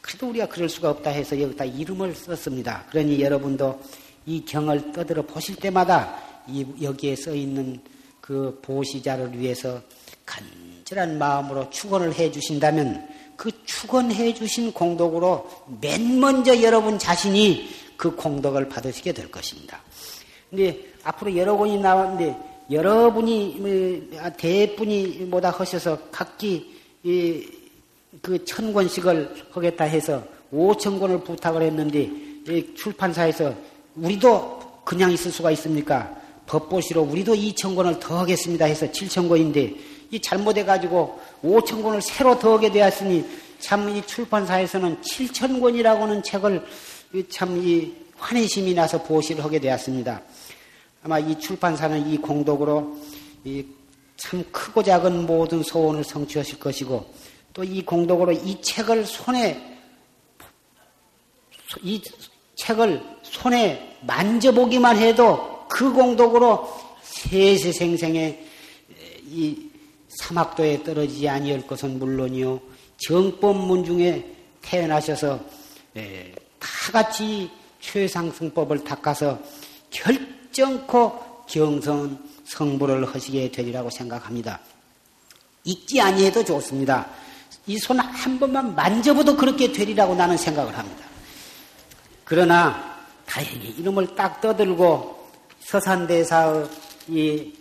그래도 0.00 0.28
우리가 0.28 0.46
그럴 0.46 0.68
수가 0.68 0.90
없다 0.90 1.10
해서 1.10 1.40
여기다 1.40 1.64
이름을 1.64 2.14
썼습니다. 2.14 2.84
그러니 2.90 3.20
여러분도 3.20 3.80
이 4.26 4.44
경을 4.44 4.92
떠들어 4.92 5.22
보실 5.22 5.56
때마다 5.56 6.16
이 6.46 6.64
여기에 6.80 7.16
써 7.16 7.34
있는 7.34 7.80
그 8.20 8.60
보시자를 8.62 9.36
위해서 9.38 9.80
간 10.24 10.44
절한 10.94 11.18
마음으로 11.18 11.68
축원을 11.70 12.14
해 12.14 12.30
주신다면 12.30 13.06
그 13.36 13.50
축원해 13.64 14.32
주신 14.32 14.72
공덕으로 14.72 15.50
맨 15.80 16.20
먼저 16.20 16.62
여러분 16.62 16.98
자신이 16.98 17.68
그 17.96 18.14
공덕을 18.14 18.68
받으시게 18.68 19.12
될 19.12 19.28
것입니다. 19.30 19.80
근데 20.48 20.78
앞으로 21.02 21.36
여러 21.36 21.56
권이 21.56 21.78
나왔는데 21.78 22.36
여러분이 22.70 23.56
뭐, 23.58 24.20
아, 24.20 24.30
대분이 24.30 25.26
뭐다 25.26 25.50
하셔서 25.50 25.98
각기 26.12 26.72
그 27.02 28.44
천 28.46 28.72
권씩을 28.72 29.46
하겠다 29.50 29.84
해서 29.84 30.22
오천 30.52 31.00
권을 31.00 31.24
부탁을 31.24 31.62
했는데 31.62 32.08
출판사에서 32.76 33.52
우리도 33.96 34.60
그냥 34.84 35.10
있을 35.10 35.32
수가 35.32 35.50
있습니까? 35.50 36.16
법보시로 36.46 37.02
우리도 37.02 37.34
2천 37.34 37.74
권을 37.74 37.98
더 37.98 38.18
하겠습니다 38.20 38.66
해서 38.66 38.86
7천 38.86 39.28
권인데 39.28 39.74
이 40.14 40.20
잘못해가지고 40.20 41.20
5천 41.42 41.82
권을 41.82 42.00
새로 42.00 42.38
더 42.38 42.54
하게 42.54 42.70
되었으니 42.70 43.24
참 43.58 43.88
이 43.88 44.00
출판사에서는 44.06 45.00
7천 45.02 45.60
권이라고는 45.60 46.22
책을 46.22 46.64
참 47.30 47.56
이 47.58 47.92
환희심이 48.16 48.74
나서 48.74 49.02
보시를 49.02 49.42
하게 49.44 49.58
되었습니다. 49.58 50.22
아마 51.02 51.18
이 51.18 51.38
출판사는 51.38 52.06
이 52.08 52.16
공덕으로 52.18 52.96
이 53.44 53.64
참 54.16 54.44
크고 54.52 54.82
작은 54.84 55.26
모든 55.26 55.62
소원을 55.62 56.04
성취하실 56.04 56.60
것이고 56.60 57.12
또 57.52 57.64
이 57.64 57.84
공덕으로 57.84 58.30
이 58.32 58.62
책을 58.62 59.04
손에 59.06 59.78
이 61.82 62.00
책을 62.54 63.02
손에 63.22 63.98
만져보기만 64.02 64.96
해도 64.98 65.66
그 65.68 65.92
공덕으로 65.92 66.72
세세생생의 67.02 68.46
이 69.26 69.70
사막도에 70.20 70.82
떨어지지 70.82 71.28
아니할 71.28 71.66
것은 71.66 71.98
물론이요 71.98 72.60
정법문 72.98 73.84
중에 73.84 74.34
태어나셔서 74.62 75.40
다 76.58 76.92
같이 76.92 77.50
최상승법을 77.80 78.84
닦아서 78.84 79.38
결정코 79.90 81.44
경선 81.46 82.18
성불을 82.44 83.14
하시게 83.14 83.50
되리라고 83.50 83.90
생각합니다. 83.90 84.60
읽지 85.64 86.00
아니해도 86.00 86.44
좋습니다. 86.44 87.08
이 87.66 87.76
손 87.76 87.98
한 87.98 88.38
번만 88.38 88.74
만져봐도 88.74 89.36
그렇게 89.36 89.72
되리라고 89.72 90.14
나는 90.14 90.36
생각을 90.36 90.76
합니다. 90.76 91.06
그러나 92.24 92.98
다행히 93.26 93.68
이름을 93.78 94.14
딱 94.14 94.40
떠들고 94.40 95.28
서산대사의 95.60 96.68
이, 97.08 97.52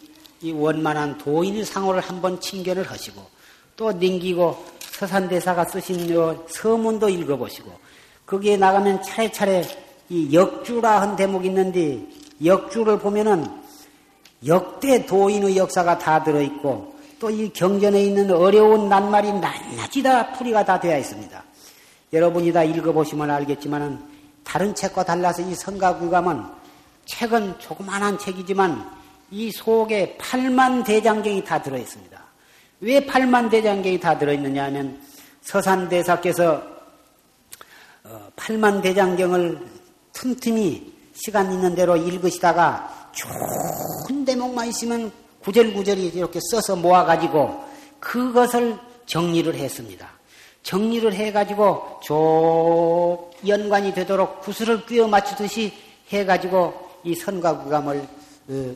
이 0.43 0.51
원만한 0.51 1.17
도인 1.17 1.63
상호를 1.63 2.01
한번 2.01 2.39
칭견을 2.39 2.89
하시고 2.89 3.25
또 3.75 3.91
넘기고 3.91 4.63
서산대사가 4.79 5.65
쓰신 5.65 6.13
서문도 6.47 7.09
읽어보시고 7.09 7.71
거기에 8.25 8.57
나가면 8.57 9.01
차례차례 9.01 9.63
이 10.09 10.33
역주라 10.33 11.01
한 11.01 11.15
대목이 11.15 11.47
있는데 11.47 12.05
역주를 12.43 12.99
보면은 12.99 13.45
역대 14.45 15.05
도인의 15.05 15.57
역사가 15.57 15.97
다 15.97 16.23
들어있고 16.23 16.93
또 17.23 17.31
이 17.31 17.49
경전에 17.53 18.03
있는 18.03 18.31
어려운 18.31 18.89
낱말이 18.89 19.31
낱낱이 19.31 20.03
다 20.03 20.33
풀이가 20.33 20.65
다 20.65 20.77
되어 20.77 20.99
있습니다. 20.99 21.41
여러분이 22.11 22.51
다 22.51 22.65
읽어보시면 22.65 23.31
알겠지만은 23.31 23.97
다른 24.43 24.75
책과 24.75 25.05
달라서 25.05 25.41
이 25.43 25.55
선가구감은 25.55 26.43
책은 27.05 27.59
조그만한 27.59 28.19
책이지만 28.19 29.02
이 29.33 29.51
속에 29.51 30.15
8만 30.19 30.85
대장경이 30.85 31.43
다 31.43 31.59
들어있습니다. 31.59 32.23
왜 32.81 33.03
8만 33.03 33.49
대장경이 33.49 33.99
다 33.99 34.15
들어있느냐 34.15 34.65
하면 34.65 35.01
서산대사께서 35.41 36.61
8만 38.35 38.77
어, 38.77 38.81
대장경을 38.81 39.59
틈틈이 40.13 40.93
시간 41.15 41.51
있는 41.51 41.73
대로 41.73 41.95
읽으시다가 41.95 43.09
좋은 43.11 44.23
대목만 44.23 44.67
있으면 44.67 45.11
구절구절이 45.41 46.09
이렇게 46.09 46.39
써서 46.51 46.75
모아가지고 46.75 47.59
그것을 47.99 48.77
정리를 49.07 49.55
했습니다. 49.55 50.11
정리를 50.61 51.11
해가지고 51.11 52.01
쭉 52.03 53.31
연관이 53.47 53.95
되도록 53.95 54.41
구슬을 54.41 54.85
끼워 54.85 55.07
맞추듯이 55.07 55.73
해가지고 56.09 56.91
이 57.03 57.15
선과 57.15 57.63
구감을 57.63 57.97
어, 57.97 58.22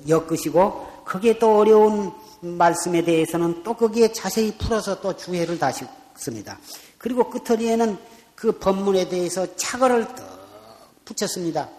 엮으시고 0.07 1.03
거기에 1.05 1.39
또 1.39 1.57
어려운 1.59 2.11
말씀에 2.41 3.03
대해서는 3.03 3.63
또 3.63 3.73
거기에 3.73 4.11
자세히 4.13 4.57
풀어서 4.57 5.01
또 5.01 5.15
주해를 5.15 5.57
다셨습니다. 5.57 6.59
그리고 6.97 7.29
끝허리에는 7.29 7.97
그 8.35 8.51
법문에 8.59 9.09
대해서 9.09 9.55
착어를 9.55 10.07
떡 10.15 10.37
붙였습니다. 11.05 11.69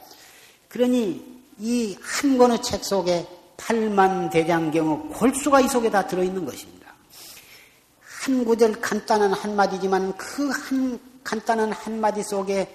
그러니 0.69 1.39
이 1.59 1.97
한 2.01 2.39
권의 2.39 2.63
책 2.63 2.85
속에 2.85 3.27
8만 3.57 4.31
대장경의 4.31 5.11
골수가 5.15 5.61
이 5.61 5.69
속에 5.69 5.91
다 5.91 6.07
들어있는 6.07 6.45
것입니다. 6.45 6.95
한 8.01 8.45
구절 8.45 8.81
간단한 8.81 9.33
한마디지만 9.33 10.17
그 10.17 10.51
한 10.51 10.99
간단한 11.25 11.73
한마디 11.73 12.23
속에 12.23 12.67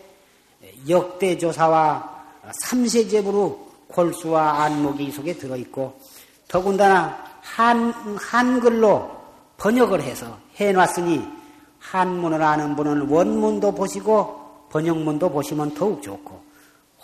역대조사와 0.87 2.23
삼세제부로 2.61 3.62
골수와 3.93 4.63
안목이 4.63 5.05
이 5.05 5.11
속에 5.11 5.33
들어있고 5.33 5.99
더군다나 6.47 7.17
한, 7.41 7.91
한글로 8.17 9.11
번역을 9.57 10.01
해서 10.01 10.37
해놨으니 10.55 11.25
한문을 11.79 12.41
아는 12.41 12.75
분은 12.75 13.09
원문도 13.09 13.73
보시고 13.73 14.67
번역문도 14.69 15.29
보시면 15.29 15.73
더욱 15.75 16.01
좋고 16.01 16.41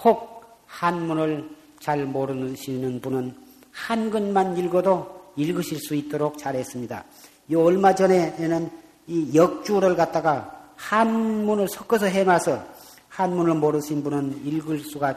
혹 0.04 0.44
한문을 0.66 1.50
잘 1.80 2.06
모르시는 2.06 3.02
분은 3.02 3.36
한글만 3.72 4.58
읽어도 4.58 5.20
읽으실 5.36 5.80
수 5.80 5.96
있도록 5.96 6.38
잘했습니다. 6.38 7.04
이 7.50 7.56
얼마 7.56 7.94
전에는 7.96 8.70
이 9.08 9.36
역주를 9.36 9.96
갖다가 9.96 10.72
한문을 10.76 11.68
섞어서 11.68 12.06
해놔서 12.06 12.64
한문을 13.10 13.56
모르신 13.56 14.04
분은 14.04 14.46
읽을 14.46 14.80
수가 14.80 15.16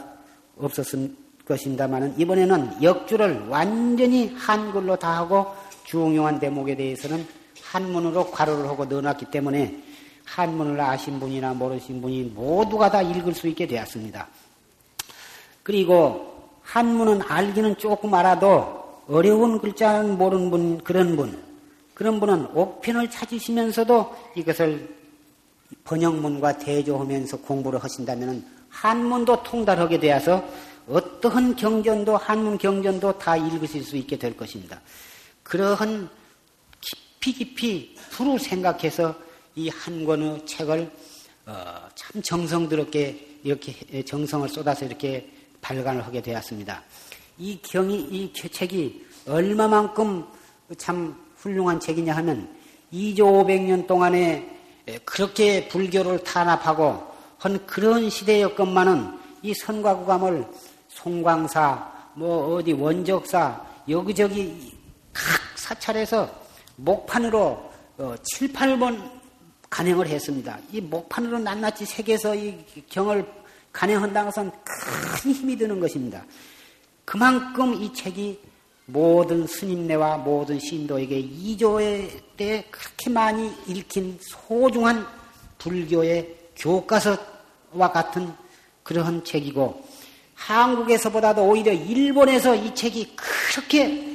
없었을 0.58 1.14
것입니다만 1.46 2.14
이번에는 2.18 2.82
역주를 2.82 3.46
완전히 3.48 4.34
한글로 4.36 4.96
다 4.96 5.16
하고 5.16 5.46
중요한 5.84 6.38
대목에 6.38 6.76
대해서는 6.76 7.26
한문으로 7.62 8.30
괄호를 8.30 8.68
하고 8.68 8.84
넣어놨기 8.84 9.26
때문에 9.26 9.82
한문을 10.24 10.80
아신 10.80 11.18
분이나 11.18 11.54
모르신 11.54 12.00
분이 12.00 12.24
모두가 12.34 12.90
다 12.90 13.02
읽을 13.02 13.34
수 13.34 13.48
있게 13.48 13.66
되었습니다. 13.66 14.28
그리고 15.62 16.50
한문은 16.62 17.22
알기는 17.22 17.76
조금 17.76 18.14
알아도 18.14 18.82
어려운 19.08 19.60
글자는 19.60 20.16
모르는 20.16 20.50
분, 20.50 20.78
그런 20.84 21.16
분, 21.16 21.42
그런 21.94 22.20
분은 22.20 22.48
옥편을 22.54 23.10
찾으시면서도 23.10 24.16
이것을 24.36 24.88
번역문과 25.84 26.58
대조하면서 26.58 27.38
공부를 27.38 27.82
하신다면 27.82 28.44
한문도 28.68 29.42
통달하게 29.42 29.98
되어서 29.98 30.44
어떠한 30.88 31.56
경전도 31.56 32.16
한문 32.16 32.58
경전도 32.58 33.18
다 33.18 33.36
읽으실 33.36 33.84
수 33.84 33.96
있게 33.96 34.18
될 34.18 34.36
것입니다. 34.36 34.80
그러한 35.42 36.08
깊이 36.80 37.32
깊이 37.32 37.96
두루 38.10 38.38
생각해서 38.38 39.14
이 39.54 39.68
한 39.68 40.04
권의 40.04 40.46
책을 40.46 40.90
어, 41.44 41.88
참 41.94 42.22
정성스럽게 42.22 43.38
이렇게 43.44 44.02
정성을 44.02 44.48
쏟아서 44.48 44.84
이렇게 44.86 45.30
발간을 45.60 46.06
하게 46.06 46.22
되었습니다. 46.22 46.82
이 47.38 47.58
경이 47.62 48.00
이 48.10 48.32
책이 48.32 49.06
얼마만큼 49.26 50.24
참 50.78 51.14
훌륭한 51.36 51.80
책이냐 51.80 52.14
하면 52.16 52.48
2조 52.92 53.18
500년 53.18 53.86
동안에 53.86 54.48
그렇게 55.04 55.68
불교를 55.68 56.24
탄압하고 56.24 57.06
한 57.38 57.66
그런 57.66 58.08
시대였건만은 58.08 59.18
이 59.42 59.52
선과구감을 59.54 60.46
송광사, 61.02 62.12
뭐 62.14 62.54
어디 62.54 62.72
원적사, 62.72 63.60
여기저기 63.88 64.72
각 65.12 65.24
사찰에서 65.56 66.30
목판으로 66.76 67.72
어, 67.98 68.14
7, 68.22 68.52
8번 68.52 69.10
간행을 69.68 70.06
했습니다. 70.06 70.58
이 70.70 70.80
목판으로 70.80 71.38
낱낱이 71.38 71.86
새겨서 71.86 72.34
이 72.34 72.64
경을 72.88 73.26
간행한다는 73.72 74.30
것은 74.30 74.50
큰 74.64 75.32
힘이 75.32 75.56
드는 75.56 75.80
것입니다. 75.80 76.24
그만큼 77.04 77.74
이 77.74 77.92
책이 77.92 78.40
모든 78.86 79.46
스님네와 79.46 80.18
모든 80.18 80.58
신도에게 80.58 81.18
이조에 81.18 82.10
때 82.36 82.64
그렇게 82.70 83.10
많이 83.10 83.50
읽힌 83.66 84.18
소중한 84.20 85.06
불교의 85.58 86.36
교과서와 86.56 87.92
같은 87.92 88.32
그러한 88.82 89.24
책이고 89.24 89.91
한국에서보다도 90.46 91.44
오히려 91.44 91.72
일본에서 91.72 92.54
이 92.54 92.74
책이 92.74 93.14
그렇게 93.16 94.10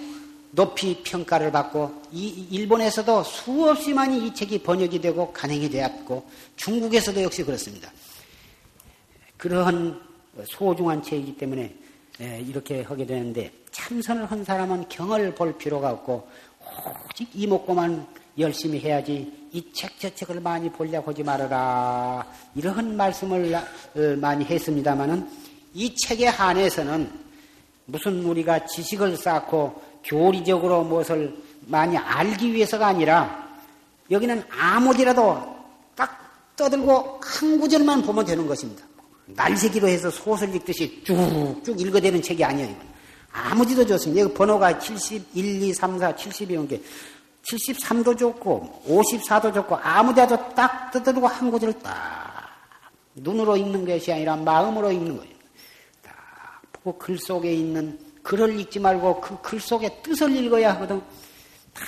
높이 0.51 1.01
평가를 1.03 1.51
받고 1.51 2.03
이 2.11 2.47
일본에서도 2.51 3.23
수없이 3.23 3.93
많이 3.93 4.25
이 4.25 4.33
책이 4.33 4.63
번역이 4.63 4.99
되고 4.99 5.31
간행이 5.31 5.69
되었고 5.69 6.25
중국에서도 6.55 7.21
역시 7.23 7.43
그렇습니다. 7.43 7.91
그러한 9.37 9.99
소중한 10.45 11.01
책이기 11.01 11.37
때문에 11.37 11.73
예, 12.21 12.39
이렇게 12.41 12.81
하게 12.81 13.05
되는데 13.05 13.51
참선을 13.71 14.25
한 14.25 14.43
사람은 14.43 14.89
경을 14.89 15.35
볼 15.35 15.57
필요가 15.57 15.91
없고 15.91 16.27
오직 17.09 17.29
이목구만 17.35 18.05
열심히 18.39 18.79
해야지 18.79 19.31
이 19.53 19.61
책 19.73 19.97
저 19.99 20.13
책을 20.13 20.41
많이 20.41 20.69
보려고 20.69 21.11
하지 21.11 21.23
말아라 21.23 22.25
이러한 22.55 22.95
말씀을 22.97 23.55
어, 23.55 23.63
많이 24.17 24.43
했습니다마는 24.45 25.46
이 25.77 25.93
책에 25.93 26.25
한해서는 26.25 27.07
무슨 27.85 28.25
우리가 28.25 28.65
지식을 28.65 29.15
쌓고 29.15 29.79
교리적으로 30.03 30.83
무엇을 30.83 31.37
많이 31.67 31.95
알기 31.95 32.51
위해서가 32.51 32.87
아니라 32.87 33.47
여기는 34.09 34.43
아무디라도 34.49 35.55
딱 35.95 36.55
떠들고 36.55 37.21
한 37.23 37.59
구절만 37.59 38.01
보면 38.01 38.25
되는 38.25 38.47
것입니다. 38.47 38.83
날새기로 39.27 39.87
해서 39.87 40.09
소설 40.09 40.55
읽듯이 40.55 41.03
쭉쭉 41.03 41.79
읽어대는 41.79 42.23
책이 42.23 42.43
아니에요. 42.43 42.71
이건. 42.71 42.87
아무지도 43.31 43.85
좋습니다. 43.85 44.23
여기 44.23 44.33
번호가 44.33 44.79
71, 44.79 45.61
2, 45.61 45.73
3, 45.75 45.99
4, 45.99 46.15
70이온 46.15 46.67
게 46.67 46.81
73도 47.43 48.17
좋고 48.17 48.81
54도 48.87 49.53
좋고 49.53 49.75
아무데도 49.75 50.55
딱 50.55 50.89
뜯어두고 50.89 51.27
한 51.27 51.51
구절을 51.51 51.75
딱 51.83 52.47
눈으로 53.13 53.55
읽는 53.55 53.85
것이 53.85 54.11
아니라 54.11 54.35
마음으로 54.37 54.91
읽는 54.91 55.17
거예요. 55.17 55.36
딱 56.87 56.93
보고 56.93 56.97
글 56.97 57.17
속에 57.19 57.53
있는 57.53 57.99
글을 58.23 58.57
읽지 58.61 58.79
말고 58.79 59.19
그 59.19 59.37
글 59.41 59.59
속에 59.59 60.01
뜻을 60.01 60.33
읽어야 60.35 60.73
하거든. 60.75 61.01
딱 61.73 61.83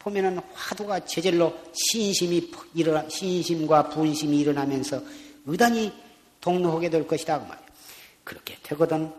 보면은 0.00 0.40
화두가 0.54 1.04
제절로 1.04 1.52
신심이 1.72 2.50
일어나 2.74 3.08
신심과 3.08 3.90
분심이 3.90 4.40
일어나면서 4.40 5.00
의단이 5.46 5.92
동로하게 6.40 6.90
될 6.90 7.06
것이다 7.06 7.38
그 7.38 7.44
말이에요. 7.46 7.66
그렇게 8.24 8.58
되거든. 8.62 9.12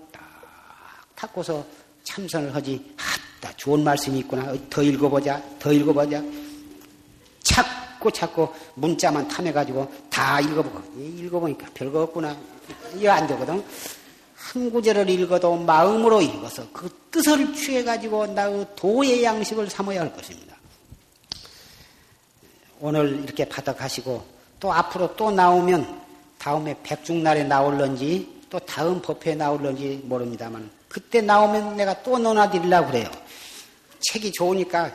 탁고서 1.15 1.65
참선을 2.03 2.53
하지. 2.53 2.93
아따, 3.41 3.55
좋은 3.55 3.83
말씀이 3.83 4.19
있구나. 4.19 4.53
더 4.69 4.83
읽어보자. 4.83 5.41
더 5.59 5.71
읽어보자. 5.71 6.23
찾고 7.43 8.11
찾고 8.11 8.53
문자만 8.75 9.27
탐해가지고 9.27 9.91
다 10.09 10.39
읽어보고. 10.41 11.01
읽어보니까 11.01 11.67
별거 11.73 12.03
없구나. 12.03 12.37
이거 12.95 13.11
안 13.11 13.25
되거든. 13.27 13.63
한 14.57 14.71
구절을 14.71 15.07
읽어도 15.07 15.55
마음으로 15.55 16.19
읽어서 16.19 16.65
그 16.73 16.89
뜻을 17.11 17.53
취해가지고 17.53 18.27
나의 18.27 18.65
도의 18.75 19.23
양식을 19.23 19.69
삼아야 19.69 20.01
할 20.01 20.15
것입니다. 20.15 20.55
오늘 22.79 23.23
이렇게 23.23 23.47
받아가시고 23.47 24.25
또 24.59 24.73
앞으로 24.73 25.15
또 25.15 25.29
나오면 25.29 26.01
다음에 26.39 26.75
백중날에 26.81 27.43
나올런지 27.43 28.35
또 28.49 28.57
다음 28.59 28.99
법회에 28.99 29.35
나올런지 29.35 30.01
모릅니다만 30.05 30.69
그때 30.87 31.21
나오면 31.21 31.77
내가 31.77 32.01
또 32.01 32.17
논하드리려고 32.17 32.87
그래요. 32.87 33.09
책이 33.99 34.31
좋으니까 34.31 34.91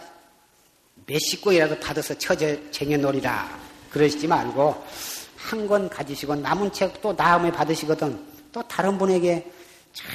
몇십 1.07 1.43
권이라도 1.43 1.79
받아서 1.79 2.19
처져 2.19 2.57
쟁여놓으리라. 2.73 3.61
그러시지 3.91 4.27
말고 4.27 4.85
한 5.37 5.69
권 5.69 5.89
가지시고 5.89 6.35
남은 6.37 6.73
책 6.73 7.01
또 7.01 7.15
다음에 7.15 7.53
받으시거든. 7.53 8.32
또 8.53 8.63
다른 8.69 8.99
분에게 8.99 9.51
참 9.93 10.11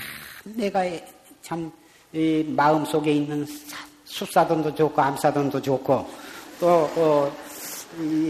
내가 0.55 0.83
참 1.41 1.71
마음 2.55 2.85
속에 2.85 3.11
있는 3.11 3.45
숫사돈도 4.05 4.75
좋고 4.75 5.01
암사돈도 5.01 5.61
좋고 5.61 6.09
또 6.59 6.67
어, 6.67 7.37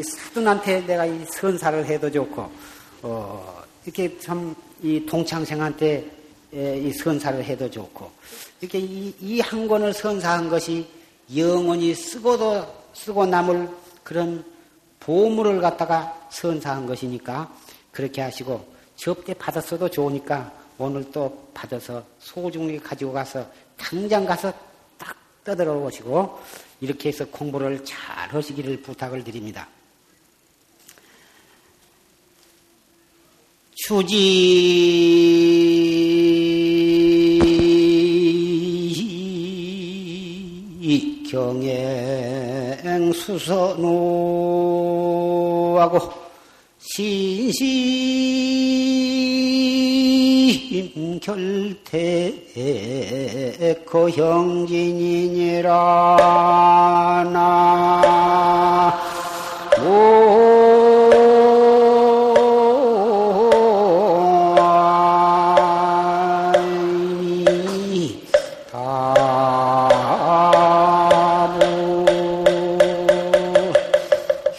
사돈한테 0.03 0.85
내가 0.85 1.05
이 1.05 1.23
선사를 1.25 1.85
해도 1.85 2.09
좋고 2.09 2.51
어, 3.03 3.63
이렇게 3.85 4.17
참 4.19 4.55
이 4.83 5.03
동창생한테 5.05 6.11
이 6.53 6.91
선사를 6.93 7.43
해도 7.43 7.69
좋고 7.69 8.11
이렇게 8.61 8.79
이 8.79 9.41
한 9.41 9.67
권을 9.67 9.93
선사한 9.93 10.49
것이 10.49 10.87
영원히 11.35 11.95
쓰고도 11.95 12.65
쓰고 12.93 13.25
남을 13.25 13.69
그런 14.03 14.45
보물을 14.99 15.59
갖다가 15.61 16.27
선사한 16.29 16.85
것이니까 16.85 17.51
그렇게 17.91 18.21
하시고 18.21 18.76
접대 18.97 19.33
받았어도 19.33 19.89
좋으니까 19.89 20.51
오늘 20.77 21.09
또 21.11 21.47
받아서 21.53 22.03
소중히 22.19 22.77
가지고 22.79 23.13
가서 23.13 23.49
당장 23.77 24.25
가서 24.25 24.51
딱 24.97 25.15
떠들어 25.45 25.73
오시고 25.77 26.39
이렇게 26.81 27.07
해서 27.09 27.25
공부를 27.25 27.85
잘 27.85 28.27
하시기를 28.29 28.81
부탁을 28.81 29.23
드립니다. 29.23 29.69
추지 33.75 34.97
경행 41.29 43.11
수선호하고 43.13 44.27
신심 46.97 47.53
결태 51.21 52.33
고형진이니라 53.85 55.69
나. 57.31 58.17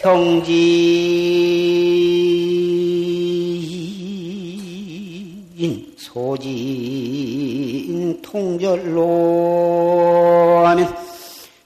형지 0.01 1.28
통절로 8.31 9.01
하면 10.67 10.95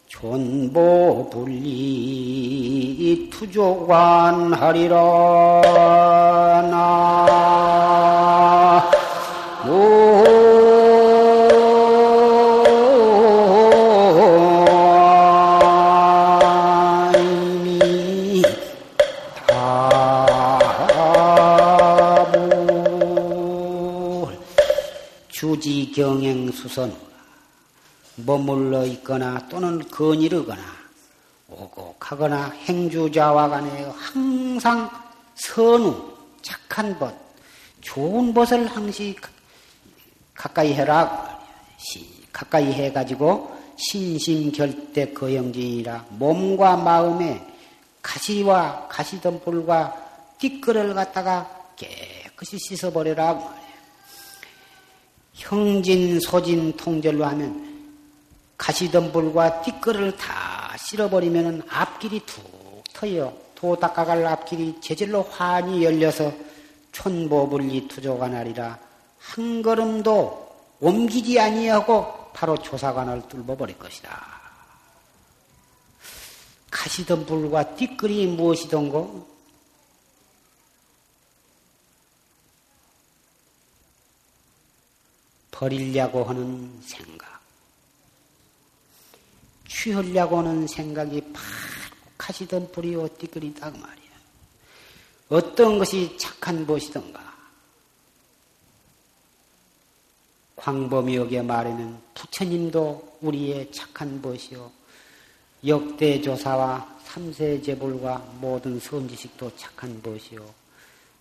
존보 0.08 1.30
분리 1.30 3.30
투조관하리라. 3.30 4.96
나 6.72 7.26
머물러 28.26 28.86
있거나 28.86 29.48
또는 29.50 29.80
거니르거나 29.90 30.62
오곡하거나 31.50 32.50
행주자와 32.66 33.50
간에 33.50 33.84
항상 33.96 34.90
선우 35.36 36.14
착한 36.42 36.98
법 36.98 37.14
좋은 37.82 38.34
것을 38.34 38.66
항시 38.68 39.16
가까이 40.34 40.74
해라. 40.74 41.40
가까이 42.32 42.72
해가지고 42.74 43.56
신심 43.78 44.52
결대 44.52 45.14
거영진이라 45.14 46.06
몸과 46.10 46.78
마음에 46.78 47.46
가시와 48.02 48.88
가시덤불과 48.90 50.36
띠끌을 50.40 50.94
갖다가 50.94 51.50
깨끗이 51.76 52.58
씻어버려라. 52.58 53.40
형진, 55.34 56.20
소진, 56.20 56.76
통절로 56.76 57.26
하면 57.26 57.73
가시덤불과 58.64 59.62
띠끌을 59.64 60.16
다 60.16 60.74
실어버리면 60.78 61.64
앞길이 61.68 62.22
툭 62.26 62.82
터요. 62.94 63.38
도 63.56 63.76
닦아갈 63.76 64.26
앞길이 64.26 64.80
제절로 64.80 65.22
환히 65.24 65.84
열려서 65.84 66.32
촌보불리 66.94 67.90
투조가 67.90 68.30
나리라 68.30 68.80
한 69.20 69.62
걸음도 69.62 70.78
옮기지 70.80 71.40
아니하고 71.40 72.32
바로 72.34 72.58
조사관을 72.58 73.28
뚫어버릴 73.28 73.78
것이다. 73.78 74.42
가시덤불과 76.72 77.76
띠끌이 77.76 78.28
무엇이던고? 78.28 79.28
버리려고 85.52 86.24
하는 86.24 86.82
생각. 86.82 87.33
취하려고 89.74 90.38
하는 90.38 90.68
생각이 90.68 91.20
바로 91.34 91.48
가시던 92.18 92.72
불이 92.72 92.96
어띠끌이다 92.96 93.72
그 93.72 93.78
말이야. 93.78 94.04
어떤 95.30 95.80
것이 95.80 96.16
착한 96.18 96.66
것이던가. 96.66 97.34
광범위하게 100.56 101.42
말하면 101.42 102.02
부처님도 102.14 103.18
우리의 103.22 103.72
착한 103.72 104.22
것이요. 104.22 104.72
역대 105.66 106.22
조사와 106.22 107.00
삼세 107.04 107.62
제불과 107.62 108.20
모든 108.40 108.80
선지식도 108.80 109.58
착한 109.58 110.02
것이요. 110.02 110.46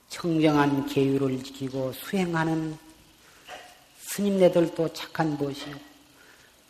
청정한 0.09 0.87
계율을 0.87 1.43
지키고 1.43 1.93
수행하는 1.93 2.77
스님네들도 3.99 4.93
착한 4.93 5.37
것이요. 5.39 5.91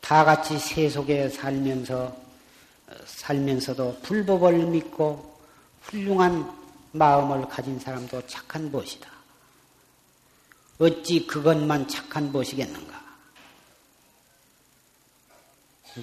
다 0.02 0.24
같이 0.24 0.58
세속에 0.58 1.28
살면서, 1.30 2.14
살면서도 3.06 4.00
불법을 4.02 4.66
믿고 4.66 5.40
훌륭한 5.80 6.52
마음을 6.90 7.48
가진 7.48 7.78
사람도 7.78 8.26
착한 8.26 8.70
것이다. 8.70 9.10
어찌 10.78 11.26
그것만 11.26 11.88
착한 11.88 12.32
것이겠는가? 12.32 13.00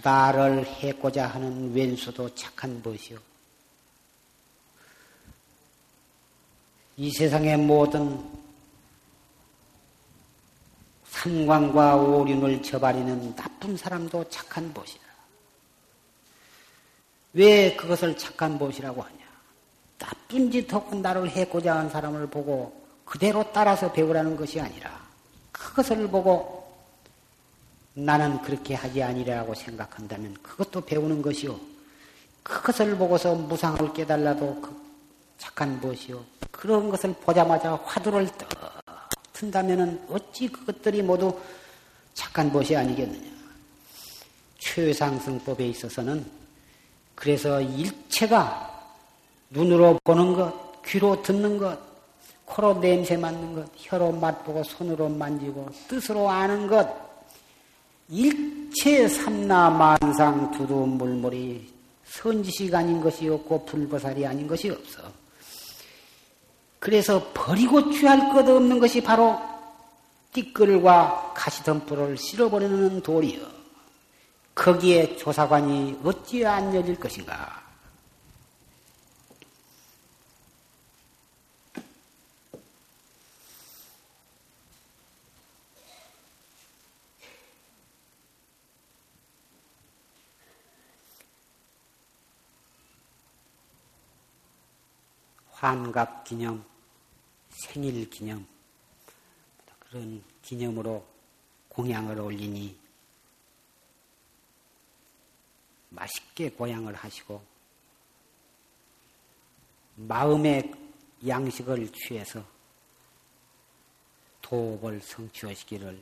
나를 0.02 0.66
해고자 0.66 1.28
하는 1.28 1.74
왼수도 1.74 2.34
착한 2.34 2.82
것이요. 2.82 3.20
이 6.96 7.12
세상의 7.12 7.58
모든 7.58 8.39
산광과 11.20 11.98
오륜을 11.98 12.64
저버리는 12.64 13.36
나쁜 13.36 13.76
사람도 13.76 14.30
착한 14.30 14.74
것이다. 14.74 15.04
왜 17.34 17.76
그것을 17.76 18.18
착한 18.18 18.58
것이라고 18.58 19.02
하냐? 19.02 19.20
나쁜 19.98 20.50
짓 20.50 20.72
하고 20.74 20.96
나를 20.96 21.30
해고자 21.30 21.76
한 21.76 21.90
사람을 21.90 22.28
보고 22.28 22.86
그대로 23.04 23.44
따라서 23.52 23.92
배우라는 23.92 24.38
것이 24.38 24.62
아니라 24.62 24.98
그것을 25.52 26.08
보고 26.08 26.58
나는 27.96 28.42
그렇게 28.42 28.76
하지 28.76 29.04
아니라고 29.04 29.54
생각한다면 29.54 30.36
그것도 30.42 30.82
배우는 30.82 31.22
것이요. 31.22 31.60
그것을 32.44 32.96
보고서 32.96 33.36
무상을 33.36 33.92
깨달라도 33.92 34.62
그 34.62 34.74
착한 35.38 35.82
것이요. 35.82 36.24
그런 36.50 36.90
것을 36.90 37.14
보자마자 37.16 37.76
화두를 37.84 38.26
떠 38.38 38.79
튼다면 39.40 40.06
어찌 40.10 40.50
그것들이 40.50 41.02
모두 41.02 41.34
착한 42.14 42.52
것이 42.52 42.76
아니겠느냐. 42.76 43.30
최상승법에 44.58 45.66
있어서는 45.68 46.26
그래서 47.16 47.62
일체가 47.62 48.68
눈으로 49.50 49.98
보는 50.04 50.34
것, 50.34 50.82
귀로 50.86 51.22
듣는 51.22 51.58
것, 51.58 51.80
코로 52.44 52.82
냄새 52.82 53.16
맡는 53.16 53.56
것, 53.56 53.72
혀로 53.78 54.12
맛보고 54.12 54.64
손으로 54.64 55.08
만지고 55.08 55.70
뜻으로 55.88 56.30
아는 56.30 56.68
것, 56.68 56.90
일체 58.10 59.08
삼나 59.08 59.70
만상 59.70 60.52
두두 60.52 60.74
물물이 60.74 61.72
선지식 62.06 62.74
아닌 62.74 63.00
것이 63.00 63.30
없고 63.30 63.66
불보살이 63.66 64.26
아닌 64.26 64.48
것이 64.48 64.70
없어. 64.70 65.19
그래서 66.80 67.32
버리고 67.34 67.92
취할 67.92 68.30
것 68.30 68.48
없는 68.48 68.80
것이 68.80 69.02
바로 69.02 69.40
띠끌과 70.34 71.34
가시덤불을 71.36 72.18
실어버리는 72.18 73.02
돌이요. 73.02 73.46
거기에 74.56 75.16
조사관이 75.16 76.00
어찌 76.04 76.46
안 76.46 76.74
열릴 76.74 76.96
것인가? 77.00 77.60
환갑 95.60 96.24
기념, 96.24 96.64
생일 97.72 98.10
기념, 98.10 98.48
그런 99.78 100.24
기념으로 100.42 101.06
공양을 101.70 102.20
올리니 102.20 102.76
맛있게 105.90 106.50
고향을 106.50 106.96
하시고 106.96 107.44
마음의 109.98 110.74
양식을 111.28 111.92
취해서 111.94 112.44
도업을 114.42 115.00
성취하시기를 115.02 116.02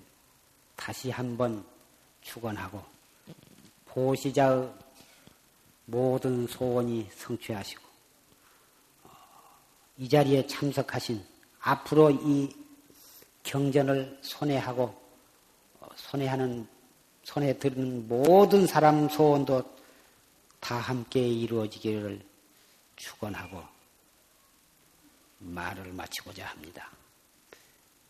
다시 0.78 1.10
한번 1.12 1.66
축원하고 2.22 2.82
보시자의 3.88 4.74
모든 5.86 6.48
소원이 6.48 7.10
성취하시고 7.14 7.84
이 9.98 10.08
자리에 10.08 10.48
참석하신 10.48 11.37
앞으로 11.60 12.12
이 12.12 12.50
경전을 13.44 14.20
손해하고 14.22 14.84
어, 15.80 15.88
손해하는 15.96 16.68
손해 17.24 17.58
드는 17.58 18.08
모든 18.08 18.66
사람 18.66 19.10
소원도 19.10 19.64
다 20.60 20.76
함께 20.78 21.28
이루어지기를 21.28 22.22
축원하고 22.96 23.64
말을 25.40 25.94
마치고자 25.94 26.48
합니다. 26.48 26.90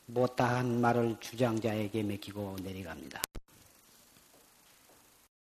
못다한 0.05 0.79
말을 0.79 1.17
주장자에게 1.19 2.03
맡기고 2.03 2.57
내려갑니다. 2.63 3.21